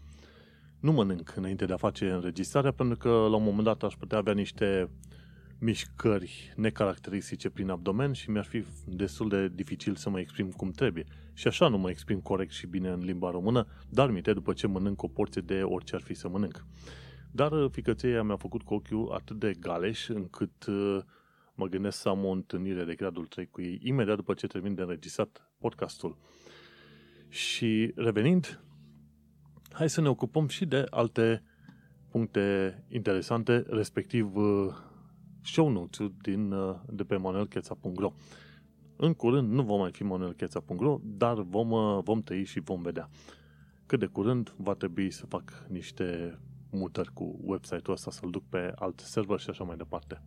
nu 0.80 0.92
mănânc 0.92 1.34
înainte 1.36 1.66
de 1.66 1.74
a 1.74 1.78
face 1.78 2.10
înregistrarea, 2.10 2.72
pentru 2.72 2.98
că 2.98 3.10
la 3.10 3.36
un 3.36 3.44
moment 3.44 3.64
dat 3.64 3.84
aș 3.84 3.94
putea 3.94 4.18
avea 4.18 4.34
niște 4.34 4.90
mișcări 5.60 6.54
necaracteristice 6.56 7.50
prin 7.50 7.70
abdomen 7.70 8.14
și 8.14 8.30
mi-ar 8.30 8.46
fi 8.46 8.64
destul 8.86 9.30
de 9.30 9.48
dificil 9.48 9.96
să 9.96 10.10
mă 10.10 10.20
exprim 10.20 10.52
cum 10.52 10.72
trebuie. 10.72 11.06
Și 11.34 11.48
așa 11.48 11.68
nu 11.68 11.78
mă 11.78 11.90
exprim 11.90 12.20
corect 12.20 12.52
și 12.52 12.68
bine 12.68 12.90
în 12.90 13.00
limba 13.00 13.30
română, 13.30 13.68
dar 13.90 14.12
minte 14.12 14.34
după 14.34 14.54
ce 14.54 14.68
mănânc 14.68 15.02
o 15.02 15.08
porție 15.08 15.42
de 15.42 15.64
orice 15.64 15.96
ar 15.96 16.02
fi 16.02 16.14
să 16.14 16.30
mănânc. 16.30 16.66
Dar 17.32 17.52
uh, 17.52 17.72
ficățeia 17.72 18.24
mi-a 18.24 18.36
făcut 18.36 18.62
cu 18.62 18.74
ochiul 18.74 19.12
atât 19.12 19.40
de 19.40 19.54
galeș 19.60 20.08
încât 20.08 20.66
uh, 20.66 21.00
mă 21.54 21.68
gândesc 21.68 22.00
să 22.00 22.10
am 22.10 22.26
o 22.26 22.30
întâlnire 22.30 22.84
de 22.84 22.96
gradul 22.96 23.26
3 23.26 23.48
cu 23.48 23.62
ei 23.62 23.80
imediat 23.84 24.16
după 24.16 24.34
ce 24.34 24.48
termin 24.48 24.76
de 24.76 24.82
înregistrat 24.82 25.52
podcastul. 25.60 26.18
Și 27.30 27.92
revenind, 27.96 28.64
hai 29.72 29.90
să 29.90 30.02
ne 30.02 30.10
ocupăm 30.10 30.48
și 30.48 30.66
de 30.66 30.86
alte 30.90 31.44
puncte 32.12 32.78
interesante, 32.88 33.66
respectiv 33.68 34.36
uh, 34.36 34.74
show 35.42 35.70
notes 35.70 36.08
din, 36.22 36.54
de 36.90 37.04
pe 37.04 37.16
manuelcheța.ro. 37.16 38.14
În 38.96 39.14
curând 39.14 39.52
nu 39.52 39.64
vom 39.64 39.80
mai 39.80 39.92
fi 39.92 40.04
manuelcheța.ro, 40.04 41.00
dar 41.04 41.42
vom, 41.42 42.02
vom 42.04 42.22
tăi 42.22 42.44
și 42.44 42.60
vom 42.60 42.82
vedea. 42.82 43.10
Cât 43.86 44.00
de 44.00 44.06
curând 44.06 44.54
va 44.58 44.74
trebui 44.74 45.12
să 45.12 45.26
fac 45.26 45.66
niște 45.68 46.40
mutări 46.72 47.14
cu 47.14 47.40
website-ul 47.42 47.96
ăsta, 47.96 48.12
să-l 48.12 48.30
duc 48.30 48.44
pe 48.50 48.72
alt 48.76 49.00
server 49.00 49.40
și 49.40 49.50
așa 49.50 49.64
mai 49.64 49.78
departe. 49.78 50.22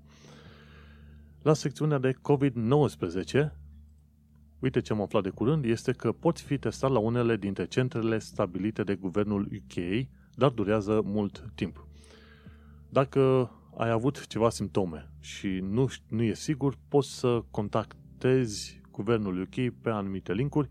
La 1.43 1.53
secțiunea 1.53 1.99
de 1.99 2.13
COVID-19, 2.13 3.53
uite 4.59 4.81
ce 4.81 4.93
am 4.93 5.01
aflat 5.01 5.23
de 5.23 5.29
curând, 5.29 5.65
este 5.65 5.93
că 5.93 6.13
poți 6.13 6.43
fi 6.43 6.59
testat 6.59 6.91
la 6.91 6.99
unele 6.99 7.37
dintre 7.37 7.67
centrele 7.67 8.19
stabilite 8.19 8.83
de 8.83 8.95
guvernul 8.95 9.49
UK, 9.53 10.07
dar 10.35 10.51
durează 10.51 11.01
mult 11.05 11.45
timp. 11.55 11.87
Dacă 12.89 13.51
ai 13.77 13.91
avut 13.91 14.27
ceva 14.27 14.51
simptome 14.51 15.11
și 15.21 15.49
nu, 15.63 15.89
nu 16.09 16.23
e 16.23 16.35
sigur, 16.35 16.79
poți 16.89 17.19
să 17.19 17.43
contactezi 17.51 18.81
guvernul 18.91 19.41
UK 19.41 19.75
pe 19.83 19.91
anumite 19.91 20.33
linkuri 20.33 20.69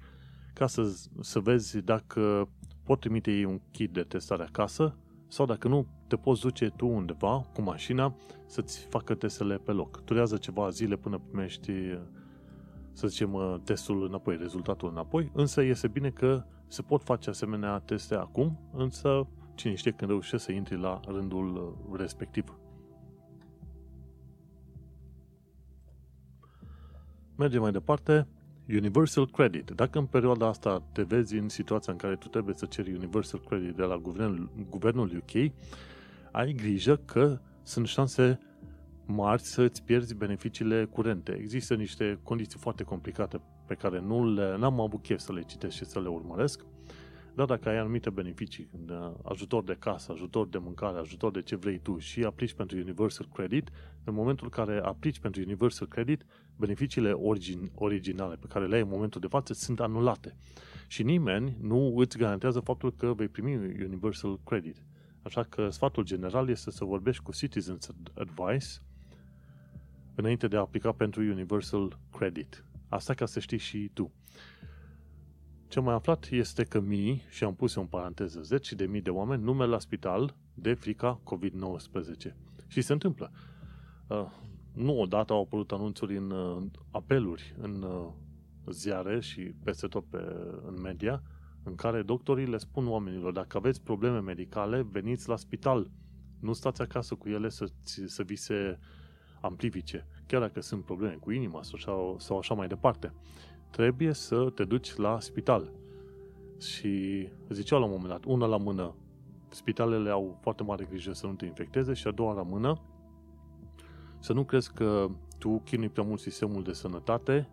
ca 0.54 0.68
să, 0.68 0.96
să 1.20 1.40
vezi 1.40 1.82
dacă 1.82 2.50
pot 2.84 3.00
trimite 3.00 3.32
ei 3.32 3.44
un 3.44 3.62
kit 3.72 3.92
de 3.92 4.02
testare 4.02 4.44
acasă 4.44 4.98
sau 5.28 5.46
dacă 5.46 5.68
nu, 5.68 5.88
te 6.08 6.16
poți 6.16 6.42
duce 6.42 6.70
tu 6.70 6.88
undeva 6.88 7.46
cu 7.54 7.62
mașina 7.62 8.16
să-ți 8.46 8.86
facă 8.90 9.16
testele 9.16 9.58
pe 9.58 9.72
loc. 9.72 10.04
Durează 10.04 10.38
ceva 10.38 10.70
zile 10.70 10.96
până 10.96 11.18
primești, 11.18 11.72
să 12.92 13.08
zicem, 13.08 13.62
testul 13.64 14.06
înapoi, 14.06 14.38
rezultatul 14.38 14.90
înapoi, 14.90 15.32
însă 15.34 15.62
iese 15.62 15.88
bine 15.88 16.10
că 16.10 16.44
se 16.68 16.82
pot 16.82 17.04
face 17.04 17.30
asemenea 17.30 17.80
teste 17.80 18.16
acum, 18.16 18.60
însă 18.74 19.28
cine 19.56 19.76
știe 19.76 19.92
când 19.92 20.10
reușești 20.10 20.46
să 20.46 20.52
intri 20.52 20.78
la 20.78 21.00
rândul 21.08 21.78
respectiv. 21.94 22.61
Mergem 27.42 27.62
mai 27.62 27.72
departe. 27.72 28.28
Universal 28.70 29.30
Credit. 29.30 29.72
Dacă 29.72 30.00
în 30.00 30.06
perioada 30.06 30.48
asta 30.48 30.84
te 30.92 31.04
vezi 31.04 31.36
în 31.36 31.50
situația 31.50 31.94
în 31.94 32.00
care 32.00 32.16
tu 32.16 32.28
trebuie 32.28 32.56
să 32.56 32.66
ceri 32.66 32.94
Universal 32.94 33.40
Credit 33.40 33.76
de 33.76 33.84
la 33.84 33.98
guvernul, 33.98 34.50
guvernul 34.70 35.12
UK, 35.16 35.52
ai 36.32 36.54
grijă 36.54 36.96
că 36.96 37.40
sunt 37.64 37.88
șanse 37.88 38.40
mari 39.06 39.42
să 39.42 39.62
îți 39.62 39.84
pierzi 39.84 40.16
beneficiile 40.16 40.86
curente. 40.86 41.32
Există 41.32 41.76
niște 41.76 42.20
condiții 42.24 42.60
foarte 42.60 42.84
complicate 42.84 43.42
pe 43.68 43.74
care 43.74 44.00
nu 44.00 44.34
le, 44.34 44.58
n-am 44.58 44.80
avut 44.80 45.02
chef 45.02 45.20
să 45.20 45.34
le 45.34 45.42
citesc 45.42 45.76
și 45.76 45.86
să 45.86 46.00
le 46.00 46.08
urmăresc, 46.08 46.66
dar 47.36 47.46
dacă 47.46 47.70
ai 47.70 47.78
anumite 47.78 48.10
beneficii, 48.10 48.70
ajutor 49.24 49.64
de 49.64 49.76
casă, 49.80 50.12
ajutor 50.12 50.48
de 50.48 50.58
mâncare, 50.58 50.98
ajutor 50.98 51.32
de 51.32 51.42
ce 51.42 51.56
vrei 51.56 51.80
tu 51.80 51.98
și 51.98 52.24
aplici 52.24 52.54
pentru 52.54 52.78
Universal 52.78 53.28
Credit, 53.34 53.70
în 54.04 54.14
momentul 54.14 54.46
în 54.46 54.64
care 54.64 54.82
aplici 54.84 55.20
pentru 55.20 55.42
Universal 55.42 55.88
Credit, 55.88 56.26
beneficiile 56.62 57.12
origin, 57.12 57.72
originale 57.76 58.36
pe 58.36 58.48
care 58.48 58.68
le 58.68 58.76
ai 58.76 58.82
în 58.82 58.88
momentul 58.88 59.22
de 59.22 59.28
față 59.28 59.54
sunt 59.54 59.80
anulate. 59.80 60.36
Și 60.88 61.04
nimeni 61.04 61.58
nu 61.62 61.98
îți 61.98 62.18
garantează 62.18 62.60
faptul 62.60 62.94
că 62.94 63.14
vei 63.14 63.28
primi 63.28 63.56
Universal 63.84 64.40
Credit. 64.46 64.84
Așa 65.22 65.44
că 65.44 65.70
sfatul 65.70 66.04
general 66.04 66.50
este 66.50 66.72
să 66.72 66.86
vorbești 66.86 67.24
cu 67.24 67.32
Citizens 67.32 67.90
Advice 68.14 68.68
înainte 70.16 70.48
de 70.48 70.56
a 70.56 70.60
aplica 70.60 70.92
pentru 70.92 71.22
Universal 71.22 72.00
Credit. 72.18 72.66
Asta 72.90 73.14
ca 73.14 73.26
să 73.26 73.40
știi 73.40 73.58
și 73.58 73.90
tu. 73.94 74.12
Ce 75.68 75.80
am 75.80 75.86
mai 75.86 75.94
aflat 75.94 76.28
este 76.32 76.64
că 76.64 76.80
mii, 76.80 77.24
și 77.30 77.44
am 77.44 77.56
pus 77.56 77.76
în 77.76 77.86
paranteză, 77.86 78.42
zeci 78.42 78.74
de 78.74 78.86
mii 78.86 79.02
de 79.02 79.10
oameni 79.10 79.44
nu 79.44 79.54
merg 79.54 79.70
la 79.70 79.80
spital 79.80 80.36
de 80.54 80.74
frica 80.74 81.22
COVID-19. 81.24 82.34
Și 82.68 82.82
se 82.82 82.94
întâmplă. 82.94 83.32
Uh, 84.76 84.84
nu 84.84 85.00
odată 85.00 85.34
au 85.34 85.42
apărut 85.42 85.72
anunțuri 85.72 86.18
în 86.18 86.32
uh, 86.32 86.64
apeluri, 86.92 87.56
în 87.62 87.82
uh, 87.82 88.08
ziare 88.68 89.20
și 89.20 89.42
peste 89.42 89.88
tot 89.88 90.06
pe, 90.06 90.18
în 90.66 90.82
media, 90.82 91.22
în 91.64 91.76
care 91.76 92.02
doctorii 92.02 92.46
le 92.46 92.58
spun 92.58 92.88
oamenilor, 92.88 93.32
dacă 93.32 93.58
aveți 93.58 93.82
probleme 93.82 94.20
medicale, 94.20 94.88
veniți 94.92 95.30
la 95.30 95.36
spital. 95.36 95.90
Nu 96.40 96.54
stați 96.54 96.82
acasă 96.82 97.16
cu 97.16 97.30
ele 97.30 97.50
să, 97.50 97.66
să 98.06 98.24
vi 98.24 98.36
se 98.36 98.80
amplifice, 99.42 100.08
chiar 100.26 100.42
dacă 100.42 100.62
sunt 100.62 100.84
probleme 100.84 101.14
cu 101.14 101.32
inima 101.32 101.64
sau, 101.64 102.16
sau 102.20 102.38
așa 102.38 102.54
mai 102.54 102.68
departe. 102.68 103.14
Trebuie 103.70 104.14
să 104.14 104.50
te 104.50 104.64
duci 104.64 104.96
la 104.96 105.20
spital. 105.20 105.72
Și 106.60 107.28
ziceau 107.50 107.80
la 107.80 107.86
un 107.86 107.92
moment 107.92 108.10
dat, 108.10 108.24
una 108.26 108.46
la 108.46 108.58
mână, 108.58 108.96
spitalele 109.50 110.10
au 110.10 110.38
foarte 110.42 110.64
mare 110.64 110.88
grijă 110.90 111.14
să 111.14 111.26
nu 111.26 111.34
te 111.34 111.46
infecteze 111.46 111.94
și 111.94 112.08
a 112.08 112.12
doua 112.12 112.34
la 112.34 112.42
mână, 112.42 112.82
să 114.22 114.34
nu 114.34 114.44
crezi 114.44 114.74
că 114.74 115.08
tu 115.38 115.62
chinui 115.66 115.90
prea 115.90 116.04
mult 116.04 116.20
sistemul 116.20 116.64
de 116.64 116.74
sănătate 116.74 117.50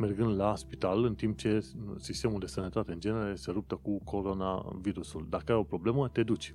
mergând 0.00 0.36
la 0.36 0.56
spital, 0.56 1.04
în 1.04 1.14
timp 1.14 1.36
ce 1.36 1.64
sistemul 1.96 2.38
de 2.38 2.46
sănătate 2.46 2.92
în 2.92 3.00
genere 3.00 3.34
se 3.34 3.52
luptă 3.52 3.74
cu 3.74 4.00
coronavirusul. 4.04 5.26
Dacă 5.28 5.52
ai 5.52 5.58
o 5.58 5.62
problemă, 5.62 6.08
te 6.08 6.22
duci. 6.22 6.54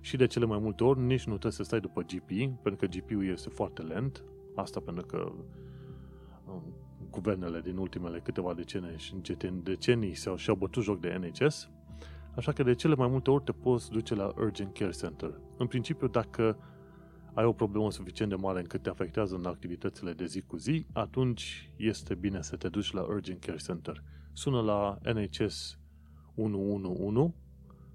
Și 0.00 0.16
de 0.16 0.26
cele 0.26 0.44
mai 0.44 0.58
multe 0.58 0.84
ori 0.84 1.00
nici 1.00 1.24
nu 1.24 1.30
trebuie 1.30 1.52
să 1.52 1.62
stai 1.62 1.80
după 1.80 2.02
GP, 2.02 2.28
pentru 2.62 2.76
că 2.76 2.86
GP-ul 2.96 3.28
este 3.28 3.48
foarte 3.48 3.82
lent. 3.82 4.24
Asta 4.54 4.80
pentru 4.80 5.06
că 5.06 5.32
um, 6.46 6.62
guvernele 7.10 7.60
din 7.60 7.76
ultimele 7.76 8.20
câteva 8.20 8.54
decenii 8.54 8.98
și 8.98 9.14
în 9.40 9.62
decenii 9.62 10.14
s-au, 10.14 10.36
și-au 10.36 10.56
bătut 10.56 10.82
joc 10.82 11.00
de 11.00 11.20
NHS, 11.20 11.70
așa 12.36 12.52
că 12.52 12.62
de 12.62 12.74
cele 12.74 12.94
mai 12.94 13.08
multe 13.08 13.30
ori 13.30 13.44
te 13.44 13.52
poți 13.52 13.90
duce 13.90 14.14
la 14.14 14.32
Urgent 14.36 14.72
Care 14.74 14.90
Center. 14.90 15.40
În 15.56 15.66
principiu, 15.66 16.06
dacă 16.06 16.56
ai 17.38 17.44
o 17.44 17.52
problemă 17.52 17.90
suficient 17.90 18.30
de 18.30 18.36
mare 18.36 18.60
încât 18.60 18.82
te 18.82 18.88
afectează 18.88 19.34
în 19.34 19.44
activitățile 19.44 20.12
de 20.12 20.26
zi 20.26 20.40
cu 20.40 20.56
zi, 20.56 20.86
atunci 20.92 21.70
este 21.76 22.14
bine 22.14 22.42
să 22.42 22.56
te 22.56 22.68
duci 22.68 22.92
la 22.92 23.02
Urgent 23.02 23.40
Care 23.40 23.56
Center. 23.56 24.02
Sună 24.32 24.60
la 24.60 24.98
NHS 25.12 25.78
111 26.34 27.34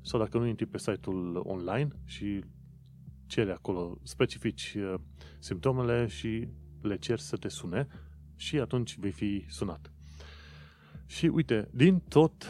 sau 0.01 0.19
dacă 0.19 0.37
nu 0.37 0.45
intri 0.45 0.65
pe 0.65 0.77
site-ul 0.77 1.41
online 1.45 1.87
și 2.05 2.43
cere 3.25 3.51
acolo, 3.51 3.97
specifici 4.03 4.75
uh, 4.77 4.93
simptomele 5.39 6.07
și 6.07 6.47
le 6.81 6.97
cer 6.97 7.19
să 7.19 7.35
te 7.35 7.47
sune 7.47 7.87
și 8.35 8.59
atunci 8.59 8.97
vei 8.97 9.11
fi 9.11 9.45
sunat. 9.49 9.91
Și 11.05 11.25
uite, 11.25 11.69
din 11.73 11.99
tot, 11.99 12.45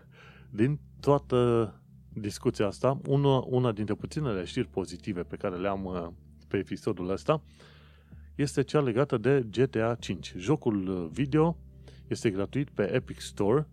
din 0.60 0.80
toată 1.00 1.72
discuția 2.12 2.66
asta, 2.66 3.00
una, 3.06 3.38
una 3.38 3.72
dintre 3.72 3.94
puținele 3.94 4.44
știri 4.44 4.68
pozitive 4.68 5.22
pe 5.22 5.36
care 5.36 5.56
le 5.56 5.68
am 5.68 5.84
uh, 5.84 6.08
pe 6.48 6.56
episodul 6.56 7.10
ăsta 7.10 7.42
este 8.34 8.62
cea 8.62 8.80
legată 8.80 9.16
de 9.16 9.46
GTA 9.50 9.94
5. 9.94 10.34
Jocul 10.36 11.08
video 11.12 11.56
este 12.06 12.30
gratuit 12.30 12.70
pe 12.70 12.92
Epic 12.92 13.20
Store 13.20 13.68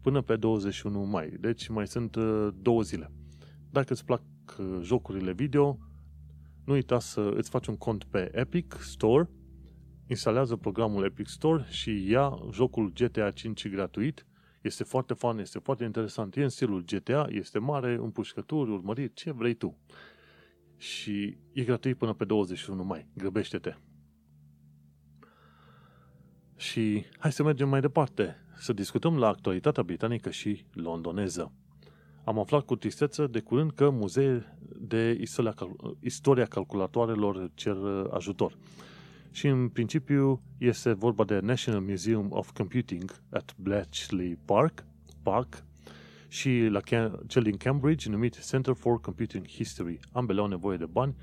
până 0.00 0.20
pe 0.20 0.36
21 0.36 1.04
mai, 1.04 1.28
deci 1.40 1.68
mai 1.68 1.86
sunt 1.86 2.14
uh, 2.14 2.48
două 2.62 2.82
zile. 2.82 3.10
Dacă 3.70 3.92
îți 3.92 4.04
plac 4.04 4.22
uh, 4.58 4.78
jocurile 4.82 5.32
video, 5.32 5.78
nu 6.64 6.72
uita 6.72 6.98
să 6.98 7.32
îți 7.34 7.50
faci 7.50 7.66
un 7.66 7.76
cont 7.76 8.04
pe 8.04 8.30
Epic 8.32 8.76
Store, 8.80 9.30
instalează 10.06 10.56
programul 10.56 11.04
Epic 11.04 11.26
Store 11.26 11.64
și 11.68 12.10
ia 12.10 12.38
jocul 12.52 12.92
GTA 12.92 13.30
5 13.30 13.68
gratuit. 13.68 14.26
Este 14.60 14.84
foarte 14.84 15.14
fun, 15.14 15.38
este 15.38 15.58
foarte 15.58 15.84
interesant. 15.84 16.36
E 16.36 16.42
în 16.42 16.48
stilul 16.48 16.84
GTA, 16.84 17.26
este 17.30 17.58
mare, 17.58 17.94
împușcături, 17.94 18.70
urmărit, 18.70 19.14
ce 19.14 19.32
vrei 19.32 19.54
tu 19.54 19.78
și 20.80 21.36
e 21.52 21.62
gratuit 21.64 21.96
până 21.96 22.12
pe 22.12 22.24
21 22.24 22.84
mai. 22.84 23.06
Grăbește-te! 23.16 23.74
Și 26.56 27.04
hai 27.18 27.32
să 27.32 27.42
mergem 27.42 27.68
mai 27.68 27.80
departe, 27.80 28.36
să 28.58 28.72
discutăm 28.72 29.18
la 29.18 29.28
actualitatea 29.28 29.82
britanică 29.82 30.30
și 30.30 30.64
londoneză. 30.72 31.52
Am 32.24 32.38
aflat 32.38 32.64
cu 32.64 32.76
tristețe 32.76 33.26
de 33.26 33.40
curând 33.40 33.72
că 33.72 33.90
muzee 33.90 34.58
de 34.78 35.16
istoria, 35.20 35.54
istoria 36.00 36.44
calculatoarelor 36.44 37.50
cer 37.54 37.76
ajutor. 38.10 38.56
Și 39.30 39.46
în 39.46 39.68
principiu 39.68 40.42
este 40.58 40.92
vorba 40.92 41.24
de 41.24 41.38
National 41.38 41.80
Museum 41.80 42.26
of 42.30 42.52
Computing 42.52 43.22
at 43.30 43.54
Bletchley 43.56 44.38
Park, 44.44 44.84
Park 45.22 45.64
și 46.30 46.66
la 46.70 46.80
cel 47.26 47.42
din 47.42 47.56
Cambridge, 47.56 48.08
numit 48.08 48.46
Center 48.46 48.74
for 48.74 49.00
Computing 49.00 49.48
History. 49.48 49.98
Ambele 50.12 50.40
au 50.40 50.46
nevoie 50.46 50.76
de 50.76 50.86
bani. 50.86 51.14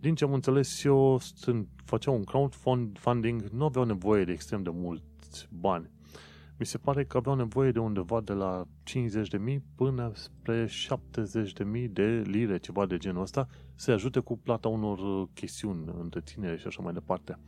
Din 0.00 0.14
ce 0.14 0.24
am 0.24 0.32
înțeles 0.32 0.84
eu, 0.84 1.18
stând, 1.18 1.66
făceau 1.84 2.14
un 2.14 2.24
crowdfunding, 2.24 3.42
nu 3.42 3.64
aveau 3.64 3.84
nevoie 3.84 4.24
de 4.24 4.32
extrem 4.32 4.62
de 4.62 4.70
mulți 4.72 5.48
bani. 5.50 5.90
Mi 6.58 6.66
se 6.66 6.78
pare 6.78 7.04
că 7.04 7.16
aveau 7.16 7.36
nevoie 7.36 7.70
de 7.70 7.78
undeva 7.78 8.20
de 8.20 8.32
la 8.32 8.64
50.000 8.64 9.58
până 9.74 10.12
spre 10.14 10.66
70.000 10.66 10.70
de 11.90 12.22
lire, 12.26 12.58
ceva 12.58 12.86
de 12.86 12.96
genul 12.96 13.22
ăsta, 13.22 13.48
să 13.74 13.90
ajute 13.90 14.20
cu 14.20 14.38
plata 14.38 14.68
unor 14.68 15.28
chestiuni, 15.34 15.94
întreținere 16.00 16.56
și 16.56 16.66
așa 16.66 16.82
mai 16.82 16.92
departe. 16.92 17.38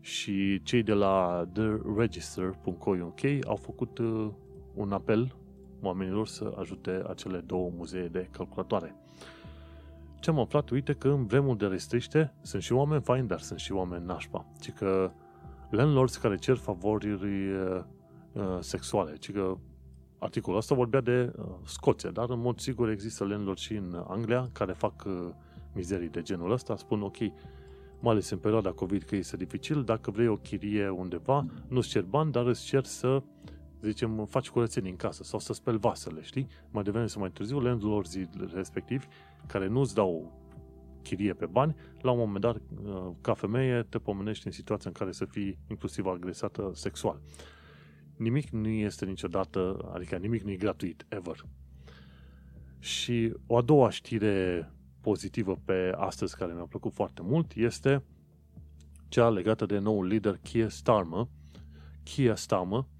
Și 0.00 0.62
cei 0.62 0.82
de 0.82 0.92
la 0.92 1.48
theregister.co.uk 1.52 3.20
au 3.46 3.56
făcut 3.56 3.98
uh, 3.98 4.30
un 4.74 4.92
apel 4.92 5.34
oamenilor 5.82 6.26
să 6.26 6.54
ajute 6.58 7.02
acele 7.08 7.38
două 7.38 7.70
muzee 7.76 8.08
de 8.08 8.28
calculatoare. 8.30 8.94
Ce 10.20 10.30
am 10.30 10.38
aflat, 10.38 10.70
uite 10.70 10.92
că 10.92 11.08
în 11.08 11.26
vremuri 11.26 11.58
de 11.58 11.66
restriște 11.66 12.34
sunt 12.42 12.62
și 12.62 12.72
oameni 12.72 13.02
faini, 13.02 13.28
dar 13.28 13.40
sunt 13.40 13.58
și 13.58 13.72
oameni 13.72 14.04
nașpa. 14.04 14.46
Ci 14.60 14.72
că 14.72 15.10
landlords 15.70 16.16
care 16.16 16.36
cer 16.36 16.56
favori 16.56 17.12
uh, 17.12 17.20
uh, 18.32 18.58
sexuale, 18.60 19.16
ci 19.16 19.32
că 19.32 19.56
articolul 20.18 20.58
ăsta 20.58 20.74
vorbea 20.74 21.00
de 21.00 21.32
uh, 21.36 21.44
Scoția, 21.64 22.10
dar 22.10 22.30
în 22.30 22.40
mod 22.40 22.58
sigur 22.58 22.88
există 22.90 23.24
landlords 23.24 23.60
și 23.60 23.74
în 23.74 24.04
Anglia 24.08 24.48
care 24.52 24.72
fac 24.72 25.04
uh, 25.06 25.28
mizerii 25.74 26.08
de 26.08 26.22
genul 26.22 26.50
ăsta, 26.50 26.76
spun 26.76 27.02
ok, 27.02 27.18
mai 28.00 28.12
ales 28.12 28.30
în 28.30 28.38
perioada 28.38 28.70
COVID 28.70 29.02
că 29.02 29.16
este 29.16 29.36
dificil, 29.36 29.82
dacă 29.82 30.10
vrei 30.10 30.28
o 30.28 30.36
chirie 30.36 30.88
undeva, 30.88 31.46
nu-ți 31.68 31.88
cer 31.88 32.02
bani, 32.02 32.32
dar 32.32 32.46
îți 32.46 32.64
cer 32.64 32.84
să 32.84 33.22
zicem, 33.82 34.24
faci 34.24 34.50
curățenie 34.50 34.90
în 34.90 34.96
casă 34.96 35.22
sau 35.22 35.38
să 35.38 35.52
speli 35.52 35.78
vasele, 35.78 36.22
știi? 36.22 36.46
Mai 36.70 36.82
devreme 36.82 37.06
sau 37.06 37.20
mai 37.20 37.30
târziu, 37.30 37.60
landlords 37.60 38.16
respectivi, 38.54 39.06
care 39.46 39.66
nu-ți 39.66 39.94
dau 39.94 40.32
chirie 41.02 41.34
pe 41.34 41.46
bani, 41.46 41.74
la 42.00 42.10
un 42.10 42.18
moment 42.18 42.40
dat, 42.40 42.56
uh, 42.56 43.10
ca 43.20 43.34
femeie, 43.34 43.82
te 43.82 43.98
pomenești 43.98 44.46
în 44.46 44.52
situația 44.52 44.90
în 44.90 44.96
care 44.96 45.12
să 45.12 45.24
fii 45.24 45.58
inclusiv 45.68 46.06
agresată 46.06 46.70
sexual. 46.74 47.20
Nimic 48.16 48.48
nu 48.48 48.68
este 48.68 49.04
niciodată, 49.04 49.90
adică 49.94 50.16
nimic 50.16 50.42
nu 50.42 50.50
e 50.50 50.56
gratuit, 50.56 51.06
ever. 51.08 51.44
Și 52.78 53.34
o 53.46 53.56
a 53.56 53.62
doua 53.62 53.90
știre 53.90 54.70
pozitivă 55.00 55.60
pe 55.64 55.92
astăzi, 55.96 56.36
care 56.36 56.52
mi-a 56.52 56.66
plăcut 56.68 56.92
foarte 56.92 57.22
mult, 57.22 57.52
este 57.54 58.04
cea 59.08 59.28
legată 59.28 59.66
de 59.66 59.78
noul 59.78 60.06
lider 60.06 60.38
Keir 60.42 60.68
Starmer, 60.68 61.28
Keir 62.02 62.36
Starmer, 62.36 62.78
Uh, 62.78 62.97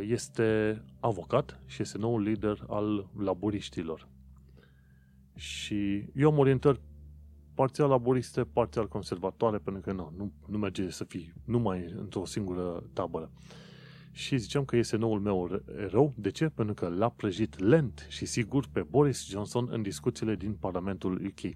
este 0.00 0.82
avocat 1.00 1.60
și 1.66 1.82
este 1.82 1.98
noul 1.98 2.22
lider 2.22 2.64
al 2.68 3.10
laburiștilor. 3.18 4.08
Și 5.34 6.04
eu 6.14 6.30
am 6.30 6.38
orientări 6.38 6.80
parțial 7.54 7.88
laboriste, 7.88 8.44
parțial 8.44 8.88
conservatoare, 8.88 9.58
pentru 9.58 9.82
că 9.82 9.92
nu, 9.92 10.12
nu, 10.16 10.32
nu 10.46 10.58
merge 10.58 10.90
să 10.90 11.04
fii 11.04 11.32
numai 11.44 11.94
într-o 11.98 12.24
singură 12.24 12.84
tabără. 12.92 13.30
Și 14.12 14.36
ziceam 14.36 14.64
că 14.64 14.76
este 14.76 14.96
noul 14.96 15.20
meu 15.20 15.62
erou. 15.76 16.14
De 16.16 16.30
ce? 16.30 16.48
Pentru 16.48 16.74
că 16.74 16.88
l-a 16.88 17.08
prăjit 17.08 17.58
lent 17.58 18.06
și 18.08 18.24
sigur 18.24 18.66
pe 18.72 18.82
Boris 18.82 19.28
Johnson 19.28 19.68
în 19.70 19.82
discuțiile 19.82 20.34
din 20.34 20.52
Parlamentul 20.52 21.22
UK. 21.26 21.54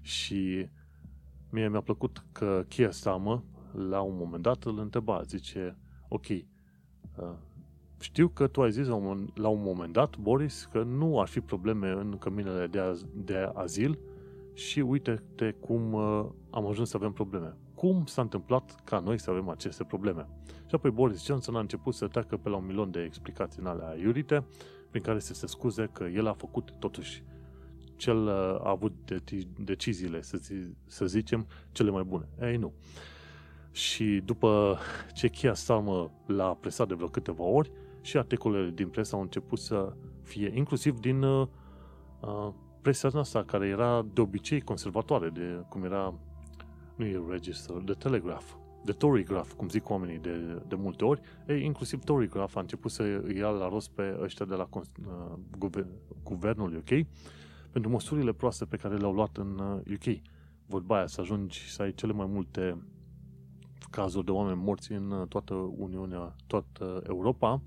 Și 0.00 0.68
mie 1.50 1.68
mi-a 1.68 1.80
plăcut 1.80 2.24
că 2.32 2.64
Keir 2.68 2.92
Starmer, 2.92 3.42
la 3.88 4.00
un 4.00 4.16
moment 4.16 4.42
dat, 4.42 4.64
îl 4.64 4.78
întreba, 4.78 5.22
zice, 5.22 5.76
ok, 6.08 6.26
uh, 6.28 6.38
știu 8.00 8.28
că 8.28 8.46
tu 8.46 8.62
ai 8.62 8.70
zis 8.70 8.86
la 9.34 9.48
un 9.48 9.62
moment 9.62 9.92
dat, 9.92 10.16
Boris, 10.16 10.68
că 10.72 10.82
nu 10.82 11.20
ar 11.20 11.28
fi 11.28 11.40
probleme 11.40 11.90
în 11.90 12.18
căminele 12.18 12.66
de, 12.66 12.78
az- 12.78 13.06
de 13.14 13.50
azil 13.54 13.98
și 14.52 14.80
uite-te 14.80 15.50
cum 15.50 15.92
uh, 15.92 16.26
am 16.50 16.66
ajuns 16.66 16.88
să 16.88 16.96
avem 16.96 17.12
probleme. 17.12 17.56
Cum 17.74 18.04
s-a 18.06 18.22
întâmplat 18.22 18.80
ca 18.84 18.98
noi 18.98 19.18
să 19.18 19.30
avem 19.30 19.48
aceste 19.48 19.84
probleme? 19.84 20.28
Și 20.46 20.74
apoi 20.74 20.90
Boris 20.90 21.24
Johnson 21.24 21.56
a 21.56 21.60
început 21.60 21.94
să 21.94 22.06
treacă 22.06 22.36
pe 22.36 22.48
la 22.48 22.56
un 22.56 22.66
milion 22.66 22.90
de 22.90 23.02
explicații 23.02 23.60
în 23.60 23.66
alea 23.66 23.96
iurite, 24.02 24.44
prin 24.90 25.02
care 25.02 25.18
să 25.18 25.34
se 25.34 25.46
scuze 25.46 25.88
că 25.92 26.04
el 26.04 26.26
a 26.26 26.32
făcut 26.32 26.74
totuși 26.78 27.22
cel 27.96 28.26
uh, 28.26 28.32
a 28.32 28.70
avut 28.70 28.92
deciziile, 29.64 30.22
să, 30.22 30.36
zi, 30.36 30.54
să 30.86 31.06
zicem, 31.06 31.46
cele 31.72 31.90
mai 31.90 32.02
bune. 32.02 32.28
Ei, 32.40 32.56
nu. 32.56 32.72
Și 33.70 34.22
după 34.24 34.78
ce 35.14 35.28
Kia 35.28 35.54
Starmer 35.54 36.10
l-a 36.26 36.54
presat 36.54 36.88
de 36.88 36.94
vreo 36.94 37.08
câteva 37.08 37.44
ori, 37.44 37.70
și 38.00 38.16
articolele 38.16 38.70
din 38.70 38.88
presă 38.88 39.14
au 39.14 39.20
început 39.20 39.58
să 39.58 39.92
fie, 40.22 40.52
inclusiv 40.54 40.98
din 40.98 41.22
uh, 41.22 41.48
uh 42.20 42.52
presa 42.82 43.08
noastră, 43.12 43.44
care 43.44 43.66
era 43.66 44.06
de 44.12 44.20
obicei 44.20 44.60
conservatoare, 44.60 45.28
de 45.28 45.64
cum 45.68 45.84
era, 45.84 46.14
nu 46.96 47.04
e 47.04 47.22
Register, 47.28 47.76
de 47.76 47.92
Telegraph, 47.92 48.44
de 48.84 48.92
Torygraph, 48.92 49.52
cum 49.56 49.68
zic 49.68 49.90
oamenii 49.90 50.18
de, 50.18 50.62
de 50.68 50.74
multe 50.74 51.04
ori, 51.04 51.20
ei, 51.46 51.64
inclusiv 51.64 52.04
Torygraph 52.04 52.56
a 52.56 52.60
început 52.60 52.90
să 52.90 53.22
ia 53.36 53.48
la 53.48 53.68
rost 53.68 53.90
pe 53.90 54.18
ăștia 54.22 54.46
de 54.46 54.54
la 54.54 54.68
uh, 54.72 54.84
guver, 55.58 55.86
guvernul 56.22 56.76
UK 56.76 57.06
pentru 57.70 57.90
măsurile 57.90 58.32
proaste 58.32 58.64
pe 58.64 58.76
care 58.76 58.96
le-au 58.96 59.12
luat 59.12 59.36
în 59.36 59.58
UK. 59.94 60.06
Uh, 60.06 60.20
Vorba 60.66 60.96
aia, 60.96 61.06
să 61.06 61.20
ajungi 61.20 61.70
să 61.70 61.82
ai 61.82 61.92
cele 61.92 62.12
mai 62.12 62.26
multe 62.26 62.82
cazuri 63.90 64.24
de 64.24 64.30
oameni 64.30 64.60
morți 64.62 64.92
în 64.92 65.10
uh, 65.10 65.28
toată 65.28 65.54
Uniunea, 65.54 66.34
toată 66.46 67.02
Europa, 67.08 67.60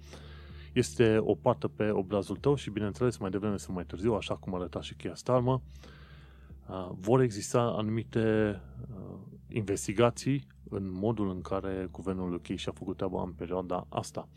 este 0.73 1.17
o 1.19 1.35
pată 1.35 1.67
pe 1.67 1.89
obrazul 1.89 2.35
tău 2.35 2.55
și, 2.55 2.69
bineînțeles, 2.69 3.17
mai 3.17 3.29
devreme 3.29 3.57
sau 3.57 3.73
mai 3.73 3.85
târziu, 3.85 4.13
așa 4.13 4.35
cum 4.35 4.55
arăta 4.55 4.81
și 4.81 4.95
Kia 4.95 5.15
Starmer, 5.15 5.53
uh, 5.53 6.89
vor 6.91 7.21
exista 7.21 7.61
anumite 7.61 8.59
uh, 8.95 9.17
investigații 9.47 10.47
în 10.69 10.91
modul 10.91 11.29
în 11.29 11.41
care 11.41 11.87
guvernul 11.91 12.33
UK 12.33 12.55
și-a 12.55 12.71
făcut 12.71 12.95
treaba 12.95 13.21
în 13.21 13.31
perioada 13.31 13.85
asta. 13.89 14.27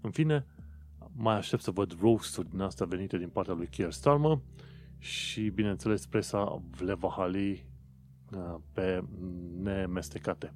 În 0.00 0.10
fine, 0.10 0.46
mai 1.12 1.36
aștept 1.36 1.62
să 1.62 1.70
văd 1.70 1.96
roast-uri 2.00 2.50
din 2.50 2.60
asta 2.60 2.84
venite 2.84 3.18
din 3.18 3.28
partea 3.28 3.54
lui 3.54 3.66
Keir 3.66 3.90
Starmer 3.90 4.38
și, 4.98 5.48
bineînțeles, 5.48 6.06
presa 6.06 6.62
le 6.78 6.94
va 6.94 7.14
hali 7.16 7.66
pe 8.72 9.04
nemestecate. 9.62 10.54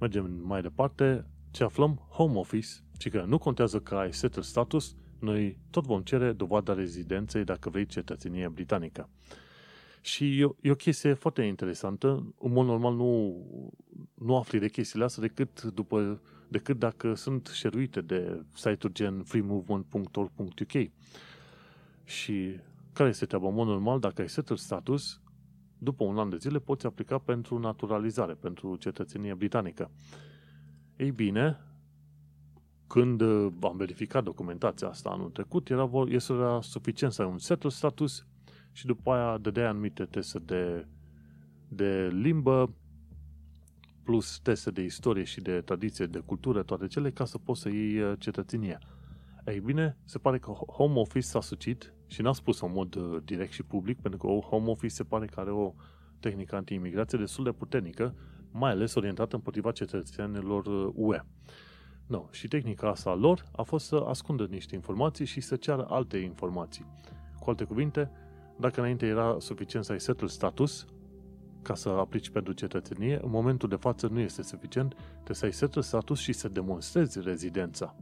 Mergem 0.00 0.40
mai 0.44 0.62
departe. 0.62 1.26
Ce 1.50 1.64
aflăm? 1.64 2.06
Home 2.10 2.38
Office, 2.38 2.68
ci 2.98 3.10
că 3.10 3.24
nu 3.26 3.38
contează 3.38 3.80
că 3.80 3.94
ai 3.94 4.12
settled 4.12 4.44
status, 4.44 4.96
noi 5.18 5.58
tot 5.70 5.84
vom 5.84 6.02
cere 6.02 6.32
dovada 6.32 6.74
rezidenței 6.74 7.44
dacă 7.44 7.70
vrei 7.70 7.86
cetățenie 7.86 8.48
britanică. 8.48 9.08
Și 10.00 10.40
e, 10.40 10.48
e 10.60 10.70
o 10.70 10.74
chestie 10.74 11.12
foarte 11.12 11.42
interesantă. 11.42 12.34
În 12.38 12.52
mod 12.52 12.66
normal 12.66 12.94
nu, 12.94 13.36
nu 14.14 14.36
afli 14.36 14.58
de 14.58 14.68
chestiile 14.68 15.04
astea 15.04 15.22
decât, 15.22 15.62
după, 15.62 16.20
decât 16.48 16.78
dacă 16.78 17.14
sunt 17.14 17.46
șeruite 17.46 18.00
de 18.00 18.42
site-uri 18.54 18.92
gen 18.94 19.22
freemovement.org.uk. 19.22 20.90
Și 22.04 22.60
care 22.92 23.08
este 23.08 23.26
treaba? 23.26 23.48
În 23.48 23.54
mod 23.54 23.66
normal, 23.66 24.00
dacă 24.00 24.20
ai 24.20 24.28
settled 24.28 24.58
status, 24.58 25.20
după 25.78 26.04
un 26.04 26.18
an 26.18 26.28
de 26.28 26.36
zile 26.36 26.58
poți 26.58 26.86
aplica 26.86 27.18
pentru 27.18 27.58
naturalizare, 27.58 28.34
pentru 28.34 28.76
cetățenie 28.76 29.34
britanică. 29.34 29.90
Ei 30.96 31.10
bine, 31.10 31.60
când 32.86 33.20
uh, 33.20 33.52
am 33.60 33.76
verificat 33.76 34.24
documentația 34.24 34.88
asta 34.88 35.10
anul 35.10 35.30
trecut, 35.30 35.70
era, 35.70 35.90
era 36.28 36.60
suficient 36.60 37.12
să 37.12 37.22
ai 37.22 37.28
un 37.28 37.38
settled 37.38 37.72
status 37.72 38.26
și 38.72 38.86
după 38.86 39.10
aia 39.10 39.38
dădeai 39.38 39.66
anumite 39.66 40.04
teste 40.04 40.38
de, 40.38 40.86
de 41.68 42.08
limbă, 42.12 42.74
plus 44.02 44.38
teste 44.38 44.70
de 44.70 44.82
istorie 44.82 45.24
și 45.24 45.40
de 45.40 45.60
tradiție, 45.60 46.06
de 46.06 46.18
cultură, 46.18 46.62
toate 46.62 46.86
cele, 46.86 47.10
ca 47.10 47.24
să 47.24 47.38
poți 47.38 47.60
să 47.60 47.68
iei 47.68 48.00
uh, 48.00 48.12
cetățenia. 48.18 48.80
Ei 49.46 49.60
bine, 49.60 49.96
se 50.04 50.18
pare 50.18 50.38
că 50.38 50.50
Home 50.50 50.98
Office 50.98 51.26
s-a 51.26 51.40
sucit 51.40 51.92
și 52.08 52.22
n-a 52.22 52.32
spus 52.32 52.60
în 52.60 52.72
mod 52.72 52.94
uh, 52.94 53.22
direct 53.24 53.52
și 53.52 53.62
public, 53.62 54.00
pentru 54.00 54.18
că 54.18 54.46
Home 54.46 54.70
Office 54.70 54.94
se 54.94 55.04
pare 55.04 55.26
că 55.26 55.40
are 55.40 55.50
o 55.50 55.74
tehnică 56.20 56.56
anti-imigrație 56.56 57.18
destul 57.18 57.44
de 57.44 57.52
puternică, 57.52 58.14
mai 58.50 58.70
ales 58.70 58.94
orientată 58.94 59.36
împotriva 59.36 59.70
cetățenilor 59.70 60.66
UE. 60.94 61.16
Uh, 61.16 61.22
no. 62.08 62.24
Și 62.30 62.48
tehnica 62.48 62.88
asta 62.88 63.14
lor 63.14 63.44
a 63.56 63.62
fost 63.62 63.86
să 63.86 63.96
ascundă 63.96 64.46
niște 64.50 64.74
informații 64.74 65.24
și 65.24 65.40
să 65.40 65.56
ceară 65.56 65.86
alte 65.88 66.16
informații. 66.16 66.86
Cu 67.38 67.50
alte 67.50 67.64
cuvinte, 67.64 68.10
dacă 68.56 68.80
înainte 68.80 69.06
era 69.06 69.36
suficient 69.38 69.84
să 69.84 69.92
ai 69.92 70.00
setul 70.00 70.28
status 70.28 70.86
ca 71.62 71.74
să 71.74 71.88
aplici 71.88 72.30
pentru 72.30 72.52
cetățenie, 72.52 73.20
în 73.22 73.30
momentul 73.30 73.68
de 73.68 73.76
față 73.76 74.06
nu 74.06 74.20
este 74.20 74.42
suficient, 74.42 74.94
trebuie 75.14 75.36
să 75.36 75.44
ai 75.44 75.52
setul 75.52 75.82
status 75.82 76.18
și 76.18 76.32
să 76.32 76.48
demonstrezi 76.48 77.20
rezidența. 77.20 77.94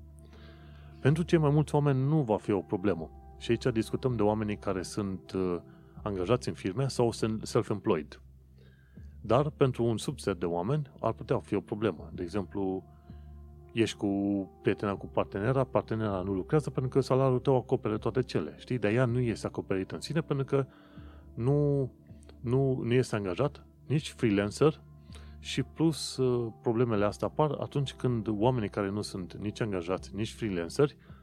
Pentru 1.00 1.22
cei 1.22 1.38
mai 1.38 1.50
mulți 1.50 1.74
oameni 1.74 2.08
nu 2.08 2.22
va 2.22 2.36
fi 2.36 2.50
o 2.50 2.60
problemă. 2.60 3.10
Și 3.38 3.50
aici 3.50 3.66
discutăm 3.72 4.16
de 4.16 4.22
oamenii 4.22 4.56
care 4.56 4.82
sunt 4.82 5.32
uh, 5.32 5.56
angajați 6.02 6.48
în 6.48 6.54
firme 6.54 6.88
sau 6.88 7.10
self-employed. 7.42 8.20
Dar 9.20 9.50
pentru 9.50 9.84
un 9.84 9.96
subset 9.96 10.38
de 10.38 10.44
oameni 10.44 10.90
ar 11.00 11.12
putea 11.12 11.38
fi 11.38 11.54
o 11.54 11.60
problemă. 11.60 12.10
De 12.12 12.22
exemplu, 12.22 12.84
ești 13.72 13.96
cu 13.96 14.08
prietena, 14.62 14.94
cu 14.94 15.06
partenera, 15.06 15.64
partenera 15.64 16.20
nu 16.20 16.32
lucrează 16.32 16.70
pentru 16.70 16.90
că 16.90 17.00
salariul 17.00 17.38
tău 17.38 17.56
acopere 17.56 17.98
toate 17.98 18.22
cele, 18.22 18.54
știi? 18.58 18.78
Dar 18.78 18.92
ea 18.92 19.04
nu 19.04 19.20
este 19.20 19.46
acoperită 19.46 19.94
în 19.94 20.00
sine 20.00 20.20
pentru 20.20 20.44
că 20.44 20.66
nu, 21.34 21.90
nu, 22.40 22.80
nu 22.82 22.94
este 22.94 23.16
angajat, 23.16 23.66
nici 23.86 24.10
freelancer 24.10 24.80
și 25.38 25.62
plus 25.62 26.16
uh, 26.16 26.52
problemele 26.62 27.04
astea 27.04 27.26
apar 27.26 27.50
atunci 27.60 27.94
când 27.94 28.26
oamenii 28.28 28.68
care 28.68 28.90
nu 28.90 29.02
sunt 29.02 29.36
nici 29.36 29.60
angajați, 29.60 30.14
nici 30.14 30.32
freelanceri 30.32 30.96
uh, 30.98 31.15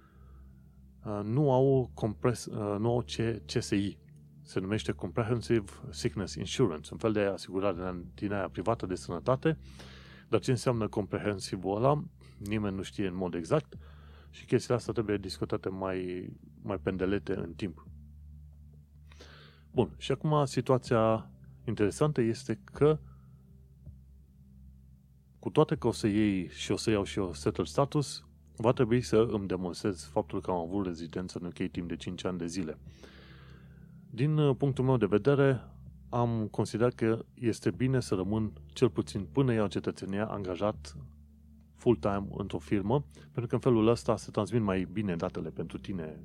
nu 1.24 1.52
au, 1.52 1.92
compres, 1.94 2.46
uh, 2.46 2.76
nu 2.80 2.90
au 2.90 3.06
CSI. 3.46 3.98
Se 4.42 4.60
numește 4.60 4.92
Comprehensive 4.92 5.72
Sickness 5.90 6.36
Insurance, 6.36 6.90
un 6.92 6.98
fel 6.98 7.12
de 7.12 7.20
asigurare 7.20 8.04
din 8.14 8.34
aia 8.34 8.50
privată 8.50 8.86
de 8.86 8.96
sănătate, 8.96 9.58
dar 10.30 10.40
ce 10.40 10.52
înseamnă 10.52 10.88
comprehensive 10.88 11.68
ăla, 11.68 12.04
nimeni 12.38 12.76
nu 12.76 12.82
știe 12.82 13.08
în 13.08 13.16
mod 13.16 13.34
exact 13.34 13.78
și 14.30 14.46
chestiile 14.46 14.76
astea 14.76 14.94
trebuie 14.94 15.18
discutate 15.18 15.70
mai, 15.70 16.30
mai 16.62 16.78
pendelete 16.78 17.36
în 17.36 17.54
timp. 17.54 17.88
Bun, 19.72 19.96
și 19.98 20.12
acum 20.12 20.46
situația 20.46 21.30
interesantă 21.66 22.22
este 22.22 22.60
că 22.64 23.00
cu 25.40 25.50
toate 25.50 25.76
că 25.76 25.88
o 25.88 25.92
să 25.92 26.08
iei 26.08 26.50
și 26.50 26.72
o 26.72 26.76
să 26.76 26.90
iau 26.90 27.04
și 27.04 27.20
eu 27.20 27.34
settled 27.34 27.68
status, 27.68 28.26
va 28.64 28.72
trebui 28.72 29.02
să 29.02 29.28
îmi 29.32 29.48
demonstrez 29.48 30.10
faptul 30.12 30.42
că 30.42 30.52
am 30.52 30.58
avut 30.58 30.86
rezidență 30.86 31.38
în 31.42 31.46
UK 31.46 31.72
timp 31.72 31.88
de 31.88 31.96
5 31.96 32.26
ani 32.26 32.38
de 32.38 32.46
zile. 32.46 32.78
Din 34.10 34.38
uh, 34.38 34.56
punctul 34.58 34.84
meu 34.84 34.98
de 34.98 35.06
vedere, 35.06 35.62
am 36.10 36.48
considerat 36.52 36.94
că 36.94 37.26
este 37.34 37.72
bine 37.72 38.00
să 38.00 38.16
rămân 38.16 38.52
cel 38.74 38.90
puțin 38.90 39.28
până 39.32 39.54
iau 39.54 39.68
cetățenia 39.68 40.26
angajat 40.26 40.98
full-time 41.76 42.28
într-o 42.38 42.58
firmă, 42.58 43.06
pentru 43.22 43.48
că 43.48 43.56
în 43.56 43.60
felul 43.62 43.88
ăsta 43.88 44.18
se 44.18 44.32
transmit 44.32 44.62
mai 44.62 44.88
bine 44.92 45.16
datele 45.16 45.50
pentru 45.50 45.78
tine 45.78 46.20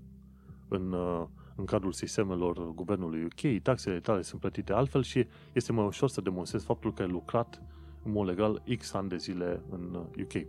în, 0.68 0.92
uh, 0.92 1.26
în 1.56 1.64
cadrul 1.64 1.92
sistemelor 1.92 2.74
guvernului 2.74 3.24
UK, 3.24 3.62
taxele 3.62 4.00
tale 4.00 4.22
sunt 4.22 4.40
plătite 4.40 4.72
altfel 4.72 5.02
și 5.02 5.26
este 5.52 5.72
mai 5.72 5.86
ușor 5.86 6.08
să 6.08 6.20
demonstrezi 6.20 6.64
faptul 6.64 6.92
că 6.92 7.02
ai 7.02 7.08
lucrat 7.08 7.62
în 8.02 8.12
mod 8.12 8.26
legal 8.26 8.62
X 8.78 8.92
ani 8.92 9.08
de 9.08 9.16
zile 9.16 9.60
în 9.70 9.94
UK. 9.94 10.46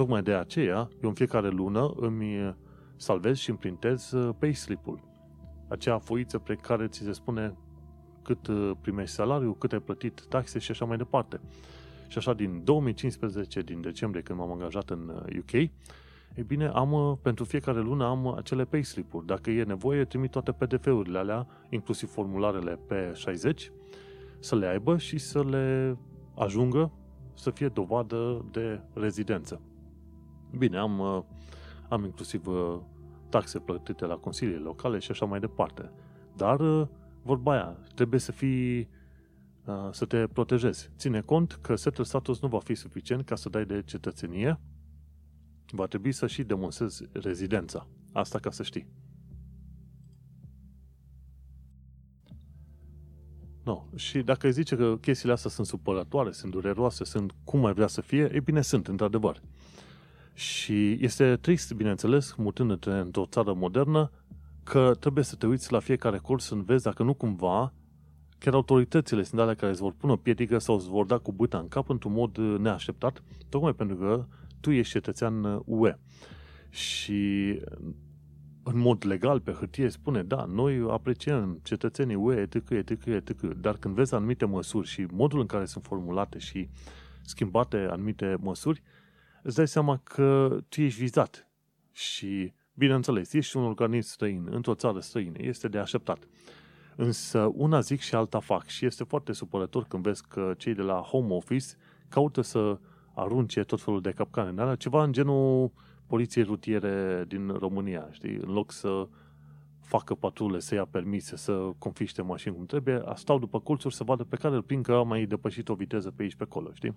Tocmai 0.00 0.22
de 0.22 0.32
aceea, 0.32 0.88
eu 1.02 1.08
în 1.08 1.14
fiecare 1.14 1.48
lună 1.48 1.92
îmi 1.96 2.56
salvez 2.96 3.36
și 3.36 3.48
îmi 3.48 3.58
printez 3.58 4.12
uh, 4.12 4.34
payslip-ul. 4.38 5.00
Acea 5.68 5.98
foiță 5.98 6.38
pe 6.38 6.54
care 6.54 6.86
ți 6.88 7.02
se 7.02 7.12
spune 7.12 7.56
cât 8.22 8.46
uh, 8.46 8.70
primești 8.80 9.14
salariu, 9.14 9.52
cât 9.52 9.72
ai 9.72 9.78
plătit 9.78 10.24
taxe 10.28 10.58
și 10.58 10.70
așa 10.70 10.84
mai 10.84 10.96
departe. 10.96 11.40
Și 12.08 12.18
așa 12.18 12.34
din 12.34 12.60
2015, 12.64 13.60
din 13.60 13.80
decembrie, 13.80 14.22
când 14.22 14.38
m-am 14.38 14.50
angajat 14.50 14.90
în 14.90 15.08
UK, 15.38 15.52
uh, 15.52 15.68
e 16.34 16.42
bine, 16.42 16.66
am, 16.66 17.18
pentru 17.22 17.44
fiecare 17.44 17.80
lună 17.80 18.04
am 18.04 18.34
acele 18.36 18.64
payslip-uri. 18.64 19.26
Dacă 19.26 19.50
e 19.50 19.64
nevoie, 19.64 20.04
trimit 20.04 20.30
toate 20.30 20.52
PDF-urile 20.52 21.18
alea, 21.18 21.46
inclusiv 21.68 22.10
formularele 22.10 22.78
P60, 22.78 23.56
să 24.38 24.56
le 24.56 24.66
aibă 24.66 24.96
și 24.96 25.18
să 25.18 25.44
le 25.44 25.96
ajungă 26.34 26.92
să 27.34 27.50
fie 27.50 27.68
dovadă 27.68 28.44
de 28.50 28.80
rezidență. 28.92 29.60
Bine, 30.58 30.78
am, 30.78 30.98
uh, 30.98 31.22
am 31.88 32.04
inclusiv 32.04 32.46
uh, 32.46 32.78
taxe 33.28 33.58
plătite 33.58 34.06
la 34.06 34.16
consiliile 34.16 34.60
locale 34.60 34.98
și 34.98 35.10
așa 35.10 35.24
mai 35.24 35.40
departe. 35.40 35.90
Dar, 36.36 36.60
uh, 36.60 36.86
vorba 37.22 37.52
aia, 37.52 37.76
trebuie 37.94 38.20
să 38.20 38.32
fii 38.32 38.88
să 39.90 40.04
te 40.04 40.26
protejezi. 40.26 40.90
Ține 40.96 41.20
cont 41.20 41.58
că 41.60 41.76
setul 41.76 42.04
status 42.04 42.40
nu 42.40 42.48
va 42.48 42.58
fi 42.58 42.74
suficient 42.74 43.24
ca 43.24 43.34
să 43.34 43.48
dai 43.48 43.64
de 43.64 43.82
cetățenie, 43.82 44.60
va 45.70 45.86
trebui 45.86 46.12
să 46.12 46.26
și 46.26 46.42
demonstrezi 46.42 47.04
rezidența. 47.12 47.86
Asta 48.12 48.38
ca 48.38 48.50
să 48.50 48.62
știi. 48.62 48.86
No. 53.64 53.84
Și 53.94 54.22
dacă 54.22 54.46
îi 54.46 54.52
zice 54.52 54.76
că 54.76 54.96
chestiile 55.00 55.32
astea 55.32 55.50
sunt 55.50 55.66
supărătoare, 55.66 56.32
sunt 56.32 56.52
dureroase, 56.52 57.04
sunt 57.04 57.34
cum 57.44 57.60
mai 57.60 57.72
vrea 57.72 57.86
să 57.86 58.00
fie, 58.00 58.30
e 58.32 58.40
bine, 58.40 58.60
sunt, 58.62 58.88
într-adevăr. 58.88 59.42
Și 60.40 60.96
este 61.00 61.36
trist, 61.36 61.72
bineînțeles, 61.72 62.34
mutându-te 62.34 62.90
într-o 62.90 63.26
țară 63.26 63.52
modernă, 63.52 64.10
că 64.62 64.94
trebuie 65.00 65.24
să 65.24 65.36
te 65.36 65.46
uiți 65.46 65.72
la 65.72 65.78
fiecare 65.78 66.18
curs 66.18 66.44
să 66.44 66.54
vezi 66.54 66.84
dacă 66.84 67.02
nu 67.02 67.14
cumva 67.14 67.72
chiar 68.38 68.54
autoritățile 68.54 69.22
sunt 69.22 69.40
alea 69.40 69.54
care 69.54 69.72
îți 69.72 69.80
vor 69.80 69.92
pune 69.92 70.12
o 70.12 70.16
piedică 70.16 70.58
sau 70.58 70.74
îți 70.74 70.88
vor 70.88 71.06
da 71.06 71.18
cu 71.18 71.32
băta 71.32 71.58
în 71.58 71.68
cap 71.68 71.88
într-un 71.88 72.12
mod 72.12 72.36
neașteptat, 72.36 73.22
tocmai 73.48 73.72
pentru 73.72 73.96
că 73.96 74.26
tu 74.60 74.70
ești 74.70 74.92
cetățean 74.92 75.62
UE. 75.64 75.98
Și 76.70 77.60
în 78.62 78.78
mod 78.78 79.06
legal 79.06 79.40
pe 79.40 79.52
hârtie 79.52 79.88
spune, 79.88 80.22
da, 80.22 80.44
noi 80.44 80.86
apreciem 80.88 81.60
cetățenii 81.62 82.14
UE, 82.14 82.36
etc., 82.36 82.70
etc., 82.70 83.06
etc., 83.06 83.40
dar 83.40 83.76
când 83.76 83.94
vezi 83.94 84.14
anumite 84.14 84.44
măsuri 84.44 84.88
și 84.88 85.06
modul 85.10 85.40
în 85.40 85.46
care 85.46 85.64
sunt 85.64 85.84
formulate 85.84 86.38
și 86.38 86.68
schimbate 87.22 87.88
anumite 87.90 88.36
măsuri, 88.40 88.82
îți 89.42 89.56
dai 89.56 89.68
seama 89.68 90.00
că 90.02 90.58
tu 90.68 90.80
ești 90.80 91.00
vizat 91.00 91.48
și, 91.92 92.52
bineînțeles, 92.74 93.32
ești 93.32 93.56
un 93.56 93.64
organism 93.64 94.10
străin, 94.10 94.48
într-o 94.50 94.74
țară 94.74 95.00
străină, 95.00 95.36
este 95.38 95.68
de 95.68 95.78
așteptat. 95.78 96.28
Însă 96.96 97.50
una 97.54 97.80
zic 97.80 98.00
și 98.00 98.14
alta 98.14 98.40
fac 98.40 98.66
și 98.66 98.86
este 98.86 99.04
foarte 99.04 99.32
supărător 99.32 99.84
când 99.84 100.02
vezi 100.02 100.22
că 100.28 100.54
cei 100.56 100.74
de 100.74 100.82
la 100.82 100.94
Home 100.94 101.34
Office 101.34 101.66
caută 102.08 102.40
să 102.40 102.78
arunce 103.14 103.62
tot 103.62 103.80
felul 103.80 104.00
de 104.00 104.10
capcane 104.10 104.62
în 104.62 104.76
ceva 104.76 105.02
în 105.02 105.12
genul 105.12 105.72
poliției 106.06 106.44
rutiere 106.44 107.24
din 107.28 107.48
România, 107.48 108.08
știi? 108.10 108.34
În 108.34 108.52
loc 108.52 108.72
să 108.72 109.08
facă 109.80 110.14
patrule, 110.14 110.58
să 110.58 110.74
ia 110.74 110.84
permise, 110.84 111.36
să 111.36 111.70
confiște 111.78 112.22
mașini 112.22 112.54
cum 112.54 112.66
trebuie, 112.66 113.02
stau 113.14 113.38
după 113.38 113.60
colțuri 113.60 113.94
să 113.94 114.04
vadă 114.04 114.24
pe 114.24 114.36
care 114.36 114.54
îl 114.54 114.62
prind 114.62 114.84
că 114.84 114.92
a 114.92 115.02
mai 115.02 115.24
depășit 115.24 115.68
o 115.68 115.74
viteză 115.74 116.10
pe 116.10 116.22
aici 116.22 116.34
pe 116.34 116.42
acolo, 116.42 116.70
știi? 116.72 116.94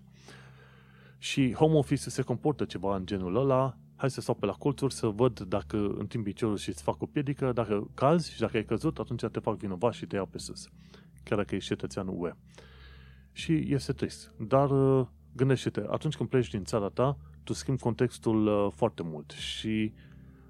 Și 1.23 1.53
home 1.53 1.73
office 1.73 2.09
se 2.09 2.21
comportă 2.21 2.65
ceva 2.65 2.95
în 2.95 3.05
genul 3.05 3.35
ăla, 3.35 3.77
hai 3.95 4.09
să 4.09 4.21
stau 4.21 4.35
pe 4.35 4.45
la 4.45 4.51
colțuri 4.51 4.93
să 4.93 5.07
văd 5.07 5.39
dacă 5.39 5.77
în 5.97 6.07
timp 6.07 6.23
piciorul 6.23 6.57
și 6.57 6.69
îți 6.69 6.83
fac 6.83 7.01
o 7.01 7.05
piedică, 7.05 7.51
dacă 7.51 7.89
cazi 7.93 8.33
și 8.33 8.39
dacă 8.39 8.57
ai 8.57 8.65
căzut, 8.65 8.99
atunci 8.99 9.23
te 9.31 9.39
fac 9.39 9.57
vinovat 9.57 9.93
și 9.93 10.05
te 10.05 10.15
iau 10.15 10.25
pe 10.25 10.37
sus. 10.37 10.69
Chiar 11.23 11.37
dacă 11.37 11.55
ești 11.55 11.67
cetățean 11.67 12.07
UE. 12.07 12.31
Și 13.31 13.73
este 13.73 13.93
trist. 13.93 14.33
Dar 14.37 14.69
gândește-te, 15.35 15.83
atunci 15.89 16.15
când 16.15 16.29
pleci 16.29 16.49
din 16.49 16.63
țara 16.63 16.87
ta, 16.87 17.17
tu 17.43 17.53
schimbi 17.53 17.81
contextul 17.81 18.47
uh, 18.47 18.71
foarte 18.75 19.03
mult 19.03 19.31
și 19.31 19.93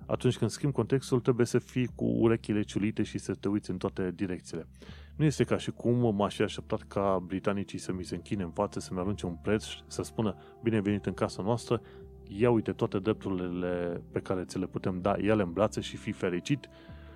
atunci 0.06 0.38
când 0.38 0.52
schimbi 0.52 0.76
contextul 0.76 1.20
trebuie 1.20 1.46
să 1.46 1.60
fii 1.60 1.90
cu 1.96 2.06
urechile 2.06 2.62
ciulite 2.62 3.04
și 3.04 3.18
să 3.18 3.34
te 3.34 3.48
uiți 3.48 3.70
în 3.70 3.78
toate 3.78 4.12
direcțiile. 4.16 4.68
Nu 5.16 5.26
este 5.26 5.44
ca 5.44 5.58
și 5.58 5.72
cum 5.72 6.16
m-aș 6.16 6.36
fi 6.36 6.42
așteptat 6.42 6.82
ca 6.82 7.24
britanicii 7.26 7.80
să 7.80 7.92
mi 7.92 8.04
se 8.04 8.16
închine 8.16 8.44
în 8.44 8.52
față, 8.52 8.80
să-mi 8.80 9.00
arunce 9.00 9.26
un 9.26 9.36
preț, 9.42 9.66
să 9.88 10.02
spună 10.02 10.36
bine 10.62 10.80
venit 10.80 11.06
în 11.06 11.14
casa 11.14 11.42
noastră, 11.42 11.82
ia 12.28 12.50
uite 12.50 12.72
toate 12.72 13.00
drepturile 13.00 14.02
pe 14.12 14.20
care 14.20 14.44
ți 14.44 14.60
le 14.60 14.66
putem 14.66 15.02
da, 15.02 15.18
ia-le 15.18 15.44
în 15.44 15.52
brațe 15.52 15.82
și 15.82 15.98
fii 15.98 16.12
fericit. 16.12 16.70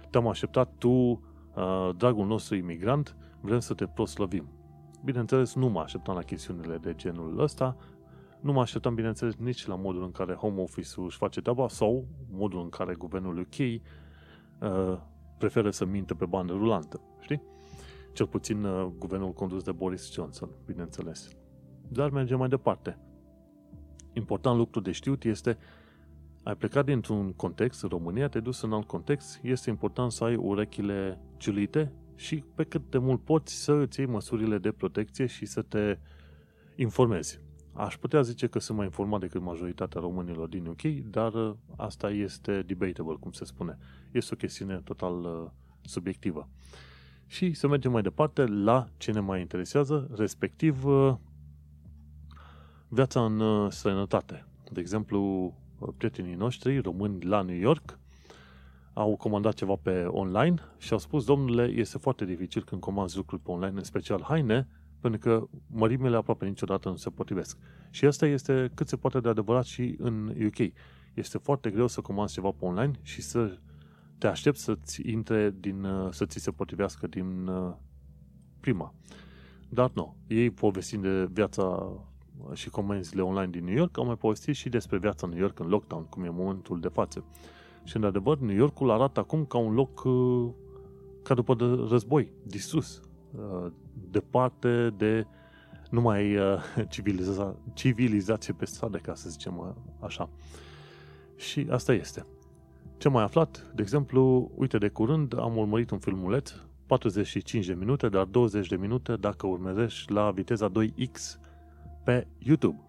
Te-am 0.10 0.28
așteptat 0.28 0.74
tu, 0.78 0.90
uh, 0.90 1.90
dragul 1.98 2.26
nostru 2.26 2.56
imigrant, 2.56 3.16
vrem 3.42 3.60
să 3.60 3.74
te 3.74 3.86
proslăvim. 3.86 4.50
Bineînțeles, 5.04 5.56
nu 5.56 5.68
mă 5.68 5.80
așteptam 5.80 6.16
la 6.16 6.22
chestiunile 6.22 6.78
de 6.78 6.94
genul 6.96 7.40
ăsta, 7.40 7.78
nu 8.40 8.52
mă 8.52 8.62
așteptam, 8.62 8.96
bineînțeles, 8.96 9.36
nici 9.36 9.66
la 9.66 9.76
modul 9.76 10.04
în 10.04 10.12
care 10.12 10.34
Home 10.34 10.62
Office-ul 10.62 11.06
își 11.06 11.18
face 11.18 11.42
treaba 11.42 11.68
sau 11.68 12.08
modul 12.32 12.62
în 12.62 12.70
care 12.70 12.94
guvernul 12.94 13.40
UK 13.40 13.58
uh, 13.60 15.00
preferă 15.38 15.70
să 15.70 15.86
mintă 15.86 16.16
pe 16.16 16.26
bandă 16.26 16.54
rulantă, 16.54 17.02
știi? 17.20 17.42
Cel 18.18 18.28
puțin 18.28 18.64
uh, 18.64 18.92
guvernul 18.98 19.34
condus 19.34 19.64
de 19.64 19.72
Boris 19.72 20.12
Johnson, 20.12 20.50
bineînțeles. 20.66 21.30
Dar 21.88 22.10
mergem 22.10 22.38
mai 22.38 22.48
departe. 22.48 23.00
Important 24.14 24.58
lucru 24.58 24.80
de 24.80 24.92
știut 24.92 25.24
este 25.24 25.58
ai 26.44 26.56
plecat 26.56 26.86
dintr-un 26.86 27.34
context, 27.34 27.84
în 27.84 27.90
România, 27.90 28.28
te-ai 28.28 28.44
dus 28.44 28.62
în 28.62 28.74
alt 28.74 28.88
context, 28.88 29.40
este 29.44 29.70
important 29.70 30.12
să 30.12 30.24
ai 30.24 30.36
urechile 30.36 31.20
ciulite 31.38 31.92
și 32.16 32.44
pe 32.56 32.64
cât 32.64 32.90
de 32.90 32.98
mult 32.98 33.24
poți 33.24 33.64
să 33.64 33.72
îți 33.72 34.00
iei 34.00 34.10
măsurile 34.10 34.58
de 34.58 34.72
protecție 34.72 35.26
și 35.26 35.46
să 35.46 35.62
te 35.62 35.98
informezi. 36.76 37.42
Aș 37.74 37.98
putea 37.98 38.22
zice 38.22 38.48
că 38.48 38.60
sunt 38.60 38.78
mai 38.78 38.86
informat 38.86 39.20
decât 39.20 39.42
majoritatea 39.42 40.02
românilor 40.02 40.48
din 40.48 40.66
UK, 40.66 40.82
dar 41.10 41.34
uh, 41.34 41.56
asta 41.76 42.10
este 42.10 42.62
debatable, 42.62 43.16
cum 43.20 43.32
se 43.32 43.46
spune. 43.46 43.78
Este 44.12 44.34
o 44.34 44.38
chestiune 44.38 44.82
total 44.84 45.24
uh, 45.24 45.50
subiectivă. 45.82 46.50
Și 47.28 47.54
să 47.54 47.68
mergem 47.68 47.92
mai 47.92 48.02
departe 48.02 48.46
la 48.46 48.88
ce 48.98 49.12
ne 49.12 49.20
mai 49.20 49.40
interesează, 49.40 50.10
respectiv 50.16 50.86
uh, 50.86 51.16
viața 52.88 53.26
în 53.26 53.70
străinătate. 53.70 54.46
De 54.72 54.80
exemplu, 54.80 55.54
prietenii 55.98 56.36
noștri 56.36 56.80
români 56.80 57.24
la 57.24 57.42
New 57.42 57.56
York 57.56 58.00
au 58.94 59.16
comandat 59.16 59.54
ceva 59.54 59.76
pe 59.82 60.04
online 60.04 60.56
și 60.78 60.92
au 60.94 61.00
spus, 61.00 61.26
domnule, 61.26 61.64
este 61.64 61.98
foarte 61.98 62.26
dificil 62.26 62.64
când 62.64 62.82
comanzi 62.82 63.18
lucruri 63.18 63.42
pe 63.42 63.52
online, 63.52 63.78
în 63.78 63.84
special 63.84 64.24
haine, 64.24 64.68
pentru 65.00 65.20
că 65.20 65.48
mărimile 65.68 66.16
aproape 66.16 66.46
niciodată 66.46 66.90
nu 66.90 66.96
se 66.96 67.10
potrivesc. 67.10 67.58
Și 67.90 68.06
asta 68.06 68.26
este 68.26 68.72
cât 68.74 68.88
se 68.88 68.96
poate 68.96 69.20
de 69.20 69.30
adevărat 69.30 69.66
și 69.66 69.96
în 70.00 70.34
UK. 70.46 70.72
Este 71.14 71.38
foarte 71.38 71.70
greu 71.70 71.88
să 71.88 72.02
comanzi 72.02 72.34
ceva 72.34 72.50
pe 72.50 72.66
online 72.66 72.92
și 73.02 73.22
să 73.22 73.58
te 74.18 74.28
aștepți 74.28 74.64
să-ți 74.64 75.10
intre 75.10 75.56
din, 75.60 75.88
să 76.12 76.26
ți 76.26 76.40
se 76.40 76.52
potrivească 76.52 77.08
din 77.08 77.50
prima. 78.60 78.94
Dar 79.70 79.92
nu, 79.94 80.16
ei 80.28 80.52
povestind 80.52 81.04
de 81.04 81.28
viața 81.32 81.92
și 82.54 82.70
comenzile 82.70 83.22
online 83.22 83.50
din 83.50 83.64
New 83.64 83.76
York, 83.76 83.98
au 83.98 84.06
mai 84.06 84.18
povestit 84.18 84.56
și 84.56 84.70
despre 84.70 84.98
viața 84.98 85.26
în 85.28 85.32
New 85.32 85.42
York 85.42 85.60
în 85.60 85.68
lockdown, 85.68 86.04
cum 86.04 86.24
e 86.24 86.30
momentul 86.30 86.80
de 86.80 86.88
față. 86.88 87.24
Și, 87.84 87.96
în 87.98 88.04
adevăr, 88.04 88.40
New 88.40 88.56
Yorkul 88.56 88.92
arată 88.92 89.20
acum 89.20 89.46
ca 89.46 89.58
un 89.58 89.74
loc 89.74 90.02
ca 91.24 91.34
după 91.34 91.56
de 91.56 91.66
război, 91.66 92.32
distrus, 92.44 93.02
departe 94.10 94.94
de 94.98 95.28
numai 95.90 96.38
uh, 96.38 96.58
civiliza- 96.94 97.56
civilizație 97.74 98.54
pe 98.54 98.66
stradă, 98.66 98.98
ca 98.98 99.16
să 99.16 99.30
zicem 99.30 99.58
uh, 99.58 99.68
așa. 100.00 100.30
Și 101.36 101.68
asta 101.70 101.94
este. 101.94 102.26
Ce 102.98 103.10
mai 103.10 103.24
aflat? 103.24 103.72
De 103.76 103.82
exemplu, 103.82 104.52
uite, 104.56 104.78
de 104.78 104.88
curând 104.88 105.40
am 105.40 105.58
urmărit 105.58 105.90
un 105.90 106.00
filmuleț, 106.00 106.54
45 106.86 107.66
de 107.66 107.74
minute, 107.74 108.10
dar 108.10 108.26
20 108.26 108.68
de 108.68 108.76
minute 108.76 109.16
dacă 109.16 109.48
urmărești 109.48 110.12
la 110.12 110.32
viteza 110.32 110.72
2x 110.72 111.40
pe 112.04 112.28
YouTube. 112.38 112.80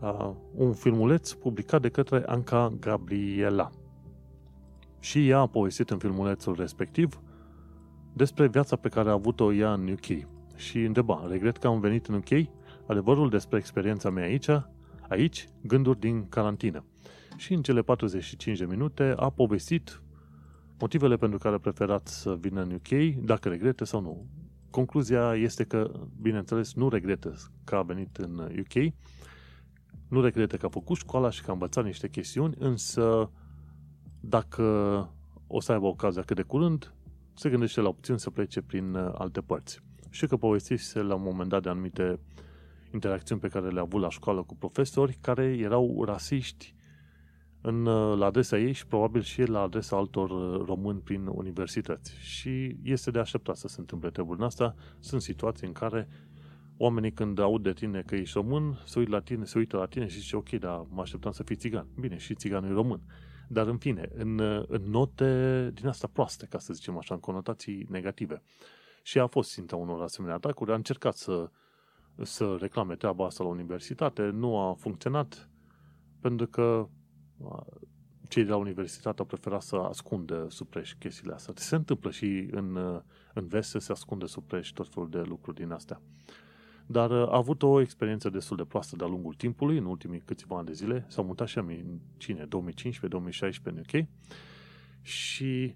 Uh, 0.00 0.30
un 0.54 0.72
filmuleț 0.72 1.32
publicat 1.32 1.80
de 1.80 1.88
către 1.88 2.22
Anca 2.26 2.72
Gabriela. 2.80 3.70
Și 5.00 5.28
ea 5.28 5.38
a 5.38 5.46
povestit 5.46 5.90
în 5.90 5.98
filmulețul 5.98 6.54
respectiv 6.54 7.20
despre 8.12 8.48
viața 8.48 8.76
pe 8.76 8.88
care 8.88 9.08
a 9.08 9.12
avut-o 9.12 9.52
ea 9.52 9.72
în 9.72 9.88
UK. 9.88 10.28
Și 10.56 10.78
întreba, 10.78 11.26
regret 11.28 11.56
că 11.56 11.66
am 11.66 11.80
venit 11.80 12.06
în 12.06 12.14
UK, 12.14 12.48
adevărul 12.86 13.28
despre 13.28 13.58
experiența 13.58 14.10
mea 14.10 14.24
aici, 14.24 14.48
aici, 15.08 15.48
gânduri 15.62 16.00
din 16.00 16.28
carantină. 16.28 16.84
Și 17.38 17.52
în 17.52 17.62
cele 17.62 17.82
45 17.82 18.58
de 18.58 18.64
minute 18.64 19.14
a 19.16 19.30
povestit 19.30 20.02
motivele 20.78 21.16
pentru 21.16 21.38
care 21.38 21.54
a 21.54 21.58
preferat 21.58 22.06
să 22.06 22.36
vină 22.40 22.62
în 22.62 22.72
UK, 22.72 23.14
dacă 23.24 23.48
regrete 23.48 23.84
sau 23.84 24.00
nu. 24.00 24.26
Concluzia 24.70 25.34
este 25.34 25.64
că, 25.64 25.90
bineînțeles, 26.20 26.74
nu 26.74 26.88
regretă 26.88 27.34
că 27.64 27.74
a 27.74 27.82
venit 27.82 28.16
în 28.16 28.38
UK, 28.38 28.92
nu 30.08 30.20
regretă 30.20 30.56
că 30.56 30.66
a 30.66 30.68
făcut 30.68 30.96
școala 30.96 31.30
și 31.30 31.42
că 31.42 31.50
a 31.50 31.52
învățat 31.52 31.84
niște 31.84 32.08
chestiuni, 32.08 32.54
însă 32.58 33.30
dacă 34.20 34.64
o 35.46 35.60
să 35.60 35.72
aibă 35.72 35.86
ocazia 35.86 36.22
cât 36.22 36.36
de 36.36 36.42
curând, 36.42 36.94
se 37.34 37.50
gândește 37.50 37.80
la 37.80 37.88
opțiuni 37.88 38.20
să 38.20 38.30
plece 38.30 38.60
prin 38.60 38.94
uh, 38.94 39.10
alte 39.18 39.40
părți. 39.40 39.80
Și 40.10 40.26
că 40.26 40.36
povestise 40.36 41.02
la 41.02 41.14
un 41.14 41.22
moment 41.22 41.48
dat 41.48 41.62
de 41.62 41.68
anumite 41.68 42.18
interacțiuni 42.92 43.40
pe 43.40 43.48
care 43.48 43.68
le-a 43.68 43.82
avut 43.82 44.00
la 44.00 44.10
școală 44.10 44.42
cu 44.42 44.56
profesori 44.56 45.18
care 45.20 45.44
erau 45.44 46.04
rasiști 46.04 46.76
în, 47.60 47.82
la 48.18 48.26
adresa 48.26 48.58
ei 48.58 48.72
și 48.72 48.86
probabil 48.86 49.22
și 49.22 49.42
la 49.42 49.60
adresa 49.60 49.96
altor 49.96 50.30
uh, 50.30 50.66
români 50.66 51.00
prin 51.00 51.26
universități. 51.26 52.16
Și 52.20 52.76
este 52.82 53.10
de 53.10 53.18
așteptat 53.18 53.56
să 53.56 53.68
se 53.68 53.80
întâmple 53.80 54.10
treburile 54.10 54.44
astea. 54.44 54.74
Sunt 54.98 55.22
situații 55.22 55.66
în 55.66 55.72
care 55.72 56.08
oamenii 56.76 57.12
când 57.12 57.38
aud 57.38 57.62
de 57.62 57.72
tine 57.72 58.02
că 58.06 58.14
ești 58.14 58.38
român, 58.38 58.80
se 58.84 58.98
uită 58.98 59.10
la 59.10 59.20
tine, 59.20 59.44
se 59.44 59.58
uită 59.58 59.76
la 59.76 59.86
tine 59.86 60.06
și 60.06 60.18
zice 60.18 60.36
ok, 60.36 60.50
dar 60.50 60.86
mă 60.88 61.00
așteptam 61.00 61.32
să 61.32 61.42
fii 61.42 61.56
țigan. 61.56 61.86
Bine, 62.00 62.16
și 62.16 62.34
țiganul 62.34 62.70
e 62.70 62.72
român. 62.72 63.00
Dar 63.48 63.66
în 63.66 63.78
fine, 63.78 64.08
în, 64.14 64.40
în 64.68 64.82
note 64.90 65.70
din 65.74 65.86
asta 65.86 66.08
proaste, 66.12 66.46
ca 66.46 66.58
să 66.58 66.72
zicem 66.72 66.98
așa, 66.98 67.14
în 67.14 67.20
conotații 67.20 67.86
negative. 67.90 68.42
Și 69.02 69.18
a 69.18 69.26
fost 69.26 69.52
ținta 69.52 69.76
unor 69.76 70.02
asemenea 70.02 70.36
atacuri, 70.36 70.70
a 70.70 70.74
încercat 70.74 71.16
să, 71.16 71.50
să 72.22 72.56
reclame 72.60 72.96
treaba 72.96 73.24
asta 73.24 73.44
la 73.44 73.50
universitate, 73.50 74.22
nu 74.22 74.58
a 74.58 74.74
funcționat, 74.74 75.50
pentru 76.20 76.46
că 76.46 76.88
cei 78.28 78.44
de 78.44 78.50
la 78.50 78.56
universitate 78.56 79.18
au 79.18 79.24
preferat 79.24 79.62
să 79.62 79.76
ascundă 79.76 80.46
supreș 80.50 80.92
chestiile 80.92 81.34
astea. 81.34 81.54
Se 81.56 81.74
întâmplă 81.74 82.10
și 82.10 82.48
în, 82.50 82.76
în 83.34 83.46
vest 83.46 83.70
să 83.70 83.78
se 83.78 83.92
ascunde 83.92 84.26
supreș 84.26 84.68
tot 84.68 84.88
felul 84.88 85.10
de 85.10 85.20
lucruri 85.20 85.56
din 85.56 85.70
astea. 85.70 86.00
Dar 86.86 87.12
a 87.12 87.36
avut 87.36 87.62
o 87.62 87.80
experiență 87.80 88.30
destul 88.30 88.56
de 88.56 88.64
proastă 88.64 88.96
de-a 88.96 89.06
lungul 89.06 89.34
timpului, 89.34 89.78
în 89.78 89.84
ultimii 89.84 90.20
câțiva 90.20 90.56
ani 90.56 90.66
de 90.66 90.72
zile. 90.72 91.04
S-au 91.08 91.24
mutat 91.24 91.48
și 91.48 91.58
în 91.58 91.98
cine? 92.16 92.46
2015-2016 92.46 92.48
în 93.62 93.78
UK. 93.78 94.06
Și 95.00 95.74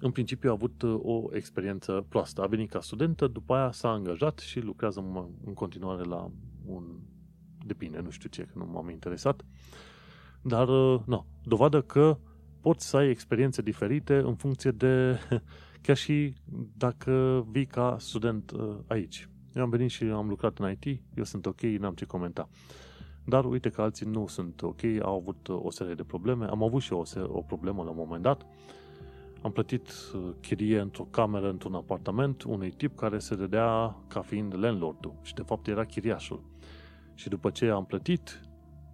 în 0.00 0.10
principiu 0.10 0.50
a 0.50 0.52
avut 0.52 0.82
o 0.82 1.28
experiență 1.32 2.06
proastă. 2.08 2.42
A 2.42 2.46
venit 2.46 2.70
ca 2.70 2.80
studentă, 2.80 3.26
după 3.26 3.54
aia 3.54 3.72
s-a 3.72 3.88
angajat 3.88 4.38
și 4.38 4.60
lucrează 4.60 5.28
în 5.44 5.54
continuare 5.54 6.02
la 6.02 6.30
un... 6.64 6.84
Depinde, 7.66 7.98
nu 7.98 8.10
știu 8.10 8.28
ce, 8.28 8.42
că 8.42 8.52
nu 8.54 8.66
m-am 8.66 8.90
interesat. 8.90 9.44
Dar, 10.42 10.68
nu, 11.04 11.26
dovadă 11.44 11.82
că 11.82 12.18
poți 12.60 12.88
să 12.88 12.96
ai 12.96 13.10
experiențe 13.10 13.62
diferite 13.62 14.16
în 14.16 14.34
funcție 14.34 14.70
de, 14.70 15.18
chiar 15.82 15.96
și 15.96 16.34
dacă 16.76 17.46
vii 17.50 17.66
ca 17.66 17.96
student 17.98 18.52
aici. 18.86 19.28
Eu 19.54 19.62
am 19.62 19.70
venit 19.70 19.90
și 19.90 20.04
am 20.04 20.28
lucrat 20.28 20.58
în 20.58 20.70
IT, 20.70 21.00
eu 21.14 21.24
sunt 21.24 21.46
ok, 21.46 21.60
n-am 21.60 21.94
ce 21.94 22.04
comenta. 22.04 22.48
Dar 23.24 23.44
uite 23.44 23.68
că 23.68 23.82
alții 23.82 24.06
nu 24.06 24.26
sunt 24.26 24.62
ok, 24.62 24.80
au 25.02 25.16
avut 25.16 25.46
uh, 25.46 25.60
o 25.62 25.70
serie 25.70 25.94
de 25.94 26.02
probleme. 26.02 26.46
Am 26.46 26.62
avut 26.62 26.82
și 26.82 26.92
eu 26.92 27.04
o, 27.16 27.20
o 27.38 27.40
problemă 27.40 27.82
la 27.82 27.90
un 27.90 27.96
moment 27.96 28.22
dat. 28.22 28.46
Am 29.42 29.52
plătit 29.52 29.88
uh, 29.88 30.20
chirie 30.40 30.80
într-o 30.80 31.04
cameră, 31.10 31.48
într-un 31.48 31.74
apartament, 31.74 32.42
unui 32.42 32.70
tip 32.70 32.96
care 32.96 33.18
se 33.18 33.34
dădea 33.34 33.96
ca 34.08 34.20
fiind 34.20 34.54
landlord 34.58 35.12
și 35.22 35.34
de 35.34 35.42
fapt 35.42 35.66
era 35.66 35.84
chiriașul. 35.84 36.42
Și 37.14 37.28
după 37.28 37.50
ce 37.50 37.66
am 37.66 37.84
plătit, 37.84 38.40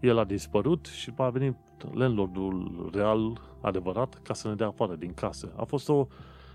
el 0.00 0.18
a 0.18 0.24
dispărut 0.24 0.86
și 0.86 1.12
a 1.16 1.28
venit 1.28 1.56
landlordul 1.92 2.88
real, 2.92 3.40
adevărat, 3.60 4.20
ca 4.22 4.34
să 4.34 4.48
ne 4.48 4.54
dea 4.54 4.66
afară 4.66 4.94
din 4.94 5.14
casă. 5.14 5.52
A 5.56 5.64
fost, 5.64 5.88
o, 5.88 6.06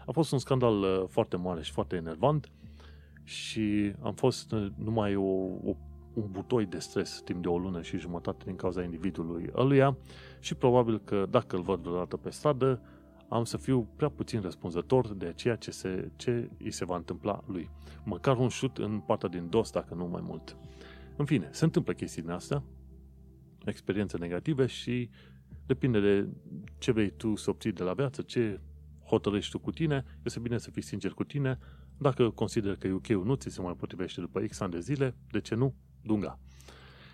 a 0.06 0.12
fost 0.12 0.32
un 0.32 0.40
scandal 0.40 0.82
uh, 0.82 1.04
foarte 1.08 1.36
mare 1.36 1.62
și 1.62 1.72
foarte 1.72 1.96
enervant 1.96 2.52
și 3.24 3.94
am 4.02 4.14
fost 4.14 4.52
uh, 4.52 4.68
numai 4.76 5.16
o, 5.16 5.32
o, 5.66 5.76
un 6.14 6.28
butoi 6.32 6.66
de 6.66 6.80
stres 6.80 7.22
timp 7.26 7.42
de 7.42 7.48
o 7.48 7.58
lună 7.58 7.82
și 7.82 7.98
jumătate 7.98 8.44
din 8.46 8.56
cauza 8.56 8.84
individului 8.84 9.50
ăluia 9.56 9.98
și 10.40 10.56
probabil 10.56 11.02
că 11.04 11.26
dacă 11.30 11.56
îl 11.56 11.62
văd 11.62 11.80
vreodată 11.80 12.18
pe 12.18 12.30
stradă, 12.30 12.82
am 13.30 13.44
să 13.44 13.58
fiu 13.58 13.88
prea 13.96 14.10
puțin 14.10 14.42
răspunzător 14.42 15.14
de 15.14 15.34
ceea 15.36 15.56
ce, 15.56 15.72
se, 15.72 16.12
ce 16.16 16.50
îi 16.64 16.72
se 16.72 16.86
va 16.86 16.96
întâmpla 16.96 17.44
lui. 17.46 17.70
Măcar 18.04 18.38
un 18.38 18.48
șut 18.48 18.78
în 18.78 19.00
partea 19.00 19.30
din 19.30 19.50
dos, 19.50 19.72
dacă 19.72 19.94
nu 19.94 20.08
mai 20.08 20.22
mult. 20.24 20.58
În 21.16 21.26
fine, 21.26 21.50
se 21.52 21.64
întâmplă 21.64 21.94
chestii 21.94 22.22
din 22.22 22.32
astea, 22.32 22.64
experiențe 23.66 24.18
negative 24.18 24.66
și 24.66 25.10
depinde 25.66 26.00
de 26.00 26.28
ce 26.78 26.92
vrei 26.92 27.12
tu 27.18 27.36
să 27.36 27.50
obții 27.50 27.72
de 27.72 27.84
la 27.84 27.94
viață, 27.94 28.22
ce 28.22 28.60
hotărăști 29.06 29.52
tu 29.52 29.60
cu 29.60 29.72
tine, 29.72 30.06
este 30.24 30.40
bine 30.40 30.58
să 30.58 30.72
fii 30.72 30.82
sincer 30.82 31.12
cu 31.12 31.24
tine, 31.24 31.60
dacă 31.98 32.30
consider 32.30 32.76
că 32.76 32.88
UK-ul 32.88 33.26
nu 33.26 33.36
ți 33.36 33.50
se 33.50 33.62
mai 33.62 33.74
potrivește 33.74 34.22
după 34.22 34.40
X 34.40 34.60
ani 34.60 34.72
de 34.72 34.80
zile, 34.80 35.16
de 35.32 35.40
ce 35.40 35.56
nu? 35.56 35.74
Dunga. 36.02 36.40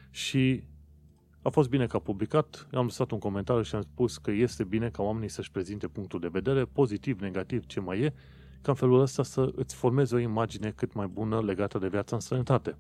Și 0.10 0.64
a 1.41 1.50
fost 1.50 1.70
bine 1.70 1.88
că 1.88 1.95
a 1.95 2.00
publicat, 2.00 2.68
am 2.72 2.84
lăsat 2.84 3.12
un 3.12 3.20
comentariu 3.20 3.62
și 3.62 3.76
am 3.76 3.82
spus 3.82 4.18
că 4.18 4.32
este 4.32 4.64
bine 4.64 4.89
ca 4.89 5.04
oamenii 5.04 5.30
să-și 5.30 5.52
prezinte 5.52 5.88
punctul 5.88 6.20
de 6.20 6.28
vedere, 6.28 6.66
pozitiv, 6.66 7.20
negativ, 7.20 7.66
ce 7.66 7.80
mai 7.80 8.00
e, 8.00 8.14
ca 8.62 8.72
în 8.72 8.78
felul 8.78 9.00
ăsta 9.00 9.24
să 9.24 9.52
îți 9.56 9.76
formezi 9.76 10.14
o 10.14 10.18
imagine 10.18 10.72
cât 10.72 10.93
mai 10.93 11.08
bună 11.08 11.41
legată 11.41 11.78
de 11.78 11.88
viața 11.88 12.16
în 12.16 12.22
străinătate. 12.22 12.78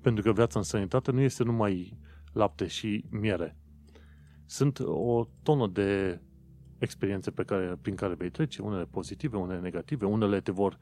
Pentru 0.00 0.22
că 0.22 0.32
viața 0.32 0.58
în 0.58 0.64
străinătate 0.64 1.10
nu 1.10 1.20
este 1.20 1.44
numai 1.44 1.96
lapte 2.32 2.66
și 2.66 3.04
miere. 3.10 3.56
Sunt 4.46 4.78
o 4.84 5.28
tonă 5.42 5.66
de 5.66 6.20
experiențe 6.78 7.30
pe 7.30 7.44
care, 7.44 7.78
prin 7.82 7.94
care 7.94 8.14
vei 8.14 8.30
trece, 8.30 8.62
unele 8.62 8.84
pozitive, 8.84 9.36
unele 9.36 9.60
negative, 9.60 10.06
unele 10.06 10.40
te 10.40 10.50
vor 10.50 10.78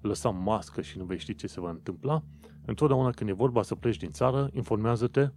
lăsa 0.00 0.30
mască 0.30 0.80
și 0.80 0.98
nu 0.98 1.04
vei 1.04 1.18
ști 1.18 1.34
ce 1.34 1.46
se 1.46 1.60
va 1.60 1.70
întâmpla, 1.70 2.22
întotdeauna 2.64 3.10
când 3.10 3.30
e 3.30 3.32
vorba 3.32 3.62
să 3.62 3.74
pleci 3.74 3.96
din 3.96 4.10
țară, 4.10 4.50
informează-te 4.52 5.28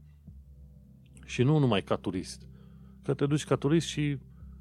și 1.25 1.43
nu 1.43 1.57
numai 1.57 1.81
ca 1.81 1.95
turist. 1.95 2.47
Că 3.03 3.13
te 3.13 3.25
duci 3.25 3.45
ca 3.45 3.55
turist 3.55 3.87
și 3.87 4.17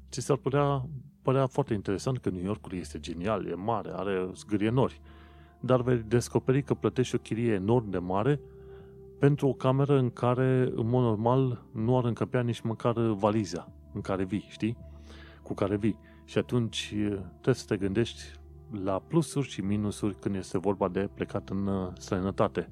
ți 0.09 0.21
s-ar 0.21 0.37
putea 0.37 0.89
părea 1.21 1.47
foarte 1.47 1.73
interesant 1.73 2.17
că 2.17 2.29
New 2.29 2.43
Yorkul 2.43 2.73
este 2.73 2.99
genial, 2.99 3.45
e 3.45 3.55
mare, 3.55 3.89
are 3.93 4.29
zgârie 4.33 4.69
nori. 4.69 5.01
Dar 5.59 5.81
vei 5.81 5.97
descoperi 5.97 6.63
că 6.63 6.73
plătești 6.73 7.15
o 7.15 7.17
chirie 7.17 7.53
enorm 7.53 7.89
de 7.89 7.97
mare 7.97 8.39
pentru 9.19 9.47
o 9.47 9.53
cameră 9.53 9.97
în 9.97 10.09
care, 10.09 10.71
în 10.75 10.89
mod 10.89 11.03
normal, 11.03 11.65
nu 11.73 11.97
ar 11.97 12.05
încăpea 12.05 12.41
nici 12.41 12.61
măcar 12.61 12.93
valiza 12.95 13.71
în 13.93 14.01
care 14.01 14.23
vii, 14.23 14.45
știi? 14.49 14.77
Cu 15.43 15.53
care 15.53 15.77
vii. 15.77 15.99
Și 16.25 16.37
atunci 16.37 16.93
trebuie 17.29 17.55
să 17.55 17.65
te 17.65 17.77
gândești 17.77 18.21
la 18.71 18.99
plusuri 18.99 19.47
și 19.47 19.61
minusuri 19.61 20.19
când 20.19 20.35
este 20.35 20.57
vorba 20.57 20.87
de 20.87 21.09
plecat 21.13 21.49
în 21.49 21.67
uh, 21.67 21.91
străinătate. 21.97 22.69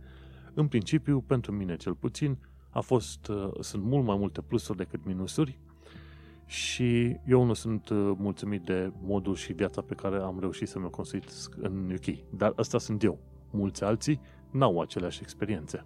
În 0.54 0.68
principiu, 0.68 1.22
pentru 1.22 1.52
mine 1.52 1.76
cel 1.76 1.93
puțin, 1.93 2.38
a 2.70 2.80
fost, 2.80 3.28
uh, 3.28 3.52
sunt 3.60 3.84
mult 3.84 4.06
mai 4.06 4.18
multe 4.18 4.41
plusuri 4.41 4.78
decât 4.78 5.06
minusuri 5.06 5.60
și 6.46 7.18
eu 7.26 7.43
nu 7.43 7.54
sunt 7.54 7.89
uh, 7.89 8.12
mulțumit 8.18 8.62
de 8.62 8.91
modul 9.02 9.36
și 9.36 9.54
viața 9.54 9.82
pe 9.82 9.93
care 9.93 10.18
am 10.18 10.39
reușit 10.39 10.68
să 10.68 10.80
mi-o 10.80 10.89
construiesc 10.89 11.56
în 11.58 11.91
UK. 11.91 12.30
Dar 12.30 12.54
asta 12.56 12.78
sunt 12.78 13.04
eu. 13.04 13.20
Mulți 13.52 13.84
alții 13.84 14.22
n-au 14.52 14.80
aceleași 14.80 15.22
experiențe. 15.22 15.86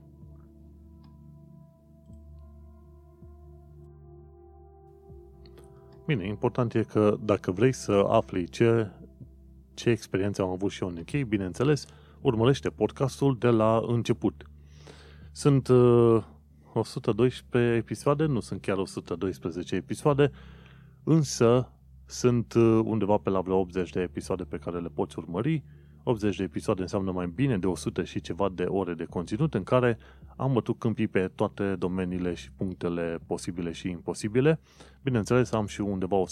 Bine, 6.09 6.27
important 6.27 6.73
e 6.73 6.83
că 6.83 7.17
dacă 7.21 7.51
vrei 7.51 7.71
să 7.71 7.91
afli 7.91 8.47
ce 8.47 8.89
ce 9.73 9.89
experiență 9.89 10.41
am 10.41 10.49
avut 10.49 10.71
și 10.71 10.83
eu 10.83 10.89
în 10.89 10.97
UK, 10.97 11.27
bineînțeles, 11.27 11.85
urmărește 12.21 12.69
podcastul 12.69 13.37
de 13.39 13.47
la 13.47 13.83
început. 13.87 14.43
Sunt 15.31 15.67
uh, 15.67 16.23
112 16.73 17.73
episoade, 17.73 18.25
nu 18.25 18.39
sunt 18.39 18.61
chiar 18.61 18.77
112 18.77 19.75
episoade, 19.75 20.31
însă 21.03 21.71
sunt 22.05 22.53
uh, 22.53 22.81
undeva 22.83 23.17
pe 23.17 23.29
la 23.29 23.41
vreo 23.41 23.57
80 23.57 23.89
de 23.89 24.01
episoade 24.01 24.43
pe 24.43 24.57
care 24.57 24.79
le 24.79 24.89
poți 24.89 25.19
urmări. 25.19 25.63
80 26.03 26.37
de 26.37 26.43
episoade 26.43 26.81
înseamnă 26.81 27.11
mai 27.11 27.27
bine 27.27 27.57
de 27.57 27.67
100 27.67 28.03
și 28.03 28.21
ceva 28.21 28.49
de 28.49 28.63
ore 28.63 28.93
de 28.93 29.05
conținut 29.05 29.53
în 29.53 29.63
care 29.63 29.97
am 30.35 30.53
bătut 30.53 30.79
câmpii 30.79 31.07
pe 31.07 31.27
toate 31.35 31.75
domeniile 31.75 32.33
și 32.33 32.51
punctele 32.51 33.19
posibile 33.27 33.71
și 33.71 33.89
imposibile. 33.89 34.59
Bineînțeles, 35.03 35.51
am 35.51 35.65
și 35.65 35.81
undeva 35.81 36.23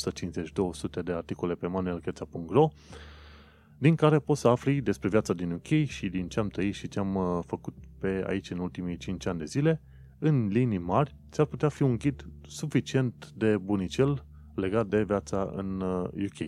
150-200 0.99 1.03
de 1.03 1.11
articole 1.11 1.55
pe 1.55 1.67
manuelcheța.ro 1.67 2.69
din 3.77 3.95
care 3.95 4.19
poți 4.19 4.41
să 4.41 4.47
afli 4.47 4.81
despre 4.81 5.09
viața 5.09 5.33
din 5.33 5.51
UK 5.51 5.87
și 5.87 6.09
din 6.09 6.27
ce 6.27 6.39
am 6.39 6.47
trăit 6.47 6.73
și 6.73 6.87
ce 6.87 6.99
am 6.99 7.15
uh, 7.15 7.39
făcut 7.45 7.73
pe 7.99 8.23
aici 8.27 8.49
în 8.49 8.57
ultimii 8.57 8.97
5 8.97 9.25
ani 9.25 9.39
de 9.39 9.45
zile, 9.45 9.81
în 10.19 10.47
linii 10.47 10.77
mari, 10.77 11.15
ți-ar 11.31 11.45
putea 11.45 11.69
fi 11.69 11.81
un 11.81 11.97
ghid 11.97 12.27
suficient 12.47 13.31
de 13.35 13.57
bunicel 13.57 14.25
legat 14.55 14.87
de 14.87 15.03
viața 15.03 15.51
în 15.55 15.81
UK. 15.81 16.39
Uh, 16.39 16.47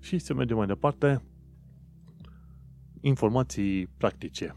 și 0.00 0.18
să 0.18 0.34
mergem 0.34 0.56
mai 0.56 0.66
departe, 0.66 1.22
informații 3.00 3.86
practice. 3.86 4.56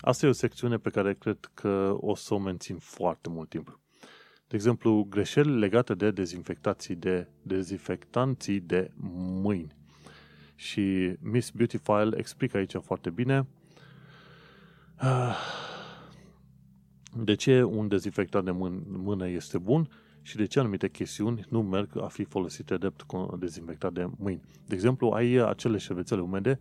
Asta 0.00 0.26
e 0.26 0.28
o 0.28 0.32
secțiune 0.32 0.76
pe 0.76 0.90
care 0.90 1.14
cred 1.14 1.50
că 1.54 1.96
o 2.00 2.14
să 2.14 2.34
o 2.34 2.38
mențin 2.38 2.76
foarte 2.76 3.28
mult 3.28 3.48
timp. 3.48 3.80
De 4.48 4.56
exemplu, 4.56 5.06
greșeli 5.10 5.58
legate 5.58 5.94
de 5.94 6.10
dezinfectații 6.10 6.94
de 6.94 7.28
dezinfectanții 7.42 8.60
de 8.60 8.90
mâini. 9.42 9.76
Și 10.54 11.14
Miss 11.20 11.50
Beautifile 11.50 12.18
explică 12.18 12.56
aici 12.56 12.74
foarte 12.80 13.10
bine 13.10 13.46
ah, 14.96 15.36
de 17.24 17.34
ce 17.34 17.62
un 17.62 17.88
dezinfectant 17.88 18.44
de 18.44 18.50
mână 18.86 19.28
este 19.28 19.58
bun 19.58 19.88
și 20.22 20.36
de 20.36 20.44
ce 20.44 20.58
anumite 20.58 20.88
chestiuni 20.88 21.44
nu 21.48 21.62
merg 21.62 22.00
a 22.02 22.06
fi 22.06 22.24
folosite 22.24 22.76
drept 22.76 23.06
dezinfectat 23.38 23.92
de 23.92 24.08
mâini. 24.16 24.40
De 24.66 24.74
exemplu, 24.74 25.08
ai 25.08 25.32
acele 25.32 25.78
șervețele 25.78 26.20
umede 26.20 26.58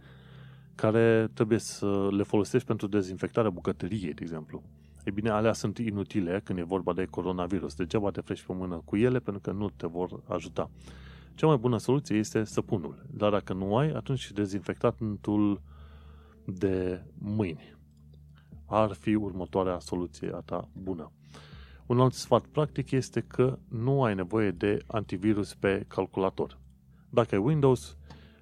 care 0.78 1.30
trebuie 1.34 1.60
să 1.60 2.08
le 2.12 2.24
folosești 2.24 2.68
pentru 2.68 2.88
dezinfectarea 2.88 3.50
bucătăriei, 3.50 4.14
de 4.14 4.22
exemplu. 4.22 4.64
e 5.04 5.12
bine, 5.12 5.30
alea 5.30 5.54
sunt 5.54 5.78
inutile 5.78 6.42
când 6.44 6.60
e 6.60 6.64
vorba 6.64 6.94
de 6.94 7.06
coronavirus. 7.06 7.76
Degeaba 7.76 8.12
te 8.12 8.22
frești 8.22 8.46
pe 8.46 8.54
mână 8.54 8.82
cu 8.86 8.96
ele 8.96 9.20
pentru 9.20 9.42
că 9.42 9.52
nu 9.52 9.70
te 9.70 9.88
vor 9.88 10.22
ajuta. 10.28 10.70
Cea 11.36 11.48
mai 11.48 11.58
bună 11.58 11.78
soluție 11.78 12.18
este 12.18 12.44
săpunul. 12.44 13.06
Dar 13.12 13.32
dacă 13.32 13.54
nu 13.54 13.78
ai, 13.78 13.92
atunci 13.92 14.32
dezinfectantul 14.32 15.62
de 16.46 17.04
mâini 17.18 17.76
ar 18.66 18.94
fi 18.94 19.16
următoarea 19.16 19.80
soluție 19.80 20.32
a 20.34 20.40
ta 20.40 20.70
bună. 20.74 21.12
Un 21.86 22.00
alt 22.00 22.14
sfat 22.14 22.46
practic 22.46 22.92
este 22.92 23.22
că 23.22 23.60
nu 23.68 24.04
ai 24.04 24.16
nevoie 24.16 24.52
de 24.52 24.78
antivirus 24.88 25.54
pe 25.54 25.86
calculator. 25.88 26.58
Dacă 27.10 27.36
ai 27.36 27.42
Windows 27.42 27.98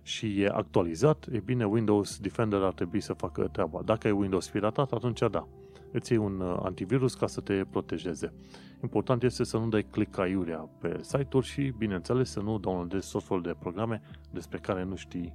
și 0.05 0.41
e 0.41 0.49
actualizat, 0.53 1.27
e 1.31 1.39
bine, 1.39 1.65
Windows 1.65 2.19
Defender 2.19 2.61
ar 2.61 2.73
trebui 2.73 2.99
să 2.99 3.13
facă 3.13 3.47
treaba. 3.51 3.81
Dacă 3.85 4.07
ai 4.07 4.13
Windows 4.13 4.49
piratat, 4.49 4.91
atunci 4.91 5.19
da, 5.31 5.47
îți 5.91 6.11
iei 6.11 6.21
un 6.21 6.39
uh, 6.39 6.59
antivirus 6.63 7.13
ca 7.13 7.27
să 7.27 7.41
te 7.41 7.65
protejeze. 7.69 8.33
Important 8.81 9.23
este 9.23 9.43
să 9.43 9.57
nu 9.57 9.67
dai 9.67 9.83
click 9.83 10.17
aiurea 10.17 10.69
pe 10.79 10.99
site-uri 11.01 11.45
și, 11.45 11.73
bineînțeles, 11.77 12.29
să 12.29 12.39
nu 12.39 12.57
downloadezi 12.57 13.11
tot 13.11 13.23
felul 13.23 13.41
de 13.41 13.55
programe 13.59 14.01
despre 14.31 14.57
care 14.57 14.83
nu 14.83 14.95
știi 14.95 15.33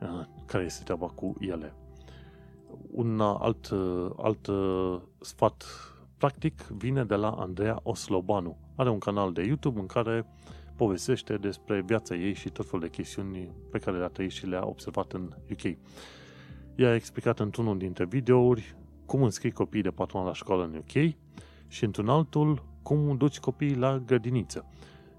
uh, 0.00 0.24
care 0.46 0.64
este 0.64 0.82
treaba 0.84 1.06
cu 1.06 1.36
ele. 1.40 1.74
Un 2.90 3.20
alt, 3.20 3.68
uh, 3.68 4.10
alt 4.16 4.48
sfat 5.20 5.64
practic 6.16 6.62
vine 6.62 7.04
de 7.04 7.14
la 7.14 7.30
Andreea 7.30 7.80
Oslobanu. 7.82 8.56
Are 8.76 8.90
un 8.90 8.98
canal 8.98 9.32
de 9.32 9.42
YouTube 9.42 9.80
în 9.80 9.86
care 9.86 10.26
povestește 10.82 11.36
despre 11.36 11.82
viața 11.86 12.14
ei 12.14 12.34
și 12.34 12.48
tot 12.48 12.64
felul 12.64 12.80
de 12.80 12.88
chestiuni 12.90 13.50
pe 13.70 13.78
care 13.78 13.98
le-a 13.98 14.08
trăit 14.08 14.30
și 14.30 14.46
le-a 14.46 14.66
observat 14.66 15.12
în 15.12 15.30
UK. 15.50 15.76
Ea 16.76 16.88
a 16.88 16.94
explicat 16.94 17.40
într-unul 17.40 17.78
dintre 17.78 18.04
videouri 18.04 18.76
cum 19.06 19.22
înscrii 19.22 19.50
copiii 19.50 19.82
de 19.82 19.90
patru 19.90 20.18
ani 20.18 20.26
la 20.26 20.32
școală 20.32 20.64
în 20.64 20.74
UK 20.76 21.14
și 21.68 21.84
într-un 21.84 22.08
altul 22.08 22.64
cum 22.82 23.16
duci 23.16 23.38
copiii 23.38 23.76
la 23.76 23.98
grădiniță. 23.98 24.66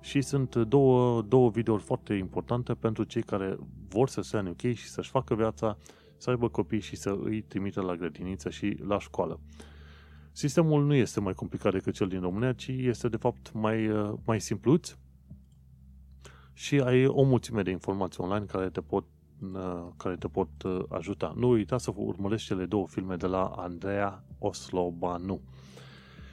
Și 0.01 0.21
sunt 0.21 0.55
două, 0.55 1.21
două 1.21 1.49
videouri 1.49 1.83
foarte 1.83 2.13
importante 2.13 2.73
pentru 2.73 3.03
cei 3.03 3.23
care 3.23 3.57
vor 3.87 4.09
să 4.09 4.21
se 4.21 4.35
ia 4.35 4.41
în 4.41 4.47
UK 4.47 4.61
și 4.75 4.87
să-și 4.87 5.09
facă 5.09 5.35
viața, 5.35 5.77
să 6.17 6.29
aibă 6.29 6.49
copii 6.49 6.79
și 6.79 6.95
să 6.95 7.17
îi 7.23 7.41
trimită 7.41 7.81
la 7.81 7.95
grădiniță 7.95 8.49
și 8.49 8.77
la 8.87 8.99
școală. 8.99 9.39
Sistemul 10.31 10.85
nu 10.85 10.93
este 10.93 11.19
mai 11.19 11.33
complicat 11.33 11.71
decât 11.71 11.93
cel 11.93 12.07
din 12.07 12.21
România, 12.21 12.53
ci 12.53 12.67
este 12.67 13.07
de 13.07 13.17
fapt 13.17 13.51
mai, 13.53 13.89
mai 14.25 14.41
simpluț 14.41 14.95
și 16.53 16.79
ai 16.79 17.05
o 17.05 17.23
mulțime 17.23 17.61
de 17.61 17.71
informații 17.71 18.23
online 18.23 18.45
care 18.45 18.69
te 18.69 18.81
pot, 18.81 19.05
care 19.97 20.15
te 20.15 20.27
pot 20.27 20.49
ajuta. 20.89 21.33
Nu 21.35 21.49
uita 21.49 21.77
să 21.77 21.91
urmărești 21.95 22.47
cele 22.47 22.65
două 22.65 22.87
filme 22.87 23.15
de 23.15 23.27
la 23.27 23.45
Andreea 23.45 24.23
Oslobanu. 24.39 25.41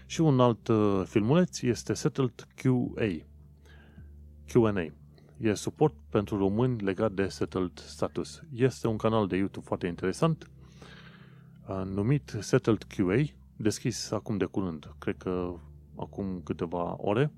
Și 0.06 0.20
un 0.20 0.40
alt 0.40 0.70
filmuleț 1.08 1.60
este 1.60 1.94
Settled 1.94 2.46
QA. 2.54 3.08
Q&A. 4.46 4.86
E 5.38 5.54
suport 5.54 5.94
pentru 6.08 6.36
români 6.36 6.82
legat 6.82 7.12
de 7.12 7.28
Settled 7.28 7.78
Status. 7.78 8.42
Este 8.52 8.86
un 8.86 8.96
canal 8.96 9.26
de 9.26 9.36
YouTube 9.36 9.66
foarte 9.66 9.86
interesant 9.86 10.50
numit 11.84 12.36
Settled 12.40 12.82
QA, 12.82 13.22
deschis 13.56 14.10
acum 14.10 14.36
de 14.36 14.44
curând, 14.44 14.94
cred 14.98 15.16
că 15.16 15.54
acum 15.96 16.40
câteva 16.44 16.94
ore, 16.98 17.32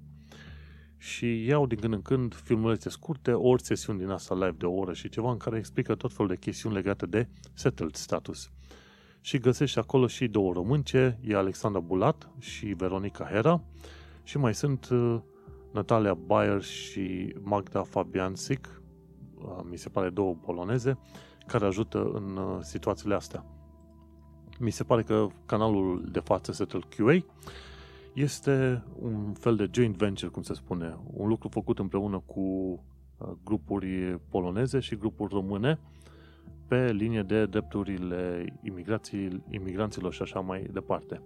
și 1.03 1.44
iau 1.44 1.66
din 1.66 1.78
când 1.78 1.92
în 1.92 2.03
când 2.03 2.34
filmulețe 2.34 2.88
scurte, 2.88 3.32
ori 3.32 3.62
sesiuni 3.62 3.98
din 3.98 4.09
asta 4.09 4.34
live 4.34 4.55
de 4.59 4.66
o 4.66 4.72
oră 4.72 4.92
și 4.92 5.09
ceva 5.09 5.30
în 5.30 5.36
care 5.36 5.59
explică 5.59 5.94
tot 5.94 6.12
felul 6.12 6.28
de 6.30 6.36
chestiuni 6.36 6.74
legate 6.74 7.07
de 7.07 7.28
settled 7.53 7.94
status. 7.94 8.50
Și 9.20 9.38
găsești 9.38 9.78
acolo 9.78 10.07
și 10.07 10.28
două 10.28 10.53
românce, 10.53 11.18
e 11.22 11.34
Alexandra 11.34 11.80
Bulat 11.80 12.28
și 12.38 12.66
Veronica 12.66 13.24
Hera 13.24 13.62
și 14.22 14.38
mai 14.38 14.55
sunt 14.55 14.88
uh, 14.88 15.20
Natalia 15.72 16.14
Bayer 16.14 16.62
și 16.62 17.34
Magda 17.40 17.82
Fabiansic, 17.82 18.82
uh, 19.34 19.61
mi 19.70 19.78
se 19.78 19.88
pare 19.88 20.11
două 20.11 20.34
poloneze, 20.34 20.98
care 21.46 21.66
ajută 21.66 22.11
în 22.12 22.36
uh, 22.36 22.59
situațiile 22.61 23.14
astea. 23.14 23.44
Mi 24.59 24.70
se 24.70 24.84
pare 24.84 25.03
că 25.03 25.26
canalul 25.46 26.09
de 26.11 26.20
față 26.20 26.53
Settled 26.53 26.84
QA 26.84 27.24
este 28.12 28.84
un 28.98 29.32
fel 29.32 29.56
de 29.56 29.68
joint 29.72 29.96
venture, 29.96 30.30
cum 30.30 30.42
se 30.42 30.54
spune, 30.54 30.98
un 31.12 31.28
lucru 31.28 31.48
făcut 31.48 31.78
împreună 31.78 32.18
cu 32.26 32.40
uh, 32.40 33.28
grupuri 33.44 34.20
poloneze 34.28 34.78
și 34.78 34.96
grupuri 34.96 35.34
române 35.34 35.78
pe 36.68 36.92
linie 36.92 37.22
de 37.22 37.46
drepturile 37.46 38.44
imigranților 39.50 40.12
și 40.12 40.22
așa 40.22 40.40
mai 40.40 40.68
departe. 40.72 41.22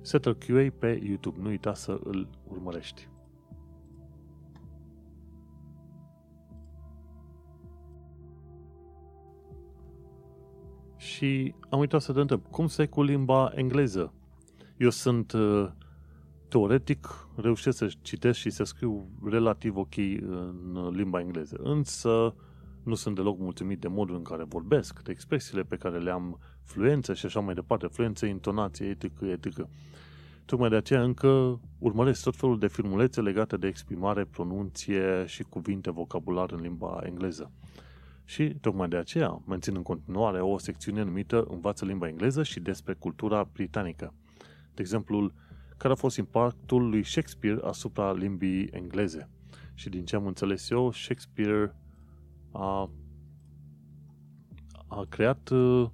Settle 0.00 0.32
QA 0.32 0.66
pe 0.78 1.00
YouTube, 1.06 1.40
nu 1.40 1.48
uita 1.48 1.74
să 1.74 2.00
îl 2.04 2.28
urmărești. 2.48 3.08
Și 10.96 11.54
am 11.70 11.78
uitat 11.78 12.00
să 12.00 12.12
te 12.12 12.20
întreb, 12.20 12.42
cum 12.50 12.66
se 12.66 12.86
cu 12.86 13.02
limba 13.02 13.52
engleză? 13.54 14.12
Eu 14.76 14.90
sunt 14.90 15.32
uh, 15.32 15.68
teoretic 16.48 17.28
reușesc 17.36 17.76
să 17.76 17.88
citesc 18.02 18.38
și 18.38 18.50
să 18.50 18.64
scriu 18.64 19.08
relativ 19.24 19.76
ok 19.76 19.96
în 19.96 20.90
limba 20.92 21.20
engleză. 21.20 21.56
Însă 21.62 22.34
nu 22.82 22.94
sunt 22.94 23.14
deloc 23.14 23.38
mulțumit 23.38 23.80
de 23.80 23.88
modul 23.88 24.14
în 24.14 24.22
care 24.22 24.44
vorbesc, 24.44 25.02
de 25.02 25.10
expresiile 25.10 25.62
pe 25.62 25.76
care 25.76 25.98
le 25.98 26.10
am, 26.10 26.38
fluență 26.62 27.14
și 27.14 27.26
așa 27.26 27.40
mai 27.40 27.54
departe, 27.54 27.86
fluență, 27.86 28.26
intonație, 28.26 28.86
etică, 28.86 29.24
etică. 29.24 29.68
Tocmai 30.44 30.68
de 30.68 30.76
aceea 30.76 31.02
încă 31.02 31.60
urmăresc 31.78 32.22
tot 32.22 32.36
felul 32.36 32.58
de 32.58 32.68
filmulețe 32.68 33.20
legate 33.20 33.56
de 33.56 33.66
exprimare, 33.66 34.24
pronunție 34.24 35.24
și 35.26 35.42
cuvinte, 35.42 35.90
vocabular 35.90 36.52
în 36.52 36.60
limba 36.60 37.00
engleză. 37.04 37.50
Și 38.24 38.54
tocmai 38.60 38.88
de 38.88 38.96
aceea 38.96 39.42
mențin 39.46 39.76
în 39.76 39.82
continuare 39.82 40.40
o 40.40 40.58
secțiune 40.58 41.02
numită 41.02 41.46
Învață 41.50 41.84
limba 41.84 42.08
engleză 42.08 42.42
și 42.42 42.60
despre 42.60 42.94
cultura 42.94 43.48
britanică. 43.52 44.14
De 44.74 44.82
exemplu, 44.82 45.32
care 45.76 45.92
a 45.92 45.96
fost 45.96 46.16
impactul 46.16 46.88
lui 46.88 47.02
Shakespeare 47.02 47.60
asupra 47.62 48.12
limbii 48.12 48.68
engleze. 48.72 49.30
Și 49.74 49.88
din 49.88 50.04
ce 50.04 50.16
am 50.16 50.26
înțeles 50.26 50.70
eu, 50.70 50.92
Shakespeare 50.92 51.76
a, 52.52 52.90
a 54.86 55.06
creat, 55.08 55.48
uh, 55.48 55.88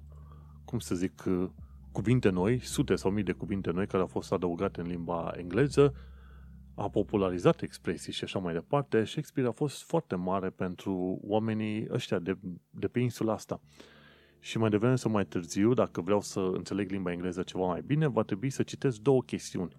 cum 0.65 0.79
să 0.79 0.95
zic, 0.95 1.23
uh, 1.27 1.49
cuvinte 1.91 2.29
noi, 2.29 2.59
sute 2.59 2.95
sau 2.95 3.11
mii 3.11 3.23
de 3.23 3.31
cuvinte 3.31 3.71
noi 3.71 3.87
care 3.87 4.01
au 4.01 4.07
fost 4.07 4.31
adăugate 4.31 4.81
în 4.81 4.87
limba 4.87 5.33
engleză, 5.35 5.93
a 6.75 6.89
popularizat 6.89 7.61
expresii 7.61 8.13
și 8.13 8.23
așa 8.23 8.39
mai 8.39 8.53
departe. 8.53 9.03
Shakespeare 9.03 9.49
a 9.49 9.51
fost 9.51 9.83
foarte 9.83 10.15
mare 10.15 10.49
pentru 10.49 11.19
oamenii 11.23 11.87
ăștia 11.91 12.19
de, 12.19 12.37
de 12.69 12.87
pe 12.87 12.99
insula 12.99 13.33
asta. 13.33 13.61
Și 14.43 14.57
mai 14.57 14.69
devreme 14.69 14.95
sau 14.95 15.11
mai 15.11 15.25
târziu, 15.25 15.73
dacă 15.73 16.01
vreau 16.01 16.21
să 16.21 16.39
înțeleg 16.39 16.91
limba 16.91 17.11
engleză 17.11 17.43
ceva 17.43 17.65
mai 17.65 17.81
bine, 17.85 18.07
va 18.07 18.23
trebui 18.23 18.49
să 18.49 18.63
citesc 18.63 18.97
două 18.97 19.21
chestiuni. 19.21 19.75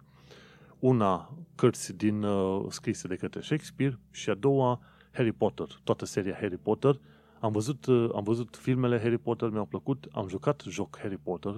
Una, 0.78 1.36
cărți 1.54 1.96
din 1.96 2.22
uh, 2.22 2.66
scrise 2.68 3.08
de 3.08 3.16
către 3.16 3.40
Shakespeare 3.40 3.98
și 4.10 4.30
a 4.30 4.34
doua, 4.34 4.80
Harry 5.12 5.32
Potter, 5.32 5.66
toată 5.82 6.04
seria 6.04 6.34
Harry 6.34 6.58
Potter. 6.58 7.00
Am 7.40 7.52
văzut, 7.52 7.86
uh, 7.86 8.10
am 8.14 8.22
văzut 8.22 8.56
filmele 8.56 8.98
Harry 8.98 9.18
Potter, 9.18 9.48
mi-au 9.50 9.66
plăcut, 9.66 10.06
am 10.12 10.28
jucat 10.28 10.62
joc 10.68 10.98
Harry 10.98 11.18
Potter, 11.18 11.54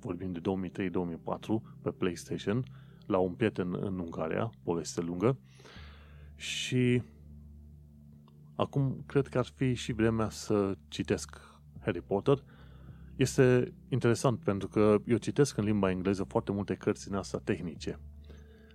vorbim 0.00 0.32
de 0.32 0.40
2003-2004, 0.40 1.62
pe 1.82 1.90
PlayStation, 1.90 2.64
la 3.06 3.18
un 3.18 3.32
prieten 3.32 3.76
în 3.80 3.98
Ungaria, 3.98 4.50
poveste 4.62 5.00
lungă. 5.00 5.38
Și 6.36 7.02
acum 8.54 9.02
cred 9.06 9.26
că 9.26 9.38
ar 9.38 9.46
fi 9.54 9.74
și 9.74 9.92
vremea 9.92 10.28
să 10.28 10.76
citesc 10.88 11.54
Harry 11.86 12.02
Potter, 12.02 12.42
este 13.16 13.72
interesant 13.88 14.38
pentru 14.38 14.68
că 14.68 14.96
eu 15.04 15.16
citesc 15.16 15.56
în 15.56 15.64
limba 15.64 15.90
engleză 15.90 16.24
foarte 16.24 16.52
multe 16.52 16.74
cărți 16.74 17.06
din 17.06 17.14
asta 17.16 17.40
tehnice. 17.44 18.00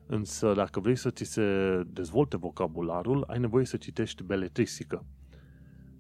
Însă 0.05 0.53
dacă 0.53 0.79
vrei 0.79 0.95
să 0.95 1.09
ți 1.09 1.23
se 1.23 1.43
dezvolte 1.87 2.37
vocabularul, 2.37 3.23
ai 3.27 3.39
nevoie 3.39 3.65
să 3.65 3.77
citești 3.77 4.23
beletristică. 4.23 5.05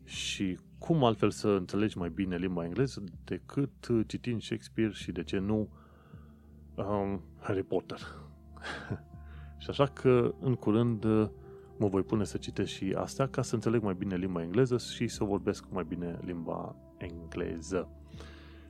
Și 0.03 0.57
cum 0.77 1.03
altfel 1.03 1.29
să 1.29 1.47
înțelegi 1.47 1.97
mai 1.97 2.09
bine 2.09 2.37
limba 2.37 2.65
engleză 2.65 3.03
decât 3.23 3.87
citind 4.07 4.41
Shakespeare 4.41 4.91
și 4.91 5.11
de 5.11 5.23
ce 5.23 5.37
nu 5.37 5.69
um, 6.75 7.23
Harry 7.39 7.63
Potter. 7.63 7.99
și 9.61 9.69
așa 9.69 9.85
că 9.85 10.33
în 10.39 10.55
curând 10.55 11.05
mă 11.81 11.87
voi 11.87 12.01
pune 12.03 12.23
să 12.23 12.37
citesc 12.37 12.71
și 12.71 12.93
astea 12.97 13.27
ca 13.27 13.41
să 13.41 13.55
înțeleg 13.55 13.81
mai 13.81 13.93
bine 13.93 14.15
limba 14.15 14.41
engleză 14.41 14.77
și 14.77 15.07
să 15.07 15.23
vorbesc 15.23 15.65
mai 15.69 15.85
bine 15.87 16.19
limba 16.25 16.75
engleză. 16.97 17.89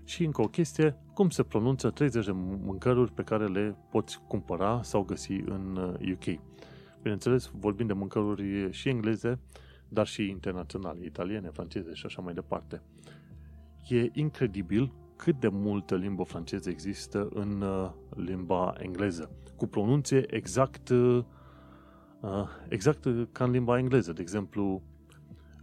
Și 0.03 0.23
încă 0.23 0.41
o 0.41 0.47
chestie, 0.47 0.97
cum 1.13 1.29
se 1.29 1.43
pronunță 1.43 1.89
30 1.89 2.25
de 2.25 2.31
mâncăruri 2.33 3.11
pe 3.11 3.23
care 3.23 3.47
le 3.47 3.75
poți 3.89 4.19
cumpăra 4.27 4.81
sau 4.83 5.03
găsi 5.03 5.31
în 5.31 5.95
UK. 6.11 6.25
Uh, 6.25 6.39
Bineînțeles, 7.01 7.51
vorbim 7.59 7.87
de 7.87 7.93
mâncăruri 7.93 8.71
și 8.71 8.89
engleze, 8.89 9.39
dar 9.87 10.07
și 10.07 10.29
internaționale, 10.29 11.05
italiene, 11.05 11.49
franceze 11.49 11.93
și 11.93 12.05
așa 12.05 12.21
mai 12.21 12.33
departe. 12.33 12.81
E 13.89 14.09
incredibil 14.13 14.93
cât 15.15 15.39
de 15.39 15.47
multă 15.47 15.95
limbă 15.95 16.23
franceză 16.23 16.69
există 16.69 17.29
în 17.33 17.61
uh, 17.61 17.91
limba 18.15 18.73
engleză, 18.77 19.31
cu 19.55 19.67
pronunție 19.67 20.35
exact, 20.35 20.89
uh, 20.89 21.17
uh 21.17 21.23
exact 22.69 23.07
ca 23.31 23.43
în 23.43 23.51
limba 23.51 23.77
engleză. 23.77 24.13
De 24.13 24.21
exemplu, 24.21 24.81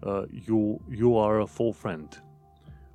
uh, 0.01 0.23
you, 0.47 0.81
you 0.99 1.29
are 1.29 1.41
a 1.41 1.45
faux 1.45 1.79
friend. 1.79 2.25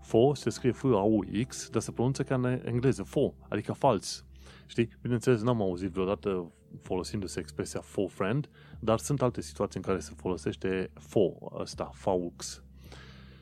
Faux 0.01 0.39
se 0.39 0.49
scrie 0.49 0.71
F-A-U-X, 0.71 1.69
dar 1.69 1.81
se 1.81 1.91
pronunță 1.91 2.23
ca 2.23 2.35
în 2.35 2.43
engleză, 2.43 3.03
faux, 3.03 3.35
adică 3.49 3.73
fals. 3.73 4.25
Știi? 4.65 4.89
Bineînțeles, 5.01 5.41
n-am 5.41 5.61
auzit 5.61 5.89
vreodată 5.89 6.51
folosindu-se 6.81 7.39
expresia 7.39 7.79
faux 7.79 8.13
friend, 8.13 8.49
dar 8.79 8.99
sunt 8.99 9.21
alte 9.21 9.41
situații 9.41 9.79
în 9.79 9.85
care 9.85 9.99
se 9.99 10.13
folosește 10.15 10.91
faux, 10.93 11.59
ăsta, 11.59 11.89
faux. 11.93 12.63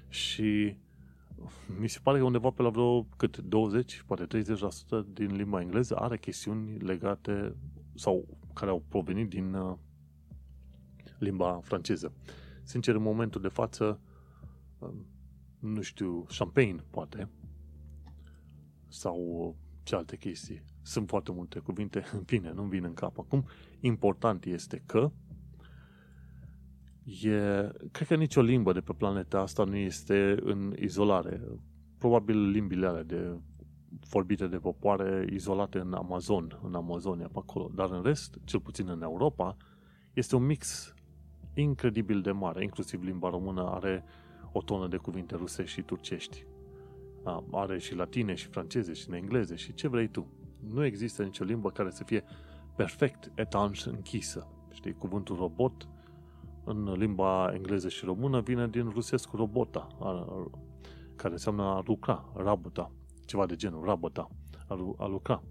Și 0.10 0.76
mi 1.80 1.88
se 1.90 2.00
pare 2.04 2.18
că 2.18 2.24
undeva 2.24 2.50
pe 2.50 2.62
la 2.62 2.70
vreo 2.70 3.04
cât 3.18 3.38
20, 3.38 4.04
poate 4.08 4.28
30% 4.38 4.44
din 5.14 5.36
limba 5.36 5.62
engleză 5.62 5.96
are 5.96 6.18
chestiuni 6.18 6.78
legate 6.78 7.56
sau 7.96 8.38
care 8.54 8.72
au 8.72 8.84
provenit 8.88 9.30
din 9.30 9.54
uh, 9.54 9.76
limba 11.22 11.60
franceză. 11.64 12.14
Sincer, 12.64 12.96
în 12.96 13.02
momentul 13.02 13.42
de 13.42 13.48
față, 13.48 14.00
uh, 14.80 14.90
nu 15.60 15.82
știu, 15.82 16.26
champagne, 16.38 16.84
poate, 16.90 17.30
sau 18.88 19.56
ce 19.84 19.96
alte 19.96 20.18
chestii. 20.18 20.64
Sunt 20.82 21.08
foarte 21.08 21.32
multe 21.32 21.60
cuvinte, 21.60 22.04
în 22.18 22.24
fine, 22.24 22.52
nu 22.54 22.64
vin 22.64 22.84
în 22.84 22.94
cap 22.94 23.20
acum. 23.20 23.46
Important 23.80 24.46
este 24.46 24.84
că 24.86 25.12
e, 27.04 27.70
cred 27.92 28.08
că 28.08 28.16
nicio 28.16 28.42
limbă 28.42 28.74
de 28.74 28.82
pe 28.82 28.94
planeta 28.94 29.40
asta 29.40 29.64
nu 29.64 29.76
este 29.76 30.36
în 30.44 30.74
izolare. 30.80 31.42
Probabil 31.98 32.50
limbile 32.50 32.88
alea 32.88 33.04
de 33.04 33.38
vorbite 34.10 34.48
de 34.48 34.58
popoare 34.58 35.28
izolate 35.32 35.80
în 35.80 35.94
Amazon, 35.94 36.60
în 36.64 36.76
Amazonia, 36.76 37.28
pe 37.28 37.38
acolo. 37.38 37.72
Dar 37.76 37.92
în 37.92 38.04
rest, 38.04 38.38
cel 38.44 38.60
puțin 38.60 38.90
în 38.90 39.02
Europa, 39.02 39.58
este 40.14 40.36
un 40.36 40.46
mix 40.46 40.94
incredibil 41.54 42.22
de 42.22 42.32
mare. 42.32 42.64
Inclusiv 42.64 43.04
limba 43.04 43.30
română 43.30 43.70
are 43.70 44.04
o 44.52 44.62
tonă 44.62 44.88
de 44.88 44.98
cuvinte 44.98 45.36
rusești 45.36 45.74
și 45.74 45.82
turcești. 45.82 46.46
Are 47.52 47.80
și 47.80 47.96
latine 47.96 48.34
și 48.34 48.48
franceze 48.48 48.94
și 48.94 49.10
în 49.10 49.16
engleze 49.16 49.56
și 49.56 49.74
ce 49.74 49.88
vrei 49.88 50.08
tu. 50.08 50.28
Nu 50.60 50.86
există 50.86 51.24
nicio 51.24 51.44
limbă 51.44 51.70
care 51.70 51.90
să 51.90 52.04
fie 52.04 52.24
perfect 52.76 53.32
etanș 53.36 53.86
închisă. 53.86 54.48
Știi, 54.72 54.94
cuvântul 54.94 55.36
robot 55.36 55.88
în 56.64 56.92
limba 56.92 57.52
engleză 57.54 57.90
și 57.90 58.06
română 58.06 58.42
vine 58.42 58.68
din 58.68 58.90
rusesc 58.90 59.32
robota, 59.32 59.88
care 61.16 61.34
înseamnă 61.34 61.64
a 61.64 61.82
lucra, 61.86 62.32
rabota, 62.36 62.92
ceva 63.26 63.46
de 63.46 63.56
genul, 63.56 63.86
rabota, 63.86 64.30
a, 64.68 64.96
a 64.98 65.06
lucra. 65.06 65.44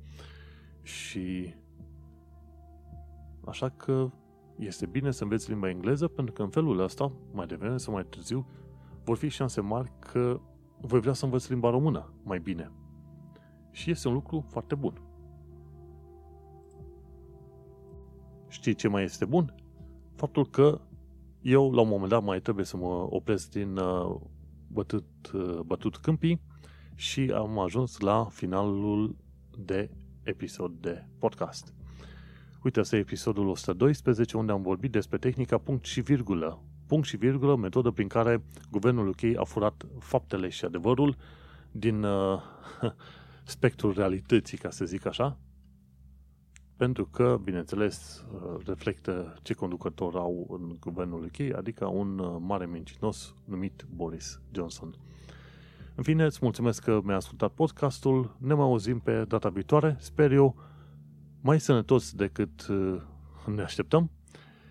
Și 0.82 1.54
așa 3.44 3.68
că 3.68 4.10
este 4.60 4.86
bine 4.86 5.10
să 5.10 5.22
înveți 5.22 5.50
limba 5.50 5.68
engleză 5.68 6.08
pentru 6.08 6.34
că 6.34 6.42
în 6.42 6.48
felul 6.48 6.78
ăsta, 6.80 7.12
mai 7.32 7.46
devreme 7.46 7.76
sau 7.76 7.92
mai 7.92 8.04
târziu, 8.04 8.46
vor 9.04 9.16
fi 9.16 9.28
șanse 9.28 9.60
mari 9.60 9.92
că 9.98 10.40
voi 10.80 11.00
vrea 11.00 11.12
să 11.12 11.24
învăț 11.24 11.48
limba 11.48 11.70
română 11.70 12.12
mai 12.22 12.38
bine. 12.38 12.72
Și 13.70 13.90
este 13.90 14.08
un 14.08 14.14
lucru 14.14 14.44
foarte 14.48 14.74
bun. 14.74 15.02
Știi 18.48 18.74
ce 18.74 18.88
mai 18.88 19.04
este 19.04 19.24
bun? 19.24 19.54
Faptul 20.14 20.46
că 20.46 20.80
eu, 21.40 21.72
la 21.72 21.80
un 21.80 21.88
moment 21.88 22.10
dat, 22.10 22.22
mai 22.22 22.40
trebuie 22.40 22.64
să 22.64 22.76
mă 22.76 23.06
opresc 23.10 23.50
din 23.50 23.76
uh, 23.76 24.20
bătut, 24.66 25.30
uh, 25.34 25.60
bătut 25.66 25.96
câmpii 25.96 26.40
și 26.94 27.32
am 27.34 27.58
ajuns 27.58 27.98
la 27.98 28.24
finalul 28.24 29.16
de 29.58 29.90
episod 30.22 30.72
de 30.80 31.06
podcast. 31.18 31.74
Uite, 32.62 32.80
asta 32.80 32.96
e 32.96 32.98
episodul 32.98 33.48
112, 33.48 34.36
unde 34.36 34.52
am 34.52 34.62
vorbit 34.62 34.90
despre 34.90 35.18
tehnica 35.18 35.58
punct 35.58 35.84
și 35.84 36.00
virgulă. 36.00 36.62
Punct 36.86 37.06
și 37.06 37.16
virgulă, 37.16 37.56
metodă 37.56 37.90
prin 37.90 38.08
care 38.08 38.42
guvernul 38.70 39.08
UK 39.08 39.36
a 39.36 39.44
furat 39.44 39.86
faptele 39.98 40.48
și 40.48 40.64
adevărul 40.64 41.16
din 41.70 42.02
uh, 42.02 42.40
spectrul 43.44 43.92
realității, 43.92 44.58
ca 44.58 44.70
să 44.70 44.84
zic 44.84 45.06
așa, 45.06 45.38
pentru 46.76 47.06
că, 47.06 47.40
bineînțeles, 47.42 48.24
reflectă 48.66 49.34
ce 49.42 49.54
conducător 49.54 50.16
au 50.16 50.58
în 50.60 50.76
guvernul 50.80 51.24
UK, 51.24 51.56
adică 51.56 51.86
un 51.86 52.18
uh, 52.18 52.36
mare 52.40 52.66
mincinos 52.66 53.34
numit 53.44 53.86
Boris 53.94 54.40
Johnson. 54.52 54.94
În 55.94 56.02
fine, 56.02 56.24
îți 56.24 56.38
mulțumesc 56.42 56.82
că 56.82 57.00
mi-ai 57.04 57.16
ascultat 57.16 57.50
podcastul, 57.50 58.36
ne 58.38 58.54
mai 58.54 58.64
auzim 58.64 58.98
pe 58.98 59.24
data 59.28 59.48
viitoare, 59.48 59.96
sper 59.98 60.32
eu, 60.32 60.69
mai 61.40 61.60
sănătos 61.60 62.12
decât 62.12 62.66
uh, 62.66 63.00
ne 63.54 63.62
așteptăm 63.62 64.10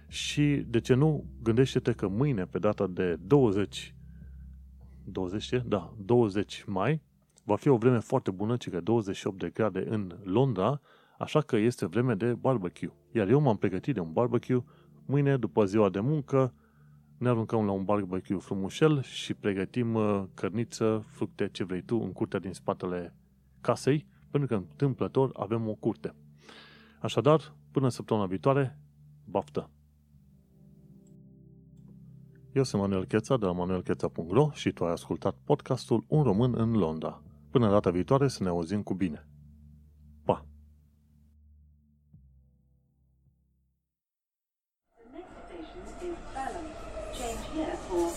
și, 0.08 0.66
de 0.68 0.80
ce 0.80 0.94
nu, 0.94 1.26
gândește-te 1.42 1.92
că 1.92 2.08
mâine, 2.08 2.46
pe 2.46 2.60
data 2.60 2.88
de 2.88 3.16
20 3.16 3.94
20, 5.04 5.62
da, 5.66 5.94
20 6.06 6.64
mai, 6.68 7.02
va 7.44 7.56
fi 7.56 7.68
o 7.68 7.78
vreme 7.78 8.00
foarte 8.00 8.32
bună, 8.32 8.58
ci 8.58 8.70
că 8.70 8.82
28 8.82 9.40
de 9.40 9.50
grade 9.50 9.86
în 9.90 10.18
Londra, 10.24 10.82
Așa 11.20 11.42
că 11.42 11.56
este 11.56 11.86
vreme 11.86 12.14
de 12.14 12.34
barbecue. 12.34 12.94
Iar 13.12 13.30
eu 13.30 13.40
m-am 13.40 13.58
pregătit 13.58 13.94
de 13.94 14.00
un 14.00 14.12
barbecue. 14.12 14.64
Mâine, 15.06 15.38
după 15.38 15.66
ziua 15.66 15.90
de 15.90 16.00
muncă, 16.00 16.54
ne 17.18 17.30
aruncăm 17.30 17.66
la 17.66 17.72
un 17.72 17.84
barbecue 17.84 18.38
frumușel 18.38 19.02
și 19.02 19.34
pregătim 19.34 19.94
uh, 19.94 20.24
cărniță, 20.34 21.06
fructe, 21.08 21.50
ce 21.52 21.64
vrei 21.64 21.82
tu, 21.82 21.96
în 21.96 22.12
curtea 22.12 22.40
din 22.40 22.54
spatele 22.54 23.16
casei, 23.62 24.06
pentru 24.32 24.50
că 24.50 24.56
întâmplător 24.56 25.30
avem 25.34 25.68
o 25.68 25.74
curte. 25.74 26.16
Așadar, 27.00 27.56
până 27.72 27.90
săptămâna 27.90 28.26
viitoare, 28.26 28.80
baftă! 29.26 29.70
Eu 32.54 32.64
sunt 32.64 32.82
Manuel 32.82 33.06
Cheța 33.06 33.38
de 33.38 33.46
la 33.46 33.52
manuelcheța.ro 33.52 34.50
și 34.54 34.72
tu 34.72 34.86
ai 34.86 34.92
ascultat 34.92 35.36
podcastul 35.44 36.04
Un 36.08 36.24
român 36.24 36.54
în 36.58 36.72
Londra. 36.72 37.22
Până 37.50 37.70
data 37.70 37.90
viitoare 37.90 38.28
să 38.28 38.44
ne 38.44 38.50
auzim 38.50 38.84
cu 38.84 38.94
bine! 38.94 39.28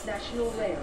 National 0.07 0.51
Rail 0.59 0.75
Service. 0.75 0.82